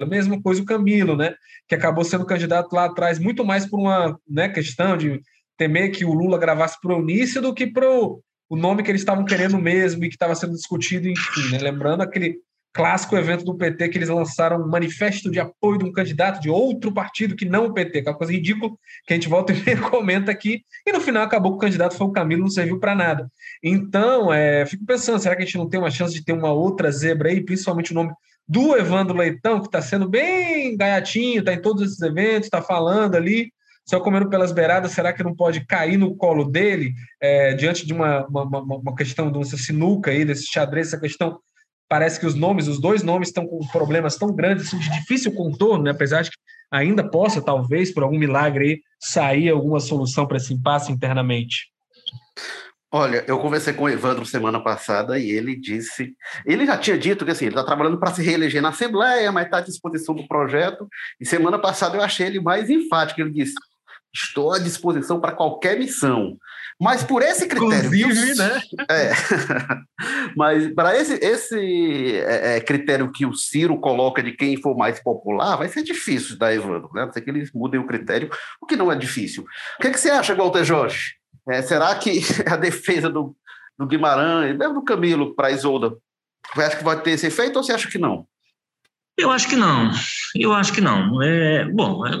A 0.00 0.06
mesma 0.06 0.40
coisa 0.40 0.62
o 0.62 0.64
Camilo, 0.64 1.16
né? 1.16 1.34
Que 1.66 1.74
acabou 1.74 2.04
sendo 2.04 2.24
candidato 2.24 2.72
lá 2.72 2.84
atrás, 2.84 3.18
muito 3.18 3.44
mais 3.44 3.66
por 3.66 3.80
uma 3.80 4.16
né, 4.28 4.48
questão 4.48 4.96
de 4.96 5.20
temer 5.56 5.90
que 5.90 6.04
o 6.04 6.12
Lula 6.12 6.38
gravasse 6.38 6.80
para 6.80 6.92
o 6.92 6.98
Eunício 6.98 7.42
do 7.42 7.52
que 7.52 7.66
para 7.66 7.90
o 7.90 8.22
nome 8.56 8.84
que 8.84 8.90
eles 8.90 9.00
estavam 9.00 9.24
querendo 9.24 9.58
mesmo 9.58 10.04
e 10.04 10.08
que 10.08 10.14
estava 10.14 10.36
sendo 10.36 10.54
discutido, 10.54 11.08
enfim, 11.08 11.50
né? 11.50 11.58
Lembrando 11.58 12.02
aquele 12.02 12.38
clássico 12.72 13.16
evento 13.16 13.44
do 13.44 13.54
PT 13.54 13.88
que 13.88 13.98
eles 13.98 14.08
lançaram 14.08 14.62
um 14.62 14.68
manifesto 14.68 15.30
de 15.30 15.38
apoio 15.38 15.78
de 15.78 15.84
um 15.84 15.92
candidato 15.92 16.40
de 16.40 16.48
outro 16.48 16.92
partido 16.92 17.36
que 17.36 17.44
não 17.44 17.66
o 17.66 17.74
PT, 17.74 17.98
aquela 17.98 18.16
coisa 18.16 18.32
ridícula 18.32 18.72
que 19.06 19.12
a 19.12 19.16
gente 19.16 19.28
volta 19.28 19.52
e 19.52 19.76
comenta 19.90 20.30
aqui, 20.30 20.62
e 20.86 20.92
no 20.92 21.00
final 21.00 21.22
acabou 21.22 21.52
que 21.52 21.58
o 21.58 21.60
candidato 21.60 21.96
foi 21.96 22.06
o 22.06 22.12
Camilo, 22.12 22.42
não 22.42 22.50
serviu 22.50 22.80
para 22.80 22.94
nada. 22.94 23.30
Então, 23.62 24.32
é, 24.32 24.64
fico 24.64 24.84
pensando, 24.86 25.18
será 25.18 25.36
que 25.36 25.42
a 25.42 25.44
gente 25.44 25.58
não 25.58 25.68
tem 25.68 25.78
uma 25.78 25.90
chance 25.90 26.14
de 26.14 26.24
ter 26.24 26.32
uma 26.32 26.52
outra 26.52 26.90
zebra 26.90 27.28
aí, 27.28 27.44
principalmente 27.44 27.92
o 27.92 27.94
nome 27.94 28.12
do 28.48 28.76
Evandro 28.76 29.16
Leitão, 29.16 29.60
que 29.60 29.66
está 29.66 29.80
sendo 29.80 30.08
bem 30.08 30.76
gaiatinho, 30.76 31.40
está 31.40 31.52
em 31.52 31.60
todos 31.60 31.82
esses 31.82 32.00
eventos, 32.00 32.46
está 32.46 32.62
falando 32.62 33.14
ali, 33.14 33.52
só 33.84 34.00
comendo 34.00 34.28
pelas 34.28 34.52
beiradas, 34.52 34.92
será 34.92 35.12
que 35.12 35.22
não 35.22 35.34
pode 35.34 35.66
cair 35.66 35.96
no 35.96 36.14
colo 36.16 36.44
dele, 36.44 36.92
é, 37.20 37.54
diante 37.54 37.86
de 37.86 37.92
uma, 37.92 38.26
uma, 38.26 38.76
uma 38.76 38.94
questão 38.94 39.30
dessa 39.30 39.56
sinuca 39.56 40.10
aí, 40.10 40.24
desse 40.24 40.46
xadrez, 40.46 40.88
essa 40.88 41.00
questão 41.00 41.38
parece 41.92 42.18
que 42.18 42.24
os 42.24 42.34
nomes, 42.34 42.68
os 42.68 42.80
dois 42.80 43.02
nomes 43.02 43.28
estão 43.28 43.46
com 43.46 43.58
problemas 43.66 44.16
tão 44.16 44.34
grandes, 44.34 44.66
assim, 44.66 44.78
de 44.78 44.90
difícil 44.92 45.30
contorno, 45.34 45.84
né? 45.84 45.90
apesar 45.90 46.22
de 46.22 46.30
que 46.30 46.36
ainda 46.70 47.06
possa, 47.06 47.42
talvez, 47.42 47.92
por 47.92 48.02
algum 48.02 48.18
milagre, 48.18 48.64
aí, 48.64 48.80
sair 48.98 49.50
alguma 49.50 49.78
solução 49.78 50.26
para 50.26 50.38
esse 50.38 50.54
impasse 50.54 50.90
internamente. 50.90 51.70
Olha, 52.90 53.22
eu 53.28 53.38
conversei 53.38 53.74
com 53.74 53.84
o 53.84 53.90
Evandro 53.90 54.24
semana 54.24 54.58
passada 54.58 55.18
e 55.18 55.32
ele 55.32 55.54
disse, 55.54 56.14
ele 56.46 56.64
já 56.64 56.78
tinha 56.78 56.96
dito 56.96 57.26
que 57.26 57.30
assim, 57.30 57.44
ele 57.44 57.52
está 57.54 57.62
trabalhando 57.62 58.00
para 58.00 58.14
se 58.14 58.22
reeleger 58.22 58.62
na 58.62 58.70
Assembleia, 58.70 59.30
mas 59.30 59.44
está 59.44 59.58
à 59.58 59.60
disposição 59.60 60.14
do 60.14 60.26
projeto. 60.26 60.88
E 61.20 61.26
semana 61.26 61.58
passada 61.58 61.98
eu 61.98 62.02
achei 62.02 62.26
ele 62.26 62.40
mais 62.40 62.70
enfático. 62.70 63.20
Ele 63.20 63.32
disse: 63.32 63.54
estou 64.14 64.50
à 64.50 64.58
disposição 64.58 65.20
para 65.20 65.32
qualquer 65.32 65.78
missão. 65.78 66.38
Mas 66.82 67.04
por 67.04 67.22
esse 67.22 67.46
critério. 67.46 67.94
Inclusive, 67.94 68.34
né? 68.34 68.60
É, 68.90 69.12
mas 70.36 70.74
para 70.74 70.96
esse, 70.96 71.14
esse 71.14 72.16
é, 72.16 72.56
é, 72.56 72.60
critério 72.60 73.12
que 73.12 73.24
o 73.24 73.32
Ciro 73.34 73.78
coloca 73.78 74.20
de 74.20 74.32
quem 74.32 74.60
for 74.60 74.76
mais 74.76 74.98
popular, 75.00 75.54
vai 75.54 75.68
ser 75.68 75.84
difícil 75.84 76.36
da 76.36 76.52
Evandro, 76.52 76.90
né? 76.92 77.04
Não 77.04 77.12
sei 77.12 77.22
que 77.22 77.30
eles 77.30 77.52
mudem 77.54 77.78
o 77.78 77.86
critério, 77.86 78.28
o 78.60 78.66
que 78.66 78.74
não 78.74 78.90
é 78.90 78.96
difícil. 78.96 79.44
O 79.78 79.82
que, 79.82 79.86
é 79.86 79.90
que 79.92 80.00
você 80.00 80.10
acha, 80.10 80.34
Walter 80.34 80.64
Jorge? 80.64 81.14
É, 81.48 81.62
será 81.62 81.94
que 81.94 82.20
a 82.50 82.56
defesa 82.56 83.08
do, 83.08 83.36
do 83.78 83.86
Guimarães, 83.86 84.58
mesmo 84.58 84.74
do 84.74 84.82
Camilo 84.82 85.36
para 85.36 85.48
a 85.48 85.52
Isolda, 85.52 85.96
você 86.52 86.64
acha 86.64 86.76
que 86.78 86.84
vai 86.84 87.00
ter 87.00 87.12
esse 87.12 87.28
efeito 87.28 87.56
ou 87.58 87.62
você 87.62 87.72
acha 87.72 87.88
que 87.88 87.98
não? 87.98 88.26
Eu 89.16 89.30
acho 89.30 89.48
que 89.48 89.54
não. 89.54 89.88
Eu 90.34 90.52
acho 90.52 90.72
que 90.72 90.80
não. 90.80 91.22
É, 91.22 91.64
bom, 91.66 92.04
é, 92.04 92.12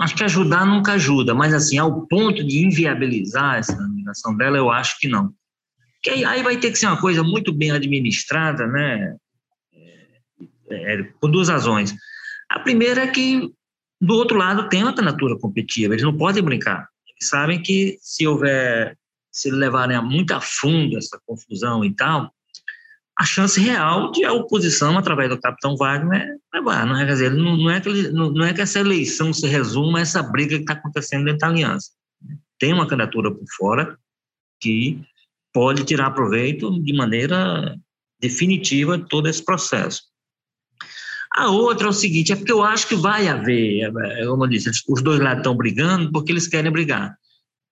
acho 0.00 0.14
que 0.14 0.24
ajudar 0.24 0.66
nunca 0.66 0.92
ajuda, 0.92 1.34
mas 1.34 1.52
assim, 1.52 1.78
ao 1.78 2.06
ponto 2.06 2.44
de 2.44 2.64
inviabilizar 2.64 3.58
essa 3.58 3.76
nominação 3.76 4.36
dela, 4.36 4.56
eu 4.56 4.70
acho 4.70 4.98
que 4.98 5.08
não. 5.08 5.32
Que 6.02 6.10
aí, 6.10 6.24
aí 6.24 6.42
vai 6.42 6.56
ter 6.56 6.70
que 6.70 6.78
ser 6.78 6.86
uma 6.86 7.00
coisa 7.00 7.22
muito 7.22 7.52
bem 7.52 7.70
administrada, 7.70 8.66
né? 8.66 9.16
É, 9.72 10.94
é, 10.94 11.02
por 11.20 11.30
duas 11.30 11.48
razões. 11.48 11.94
A 12.48 12.58
primeira 12.58 13.02
é 13.02 13.06
que, 13.06 13.50
do 14.00 14.14
outro 14.14 14.36
lado, 14.36 14.68
tem 14.68 14.82
uma 14.82 14.94
candidatura 14.94 15.38
competitiva, 15.38 15.94
eles 15.94 16.04
não 16.04 16.16
podem 16.16 16.42
brincar. 16.42 16.88
Eles 17.06 17.28
sabem 17.28 17.62
que 17.62 17.98
se 18.00 18.26
houver, 18.26 18.96
se 19.30 19.50
levarem 19.50 20.02
muito 20.02 20.32
a 20.32 20.40
fundo 20.40 20.96
essa 20.96 21.20
confusão 21.26 21.84
e 21.84 21.94
tal, 21.94 22.32
a 23.20 23.24
chance 23.26 23.60
real 23.60 24.10
de 24.12 24.24
a 24.24 24.32
oposição, 24.32 24.96
através 24.96 25.28
do 25.28 25.38
capitão 25.38 25.76
Wagner, 25.76 26.38
levar. 26.54 26.86
Não 26.86 26.98
é, 26.98 27.04
quer 27.04 27.12
dizer, 27.12 27.30
não, 27.30 27.54
não, 27.54 27.70
é 27.70 27.78
que 27.78 28.08
não, 28.08 28.30
não, 28.30 28.46
é 28.46 28.54
que 28.54 28.62
essa 28.62 28.80
eleição 28.80 29.30
se 29.30 29.46
resuma 29.46 29.98
a 29.98 30.00
essa 30.00 30.22
briga 30.22 30.56
que 30.56 30.62
está 30.62 30.72
acontecendo 30.72 31.26
dentro 31.26 31.40
da 31.40 31.48
aliança. 31.48 31.90
Tem 32.58 32.72
uma 32.72 32.88
candidatura 32.88 33.30
por 33.30 33.44
fora 33.58 33.98
que 34.58 35.02
pode 35.52 35.84
tirar 35.84 36.12
proveito 36.12 36.82
de 36.82 36.94
maneira 36.94 37.76
definitiva 38.18 38.96
de 38.96 39.06
todo 39.06 39.28
esse 39.28 39.44
processo. 39.44 40.00
A 41.36 41.50
outra 41.50 41.88
é 41.88 41.90
o 41.90 41.92
seguinte, 41.92 42.32
é 42.32 42.36
porque 42.36 42.52
eu 42.52 42.62
acho 42.62 42.88
que 42.88 42.96
vai 42.96 43.28
haver, 43.28 43.82
é, 43.82 44.24
como 44.24 44.44
eu 44.44 44.48
disse, 44.48 44.70
os 44.88 45.02
dois 45.02 45.20
lados 45.20 45.40
estão 45.40 45.54
brigando 45.54 46.10
porque 46.10 46.32
eles 46.32 46.48
querem 46.48 46.72
brigar. 46.72 47.14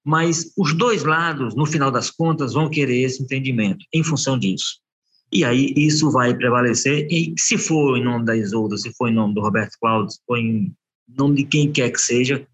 Mas 0.05 0.53
os 0.59 0.75
dois 0.75 1.05
lados, 1.05 1.57
no 1.57 1.65
final 1.65 1.91
das 1.91 2.11
contas, 2.11 2.53
vão 2.53 2.69
querer 2.69 3.01
esse 3.01 3.23
entendimento 3.23 3.87
em 3.95 4.05
função 4.05 4.39
disso. 4.39 4.87
E 5.31 5.45
aí 5.45 5.75
isso 5.77 6.11
vai 6.11 6.35
prevalecer, 6.35 7.07
e 7.11 7.35
se 7.39 7.59
for 7.59 7.99
em 7.99 8.05
nome 8.05 8.25
da 8.25 8.37
Isolda, 8.37 8.77
se 8.77 8.93
for 8.95 9.09
em 9.09 9.15
nome 9.15 9.35
do 9.35 9.43
Roberto 9.43 9.77
Cláudio, 9.81 10.11
se 10.11 10.21
for 10.27 10.39
em 10.39 10.75
nome 11.07 11.37
de 11.37 11.45
quem 11.45 11.71
quer 11.71 11.91
que 11.91 12.01
seja, 12.01 12.47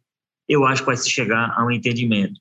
eu 0.48 0.64
acho 0.64 0.82
que 0.82 0.86
vai 0.86 0.96
se 0.96 1.08
chegar 1.08 1.54
a 1.56 1.64
um 1.64 1.70
entendimento. 1.70 2.40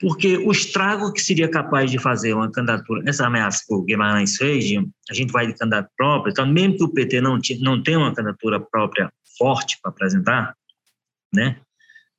Porque 0.00 0.36
o 0.36 0.50
estrago 0.50 1.12
que 1.12 1.22
seria 1.22 1.48
capaz 1.48 1.90
de 1.90 1.98
fazer 1.98 2.34
uma 2.34 2.50
candidatura, 2.50 3.04
essa 3.06 3.26
ameaça 3.26 3.62
que 3.66 3.72
o 3.72 3.82
Guimarães 3.82 4.36
fez, 4.36 4.64
a 5.08 5.14
gente 5.14 5.32
vai 5.32 5.46
de 5.46 5.54
candidato 5.54 5.88
próprio, 5.96 6.32
então 6.32 6.44
mesmo 6.44 6.76
que 6.76 6.84
o 6.84 6.88
PT 6.88 7.20
não, 7.20 7.38
não 7.60 7.82
tenha 7.82 7.98
uma 7.98 8.12
candidatura 8.12 8.58
própria 8.58 9.12
forte 9.38 9.78
para 9.80 9.90
apresentar, 9.92 10.56
né? 11.32 11.60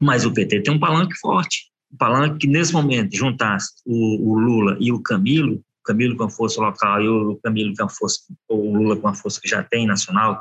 mas 0.03 0.25
o 0.25 0.34
PT 0.34 0.62
tem 0.62 0.73
um 0.73 0.79
palanque 0.79 1.17
forte. 1.17 1.71
Um 1.91 1.97
palanque 1.97 2.39
que, 2.39 2.47
nesse 2.47 2.73
momento, 2.73 3.15
juntasse 3.15 3.71
o, 3.86 4.32
o 4.32 4.39
Lula 4.39 4.77
e 4.79 4.91
o 4.91 5.01
Camilo, 5.01 5.63
Camilo 5.84 6.15
com 6.15 6.24
a 6.24 6.30
força 6.30 6.62
local 6.62 7.02
e 7.02 7.08
o 7.08 7.39
Camilo 7.43 7.74
com 7.76 7.86
a 7.86 7.89
força, 7.89 8.19
o 8.50 8.78
Lula 8.78 8.98
com 8.98 9.08
a 9.08 9.13
força 9.13 9.39
que 9.41 9.48
já 9.48 9.63
tem 9.63 9.86
nacional, 9.86 10.39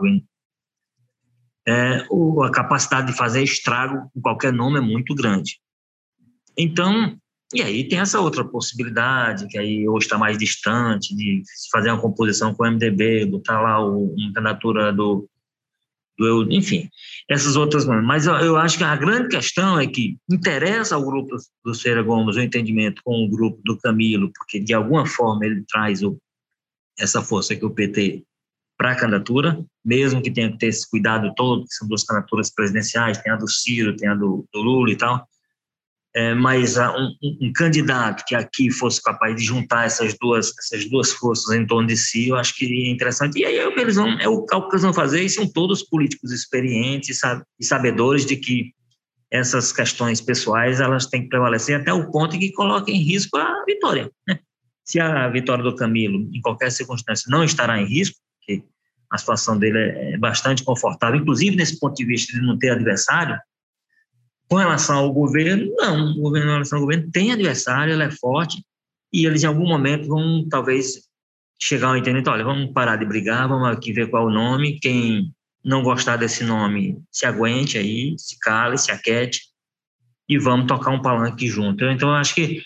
é, 1.67 2.07
a 2.45 2.51
capacidade 2.51 3.09
de 3.09 3.17
fazer 3.17 3.43
estrago 3.43 4.11
com 4.13 4.21
qualquer 4.21 4.53
nome 4.53 4.79
é 4.79 4.83
muito 4.83 5.15
grande. 5.15 5.61
Então, 6.59 7.17
e 7.55 7.63
aí 7.63 7.87
tem 7.87 7.99
essa 7.99 8.21
outra 8.21 8.45
possibilidade, 8.45 9.47
que 9.47 9.59
aí 9.59 9.89
hoje 9.89 10.07
está 10.07 10.19
mais 10.19 10.39
distante, 10.39 11.15
de 11.15 11.43
fazer 11.71 11.91
uma 11.91 12.01
composição 12.01 12.55
com 12.55 12.65
o 12.65 12.71
MDB, 12.71 13.27
botar 13.27 13.61
lá 13.61 13.85
o, 13.85 14.15
uma 14.15 14.33
candidatura 14.33 14.93
do, 14.93 15.29
enfim, 16.51 16.89
essas 17.29 17.57
outras 17.57 17.87
Mas 17.87 18.27
eu, 18.27 18.35
eu, 18.37 18.57
acho 18.57 18.79
que 18.79 18.85
a 18.85 18.97
grande 18.97 19.29
questão 19.29 19.79
é 19.79 19.87
que 19.87 20.19
interessa 20.31 20.95
ao 20.95 21.05
grupo 21.05 21.37
do 21.65 21.75
Feira 21.75 22.03
Gomes 22.03 22.37
o 22.37 22.41
entendimento 22.41 23.03
com 23.05 23.25
o 23.25 23.31
grupo 23.31 23.61
do 23.65 23.79
Camilo, 23.79 24.31
porque 24.37 24.61
de 24.61 24.75
alguma 24.75 25.07
forma 25.07 25.45
ele 25.45 25.65
traz 25.69 26.03
o, 26.03 26.19
essa 26.99 27.23
força 27.23 27.57
que 27.57 27.65
o 27.65 27.71
PT 27.71 28.23
para 28.77 28.93
a 28.93 28.97
candidatura, 28.97 29.65
mesmo 29.85 30.23
que 30.23 30.31
tenha 30.31 30.51
que 30.51 30.59
ter 30.59 30.67
esse 30.67 30.89
cuidado 30.89 31.33
todo, 31.37 31.65
que 31.65 31.75
são 31.75 31.87
duas 31.87 32.05
candidaturas 32.05 32.51
presidenciais, 32.53 33.19
tem 33.19 33.33
a 33.33 33.37
do 33.37 33.49
Ciro, 33.49 33.97
tem 33.97 34.09
a 34.09 34.15
do, 34.15 34.45
do 34.53 34.61
Lula 34.61 34.91
e 34.91 34.97
tal, 34.97 35.27
é, 36.15 36.35
mas 36.35 36.77
um, 36.77 37.15
um, 37.41 37.53
candidato 37.55 38.25
que 38.27 38.35
aqui 38.35 38.71
fosse 38.71 39.03
capaz 39.03 39.35
de 39.35 39.43
juntar 39.43 39.87
essas 39.87 40.15
duas, 40.21 40.53
essas 40.59 40.85
duas 40.85 41.11
forças 41.11 41.57
em 41.57 41.67
torno 41.67 41.89
de 41.89 41.97
si, 41.97 42.29
eu 42.29 42.37
acho 42.37 42.55
que 42.55 42.67
é 42.67 42.91
interessante. 42.91 43.39
E 43.39 43.47
aí 43.47 43.57
é 43.57 43.67
o 43.67 43.75
que 43.75 43.81
eles 43.81 43.97
vão, 43.97 44.09
é 44.21 44.29
o 44.29 44.43
cálculo 44.45 44.71
que 44.71 44.77
eles 44.77 44.85
vão 44.85 44.93
fazer, 44.93 45.23
e 45.23 45.31
são 45.31 45.51
todos 45.51 45.83
políticos 45.83 46.31
experientes 46.31 47.19
e 47.59 47.65
sabedores 47.65 48.27
de 48.27 48.37
que 48.37 48.75
essas 49.31 49.73
questões 49.73 50.21
pessoais 50.21 50.81
elas 50.81 51.07
têm 51.07 51.23
que 51.23 51.29
prevalecer 51.31 51.81
até 51.81 51.91
o 51.91 52.11
ponto 52.11 52.39
que 52.39 52.53
coloquem 52.53 52.97
em 52.97 53.03
risco 53.03 53.39
a 53.39 53.65
vitória. 53.65 54.11
Né? 54.29 54.39
Se 54.85 55.01
a 55.01 55.27
vitória 55.29 55.65
do 55.65 55.75
Camilo, 55.75 56.29
em 56.31 56.41
qualquer 56.43 56.71
circunstância, 56.71 57.31
não 57.31 57.43
estará 57.43 57.81
em 57.81 57.87
risco, 57.87 58.19
porque 58.39 58.63
a 59.11 59.17
situação 59.17 59.59
dele 59.59 59.79
é 59.79 60.19
bastante 60.19 60.63
confortável, 60.63 61.19
inclusive 61.19 61.57
nesse 61.57 61.81
ponto 61.81 61.95
de 61.95 62.05
vista 62.05 62.39
de 62.39 62.45
não 62.45 62.59
ter 62.59 62.71
adversário, 62.71 63.39
com 64.53 64.59
relação 64.59 64.99
ao 64.99 65.11
governo, 65.11 65.75
não. 65.79 66.11
O 66.11 66.21
governo, 66.21 66.51
em 66.51 66.53
relação 66.53 66.79
ao 66.79 66.85
governo, 66.85 67.11
tem 67.11 67.33
adversário, 67.33 67.95
ele 67.95 68.03
é 68.03 68.11
forte, 68.11 68.63
e 69.11 69.25
eles, 69.25 69.43
em 69.43 69.47
algum 69.47 69.67
momento, 69.67 70.07
vão, 70.07 70.47
talvez, 70.47 71.09
chegar 71.59 71.89
ao 71.89 71.97
entendimento: 71.97 72.29
olha, 72.29 72.45
vamos 72.45 72.71
parar 72.71 72.97
de 72.97 73.07
brigar, 73.07 73.49
vamos 73.49 73.67
aqui 73.69 73.95
ver 73.95 74.11
qual 74.11 74.25
é 74.25 74.27
o 74.27 74.35
nome. 74.35 74.79
Quem 74.79 75.33
não 75.65 75.83
gostar 75.83 76.17
desse 76.19 76.45
nome, 76.45 77.03
se 77.11 77.25
aguente 77.25 77.79
aí, 77.79 78.15
se 78.19 78.39
cale, 78.41 78.77
se 78.77 78.93
aquete, 78.93 79.41
e 80.29 80.39
vamos 80.39 80.67
tocar 80.67 80.91
um 80.91 81.01
palanque 81.01 81.49
junto. 81.49 81.87
Então, 81.87 82.11
eu 82.11 82.17
acho 82.17 82.35
que 82.35 82.61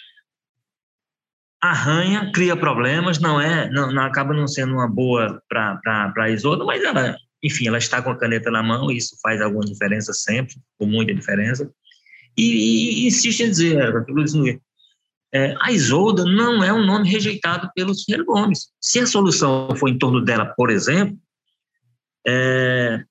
arranha, 1.62 2.33
cria 2.33 2.57
problemas, 2.57 3.20
não 3.20 3.40
é, 3.40 3.70
não, 3.70 3.92
não 3.92 4.03
acaba 4.03 4.35
não 4.35 4.49
sendo 4.49 4.72
uma 4.72 4.88
boa 4.88 5.40
para 5.49 6.12
a 6.16 6.31
Isolda, 6.31 6.64
mas 6.64 6.83
ela 6.83 7.16
enfim, 7.47 7.69
ela 7.69 7.79
está 7.79 8.03
com 8.03 8.11
a 8.11 8.19
caneta 8.19 8.51
na 8.51 8.63
mão, 8.63 8.91
e 8.91 8.97
isso 8.97 9.17
faz 9.23 9.41
alguma 9.41 9.65
diferença 9.65 10.13
sempre, 10.13 10.57
com 10.79 10.87
muita 10.87 11.15
diferença. 11.15 11.71
E, 12.37 13.05
e 13.05 13.07
insiste 13.07 13.41
em 13.41 13.51
dizer, 13.51 13.93
é, 15.33 15.55
a 15.61 15.73
Isolda 15.73 16.25
não 16.25 16.63
é 16.63 16.73
um 16.73 16.85
nome 16.85 17.09
rejeitado 17.09 17.71
pelos 17.75 18.05
Ferreira 18.05 18.25
Gomes. 18.25 18.69
Se 18.81 18.99
a 18.99 19.07
solução 19.07 19.75
for 19.77 19.89
em 19.89 19.99
torno 19.99 20.23
dela, 20.23 20.47
por 20.57 20.71
exemplo, 20.71 21.17
é, 22.27 23.03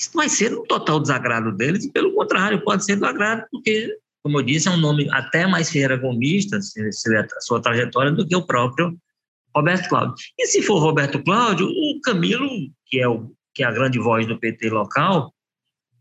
isso 0.00 0.10
vai 0.14 0.28
ser 0.28 0.56
um 0.56 0.64
total 0.64 0.98
desagrado 0.98 1.52
deles, 1.52 1.84
e 1.84 1.92
pelo 1.92 2.14
contrário, 2.14 2.64
pode 2.64 2.84
ser 2.84 2.96
do 2.96 3.04
agrado, 3.04 3.46
porque, 3.50 3.94
como 4.22 4.38
eu 4.38 4.42
disse, 4.42 4.66
é 4.66 4.70
um 4.70 4.78
nome 4.78 5.08
até 5.10 5.46
mais 5.46 5.70
Ferreira 5.70 5.96
Gomista, 5.96 6.60
se, 6.62 6.90
se 6.90 7.16
a 7.16 7.26
sua 7.40 7.60
trajetória, 7.60 8.10
do 8.10 8.26
que 8.26 8.34
o 8.34 8.46
próprio 8.46 8.98
Roberto 9.54 9.88
Cláudio. 9.88 10.14
E 10.38 10.46
se 10.46 10.62
for 10.62 10.78
Roberto 10.78 11.22
Cláudio, 11.22 11.66
o 11.66 12.00
Camilo, 12.02 12.48
que 12.86 13.00
é, 13.00 13.08
o, 13.08 13.30
que 13.54 13.62
é 13.62 13.66
a 13.66 13.72
grande 13.72 13.98
voz 13.98 14.26
do 14.26 14.38
PT 14.38 14.70
local, 14.70 15.32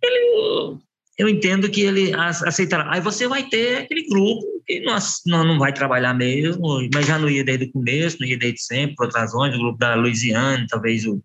ele, 0.01 0.77
eu 1.17 1.27
entendo 1.27 1.69
que 1.69 1.81
ele 1.81 2.13
aceitará. 2.13 2.91
Aí 2.91 3.01
você 3.01 3.27
vai 3.27 3.43
ter 3.43 3.79
aquele 3.79 4.07
grupo 4.07 4.45
que 4.65 4.81
não, 4.81 4.97
não, 5.43 5.59
vai 5.59 5.73
trabalhar 5.73 6.13
mesmo, 6.13 6.87
mas 6.93 7.05
já 7.05 7.17
não 7.17 7.29
ia 7.29 7.43
desde 7.43 7.65
o 7.65 7.71
começo, 7.71 8.17
não 8.19 8.27
ia 8.27 8.37
desde 8.37 8.61
sempre, 8.61 8.95
por 8.95 9.05
outras 9.05 9.23
razões, 9.23 9.55
o 9.55 9.59
grupo 9.59 9.77
da 9.79 9.95
Louisiana, 9.95 10.65
talvez 10.69 11.05
o, 11.05 11.21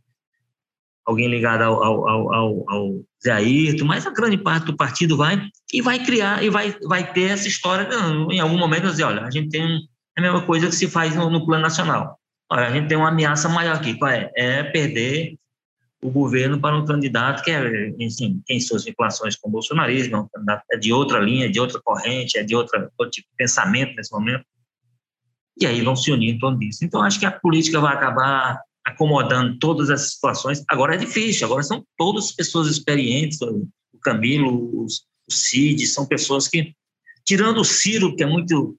alguém 1.05 1.29
ligado 1.29 1.63
ao, 1.63 1.83
ao, 1.85 2.35
ao, 2.35 2.71
ao 2.71 3.05
Zé 3.23 3.33
Ayrton, 3.33 3.85
mas 3.85 4.07
a 4.07 4.11
grande 4.11 4.39
parte 4.39 4.67
do 4.67 4.77
partido 4.77 5.17
vai 5.17 5.41
e 5.73 5.83
vai 5.83 6.05
criar, 6.05 6.43
e 6.43 6.49
vai, 6.49 6.75
vai 6.85 7.13
ter 7.13 7.31
essa 7.31 7.47
história, 7.47 7.89
em 8.31 8.41
algum 8.41 8.59
momento, 8.59 8.91
dizer, 8.91 9.05
olha, 9.05 9.23
a 9.23 9.31
gente 9.31 9.51
tem 9.51 9.65
um 9.65 9.81
é 10.17 10.21
a 10.21 10.23
mesma 10.23 10.43
coisa 10.47 10.67
que 10.67 10.75
se 10.75 10.89
faz 10.89 11.15
no, 11.15 11.29
no 11.31 11.45
plano 11.45 11.63
nacional. 11.63 12.19
Olha, 12.51 12.67
a 12.67 12.71
gente 12.71 12.89
tem 12.89 12.97
uma 12.97 13.09
ameaça 13.09 13.49
maior 13.49 13.77
aqui, 13.77 13.95
qual 13.99 14.11
é? 14.11 14.31
É 14.37 14.63
perder 14.63 15.37
o 16.03 16.11
governo 16.11 16.61
para 16.61 16.77
um 16.77 16.85
candidato 16.85 17.43
que 17.43 17.51
é, 17.51 17.89
enfim, 17.99 18.43
tem 18.47 18.61
suas 18.61 18.85
vinculações 18.85 19.37
com 19.37 19.49
o 19.49 19.53
bolsonarismo, 19.53 20.29
é 20.51 20.61
é 20.73 20.77
de 20.77 20.93
outra 20.93 21.19
linha, 21.19 21.51
de 21.51 21.59
outra 21.59 21.81
corrente, 21.83 22.39
é 22.39 22.43
de 22.43 22.55
outra, 22.55 22.91
outro 22.99 23.11
tipo 23.11 23.29
de 23.31 23.37
pensamento 23.37 23.95
nesse 23.97 24.13
momento. 24.13 24.45
E 25.59 25.67
aí 25.67 25.81
vão 25.81 25.97
se 25.97 26.13
unir 26.13 26.35
em 26.35 26.39
torno 26.39 26.59
disso. 26.59 26.85
Então, 26.85 27.01
acho 27.01 27.19
que 27.19 27.25
a 27.25 27.31
política 27.31 27.81
vai 27.81 27.95
acabar 27.95 28.61
acomodando 28.85 29.59
todas 29.59 29.89
essas 29.89 30.13
situações. 30.13 30.63
Agora 30.69 30.95
é 30.95 30.99
difícil, 30.99 31.47
agora 31.47 31.63
são 31.63 31.83
todas 31.97 32.33
pessoas 32.33 32.69
experientes, 32.69 33.41
o 33.41 33.67
Camilo, 34.03 34.85
o 34.85 34.87
Cid, 35.31 35.87
são 35.87 36.07
pessoas 36.07 36.47
que, 36.47 36.75
tirando 37.25 37.63
o 37.63 37.65
Ciro, 37.65 38.15
que 38.15 38.23
é 38.23 38.27
muito 38.27 38.77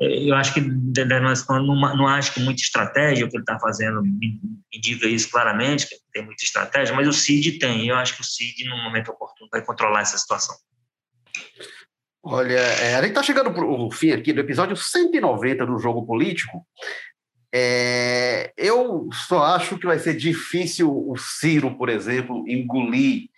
eu 0.00 0.34
acho 0.34 0.52
que 0.54 0.60
não, 0.60 1.96
não 1.96 2.08
acho 2.08 2.34
que 2.34 2.40
muita 2.40 2.62
estratégia 2.62 3.26
o 3.26 3.28
que 3.28 3.36
ele 3.36 3.42
está 3.42 3.58
fazendo 3.58 4.02
me, 4.02 4.40
diga 4.80 5.06
isso 5.06 5.30
claramente, 5.30 5.88
que 5.88 5.96
tem 6.12 6.24
muita 6.24 6.42
estratégia, 6.42 6.94
mas 6.94 7.06
o 7.06 7.12
CID 7.12 7.58
tem. 7.58 7.86
Eu 7.86 7.96
acho 7.96 8.14
que 8.16 8.20
o 8.20 8.24
CID, 8.24 8.68
no 8.68 8.76
momento 8.82 9.10
oportuno, 9.10 9.48
vai 9.52 9.64
controlar 9.64 10.00
essa 10.00 10.18
situação. 10.18 10.56
Olha, 12.22 12.54
é, 12.54 12.96
a 12.96 13.00
gente 13.00 13.10
está 13.10 13.22
chegando 13.22 13.52
para 13.52 13.64
o 13.64 13.90
fim 13.90 14.10
aqui 14.10 14.32
do 14.32 14.40
episódio 14.40 14.76
190 14.76 15.66
do 15.66 15.78
Jogo 15.78 16.04
Político. 16.06 16.66
É, 17.54 18.52
eu 18.56 19.08
só 19.12 19.44
acho 19.44 19.78
que 19.78 19.86
vai 19.86 19.98
ser 19.98 20.16
difícil 20.16 20.90
o 20.90 21.16
Ciro, 21.16 21.76
por 21.76 21.88
exemplo, 21.88 22.44
engolir 22.48 23.28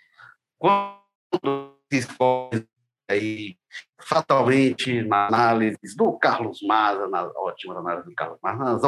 quando 0.59 1.77
se 1.93 1.99
escolhe 1.99 2.67
aí 3.11 3.57
fatalmente 4.01 5.03
na 5.03 5.27
análise 5.27 5.79
do 5.97 6.19
Carlos 6.19 6.61
Maza, 6.63 7.09
na 7.09 7.25
ótima 7.37 7.79
análise 7.79 8.09
do 8.09 8.15
Carlos 8.15 8.39
Maza, 8.43 8.65
nas 8.65 8.83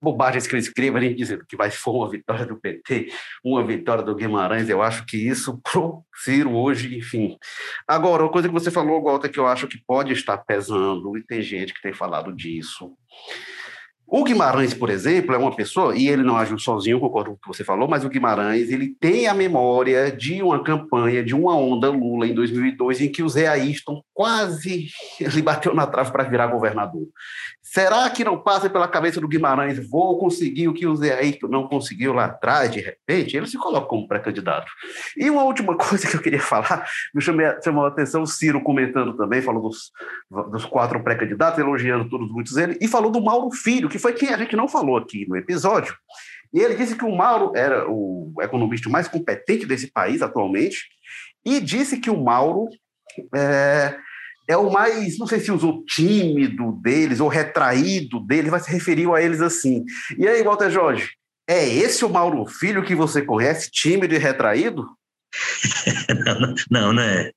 bobagens 0.00 0.46
que 0.46 0.54
ele 0.54 0.62
escreve, 0.62 0.98
a 0.98 1.00
gente 1.00 1.16
dizendo 1.16 1.44
que 1.46 1.56
vai 1.56 1.70
ser 1.70 1.88
uma 1.88 2.08
vitória 2.08 2.46
do 2.46 2.60
PT, 2.60 3.08
uma 3.44 3.66
vitória 3.66 4.04
do 4.04 4.14
Guimarães, 4.14 4.68
eu 4.68 4.82
acho 4.82 5.04
que 5.06 5.16
isso 5.16 5.60
pro 5.64 6.04
Ciro 6.14 6.54
hoje, 6.54 6.96
enfim. 6.96 7.36
Agora, 7.88 8.22
uma 8.22 8.30
coisa 8.30 8.48
que 8.48 8.54
você 8.54 8.70
falou, 8.70 9.02
Walter, 9.02 9.30
que 9.30 9.38
eu 9.38 9.46
acho 9.46 9.66
que 9.66 9.82
pode 9.86 10.12
estar 10.12 10.38
pesando, 10.38 11.16
e 11.16 11.22
tem 11.24 11.42
gente 11.42 11.74
que 11.74 11.82
tem 11.82 11.92
falado 11.92 12.32
disso, 12.32 12.92
o 14.06 14.22
Guimarães, 14.22 14.72
por 14.72 14.88
exemplo, 14.88 15.34
é 15.34 15.38
uma 15.38 15.54
pessoa, 15.54 15.96
e 15.96 16.08
ele 16.08 16.22
não 16.22 16.36
agiu 16.36 16.58
sozinho, 16.58 17.00
concordo 17.00 17.30
com 17.30 17.36
o 17.36 17.40
que 17.40 17.48
você 17.48 17.64
falou, 17.64 17.88
mas 17.88 18.04
o 18.04 18.08
Guimarães 18.08 18.70
ele 18.70 18.94
tem 19.00 19.26
a 19.26 19.34
memória 19.34 20.12
de 20.12 20.40
uma 20.42 20.62
campanha, 20.62 21.24
de 21.24 21.34
uma 21.34 21.56
onda 21.56 21.90
Lula 21.90 22.26
em 22.26 22.34
2002, 22.34 23.00
em 23.00 23.10
que 23.10 23.22
o 23.22 23.28
Zé 23.28 23.48
Ayrton 23.48 24.00
quase 24.16 24.88
ele 25.20 25.42
bateu 25.42 25.74
na 25.74 25.86
trave 25.86 26.10
para 26.10 26.24
virar 26.24 26.46
governador. 26.46 27.06
Será 27.62 28.08
que 28.08 28.24
não 28.24 28.42
passa 28.42 28.70
pela 28.70 28.88
cabeça 28.88 29.20
do 29.20 29.28
Guimarães, 29.28 29.78
vou 29.90 30.18
conseguir 30.18 30.68
o 30.68 30.72
que 30.72 30.86
o 30.86 30.96
Zé 30.96 31.18
Ayrton 31.18 31.48
não 31.48 31.68
conseguiu 31.68 32.14
lá 32.14 32.24
atrás, 32.24 32.70
de 32.70 32.80
repente? 32.80 33.36
Ele 33.36 33.46
se 33.46 33.58
coloca 33.58 33.86
como 33.86 34.08
pré-candidato. 34.08 34.72
E 35.18 35.28
uma 35.28 35.44
última 35.44 35.76
coisa 35.76 36.08
que 36.08 36.16
eu 36.16 36.22
queria 36.22 36.40
falar, 36.40 36.88
me 37.14 37.20
chamou, 37.20 37.44
chamou 37.62 37.84
a 37.84 37.88
atenção 37.88 38.22
o 38.22 38.26
Ciro 38.26 38.62
comentando 38.62 39.14
também, 39.18 39.42
falou 39.42 39.60
dos, 39.60 39.92
dos 40.50 40.64
quatro 40.64 41.02
pré-candidatos, 41.04 41.58
elogiando 41.58 42.08
todos 42.08 42.32
muitos 42.32 42.56
eles, 42.56 42.78
e 42.80 42.88
falou 42.88 43.10
do 43.10 43.22
Mauro 43.22 43.50
Filho, 43.50 43.90
que 43.90 43.98
foi 43.98 44.14
quem 44.14 44.30
a 44.30 44.38
gente 44.38 44.56
não 44.56 44.66
falou 44.66 44.96
aqui 44.96 45.28
no 45.28 45.36
episódio. 45.36 45.94
E 46.54 46.60
ele 46.60 46.74
disse 46.74 46.96
que 46.96 47.04
o 47.04 47.14
Mauro 47.14 47.52
era 47.54 47.86
o 47.86 48.32
economista 48.40 48.88
mais 48.88 49.08
competente 49.08 49.66
desse 49.66 49.92
país 49.92 50.22
atualmente, 50.22 50.86
e 51.44 51.60
disse 51.60 52.00
que 52.00 52.08
o 52.08 52.24
Mauro 52.24 52.70
é, 53.34 53.96
é 54.48 54.56
o 54.56 54.70
mais, 54.70 55.18
não 55.18 55.26
sei 55.26 55.40
se 55.40 55.50
usou 55.50 55.84
tímido 55.84 56.72
deles 56.82 57.20
ou 57.20 57.28
retraído 57.28 58.20
deles, 58.20 58.50
vai 58.50 58.60
se 58.60 58.70
referir 58.70 59.08
a 59.10 59.20
eles 59.20 59.40
assim. 59.40 59.84
E 60.16 60.26
aí, 60.26 60.42
Walter 60.42 60.70
Jorge, 60.70 61.10
é 61.48 61.68
esse 61.68 62.04
o 62.04 62.08
Mauro 62.08 62.46
Filho 62.46 62.84
que 62.84 62.94
você 62.94 63.22
conhece, 63.22 63.70
tímido 63.70 64.14
e 64.14 64.18
retraído? 64.18 64.86
não, 66.24 66.54
não, 66.70 66.92
não 66.92 67.02
é. 67.02 67.30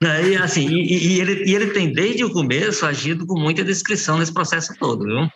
Não, 0.00 0.26
e, 0.26 0.36
assim, 0.36 0.68
e, 0.68 1.14
e, 1.16 1.20
ele, 1.20 1.44
e 1.44 1.54
ele 1.54 1.72
tem 1.72 1.92
desde 1.92 2.24
o 2.24 2.32
começo 2.32 2.86
agido 2.86 3.26
com 3.26 3.38
muita 3.38 3.64
descrição 3.64 4.18
nesse 4.18 4.32
processo 4.32 4.72
todo, 4.78 5.04
viu? 5.04 5.28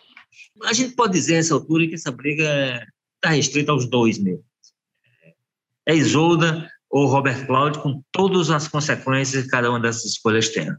A 0.63 0.73
gente 0.73 0.95
pode 0.95 1.13
dizer 1.13 1.35
nessa 1.35 1.53
altura 1.53 1.87
que 1.87 1.95
essa 1.95 2.11
briga 2.11 2.85
está 3.15 3.35
restrita 3.35 3.71
aos 3.71 3.89
dois 3.89 4.17
mesmo. 4.17 4.43
É 5.87 5.95
Isolda 5.95 6.69
ou 6.89 7.07
Robert 7.07 7.45
Cláudio, 7.45 7.81
com 7.81 8.01
todas 8.11 8.49
as 8.49 8.67
consequências 8.67 9.43
que 9.43 9.49
cada 9.49 9.69
uma 9.69 9.79
dessas 9.79 10.05
escolhas 10.05 10.49
tem. 10.49 10.69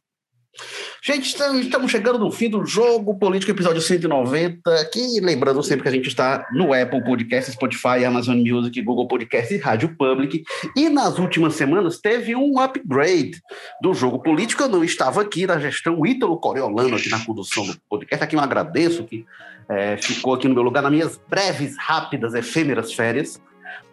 Gente, 1.02 1.34
estamos 1.34 1.90
chegando 1.90 2.18
no 2.18 2.30
fim 2.30 2.50
do 2.50 2.66
jogo 2.66 3.18
político, 3.18 3.50
episódio 3.50 3.80
190. 3.80 4.74
Aqui, 4.80 5.20
lembrando 5.20 5.62
sempre 5.62 5.82
que 5.82 5.88
a 5.88 5.92
gente 5.92 6.08
está 6.08 6.46
no 6.52 6.74
Apple 6.74 7.02
Podcast, 7.02 7.52
Spotify, 7.52 8.04
Amazon 8.04 8.36
Music, 8.36 8.82
Google 8.82 9.08
Podcast 9.08 9.54
e 9.54 9.56
Rádio 9.56 9.96
Public. 9.96 10.44
E 10.76 10.88
nas 10.88 11.18
últimas 11.18 11.54
semanas 11.54 11.98
teve 11.98 12.34
um 12.34 12.58
upgrade 12.58 13.40
do 13.80 13.94
jogo 13.94 14.18
político. 14.18 14.62
Eu 14.62 14.68
não 14.68 14.84
estava 14.84 15.22
aqui 15.22 15.46
na 15.46 15.58
gestão 15.58 16.04
Ítalo 16.04 16.38
Coriolano, 16.38 16.96
aqui 16.96 17.08
na 17.08 17.24
condução 17.24 17.66
do 17.66 17.80
podcast. 17.88 18.24
Aqui 18.24 18.36
eu 18.36 18.40
agradeço 18.40 19.04
que 19.04 19.24
é, 19.68 19.96
ficou 19.96 20.34
aqui 20.34 20.48
no 20.48 20.54
meu 20.54 20.62
lugar 20.62 20.82
nas 20.82 20.92
minhas 20.92 21.20
breves, 21.28 21.76
rápidas, 21.78 22.34
efêmeras 22.34 22.92
férias 22.92 23.40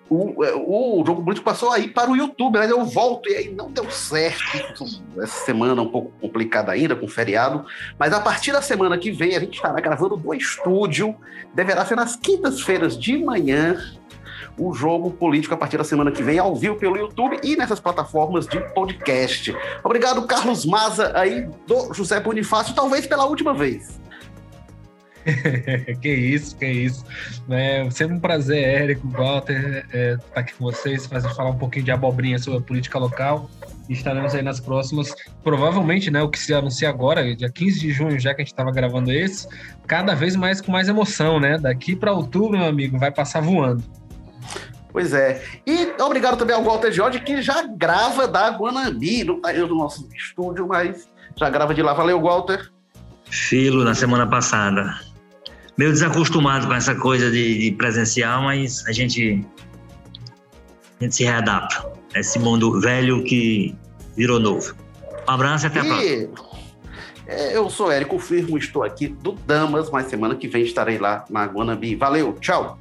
o, 0.10 0.44
é, 0.44 0.54
o 0.56 1.04
jogo 1.06 1.24
político 1.24 1.46
passou 1.46 1.72
aí 1.72 1.88
para 1.88 2.10
o 2.10 2.16
YouTube, 2.16 2.58
mas 2.58 2.70
eu 2.70 2.84
volto 2.86 3.30
e 3.30 3.36
aí 3.36 3.50
não 3.50 3.70
deu 3.70 3.90
certo. 3.92 4.86
Essa 5.18 5.46
semana 5.46 5.82
um 5.82 5.90
pouco 5.90 6.12
complicada 6.22 6.72
ainda, 6.72 6.96
com 6.96 7.08
feriado. 7.08 7.66
Mas 8.00 8.14
a 8.14 8.20
partir 8.20 8.52
da 8.52 8.62
semana 8.62 8.98
que 8.98 9.12
vem, 9.12 9.36
a 9.36 9.40
gente 9.40 9.56
estará 9.56 9.80
gravando 9.82 10.16
do 10.16 10.34
estúdio. 10.34 11.16
Deverá 11.54 11.86
ser 11.86 11.96
nas 11.96 12.16
quintas-feiras 12.16 12.98
de 12.98 13.18
manhã. 13.18 13.78
O 14.58 14.74
jogo 14.74 15.12
político 15.12 15.54
a 15.54 15.58
partir 15.58 15.78
da 15.78 15.84
semana 15.84 16.12
que 16.12 16.24
vem, 16.24 16.40
ao 16.40 16.56
vivo 16.56 16.78
pelo 16.78 16.98
YouTube 16.98 17.40
e 17.44 17.56
nessas 17.56 17.80
plataformas 17.80 18.48
de 18.48 18.60
podcast. 18.74 19.56
Obrigado, 19.84 20.26
Carlos 20.26 20.66
Maza, 20.66 21.12
aí 21.16 21.48
do 21.68 21.94
José 21.94 22.20
Bonifácio, 22.20 22.74
talvez 22.74 23.06
pela 23.06 23.26
última 23.26 23.54
vez. 23.54 24.00
que 26.02 26.10
isso, 26.10 26.56
que 26.56 26.66
isso. 26.66 27.06
É 27.50 27.90
sempre 27.90 28.16
um 28.16 28.20
prazer, 28.20 28.64
Érico, 28.64 29.08
Walter, 29.10 29.86
estar 29.86 29.98
é, 29.98 30.18
tá 30.18 30.40
aqui 30.42 30.54
com 30.54 30.66
vocês, 30.66 31.06
fazer 31.06 31.30
falar 31.34 31.50
um 31.50 31.58
pouquinho 31.58 31.86
de 31.86 31.92
abobrinha 31.92 32.40
sobre 32.40 32.60
a 32.60 32.62
política 32.62 32.98
local. 32.98 33.50
E 33.90 33.94
estaremos 33.94 34.34
aí 34.36 34.42
nas 34.42 34.60
próximas. 34.60 35.14
Provavelmente, 35.44 36.10
né, 36.12 36.22
o 36.22 36.30
que 36.30 36.40
se 36.40 36.54
anuncia 36.54 36.90
agora, 36.90 37.36
dia 37.36 37.50
15 37.50 37.80
de 37.80 37.92
junho, 37.92 38.20
já 38.20 38.34
que 38.34 38.42
a 38.42 38.44
gente 38.44 38.54
estava 38.54 38.72
gravando 38.72 39.12
esse, 39.12 39.48
cada 39.86 40.14
vez 40.14 40.36
mais 40.36 40.62
com 40.62 40.72
mais 40.72 40.88
emoção, 40.88 41.40
né? 41.40 41.58
Daqui 41.58 41.96
para 41.96 42.12
outubro, 42.12 42.58
meu 42.58 42.68
amigo, 42.68 42.98
vai 42.98 43.12
passar 43.12 43.42
voando. 43.42 43.84
Pois 44.92 45.14
é. 45.14 45.42
E 45.66 45.94
obrigado 46.02 46.38
também 46.38 46.56
ao 46.56 46.64
Walter 46.64 46.92
Jorge, 46.92 47.20
que 47.20 47.42
já 47.42 47.64
grava 47.64 48.28
da 48.28 48.50
Guanambi, 48.50 49.24
não 49.24 49.38
está 49.38 49.50
aí 49.50 49.60
no 49.60 49.76
nosso 49.76 50.08
estúdio, 50.16 50.68
mas 50.68 51.08
já 51.36 51.50
grava 51.50 51.74
de 51.74 51.82
lá. 51.82 51.94
Valeu, 51.94 52.22
Walter. 52.22 52.72
Filo 53.30 53.84
na 53.84 53.94
semana 53.94 54.26
passada 54.26 55.08
meio 55.78 55.92
desacostumado 55.92 56.68
com 56.68 56.74
essa 56.74 56.96
coisa 56.96 57.30
de, 57.30 57.60
de 57.60 57.72
presencial, 57.74 58.42
mas 58.42 58.86
a 58.88 58.92
gente, 58.92 59.46
a 61.00 61.04
gente 61.04 61.16
se 61.16 61.24
readapta. 61.24 61.92
Esse 62.16 62.40
mundo 62.40 62.82
velho 62.82 63.24
que 63.24 63.76
virou 64.16 64.40
novo. 64.40 64.76
Um 65.28 65.32
abraço 65.32 65.66
e 65.66 65.68
até 65.68 65.80
a 65.80 65.86
próxima. 65.86 66.30
É, 67.28 67.58
eu 67.58 67.70
sou 67.70 67.92
Érico 67.92 68.18
Firmo, 68.18 68.58
estou 68.58 68.84
aqui 68.84 69.08
do 69.08 69.34
Damas, 69.34 69.90
mas 69.90 70.08
semana 70.08 70.36
que 70.36 70.48
vem 70.48 70.64
estarei 70.64 70.98
lá 70.98 71.26
na 71.30 71.46
Guanabi. 71.46 71.94
Valeu, 71.96 72.34
tchau! 72.40 72.80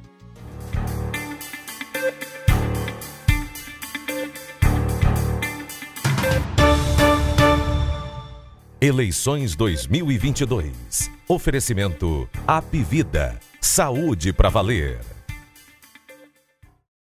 Eleições 8.87 9.53
2022. 9.53 11.11
Oferecimento 11.27 12.25
Apivida. 12.47 13.37
Saúde 13.59 14.31
para 14.31 14.47
valer. 14.47 15.16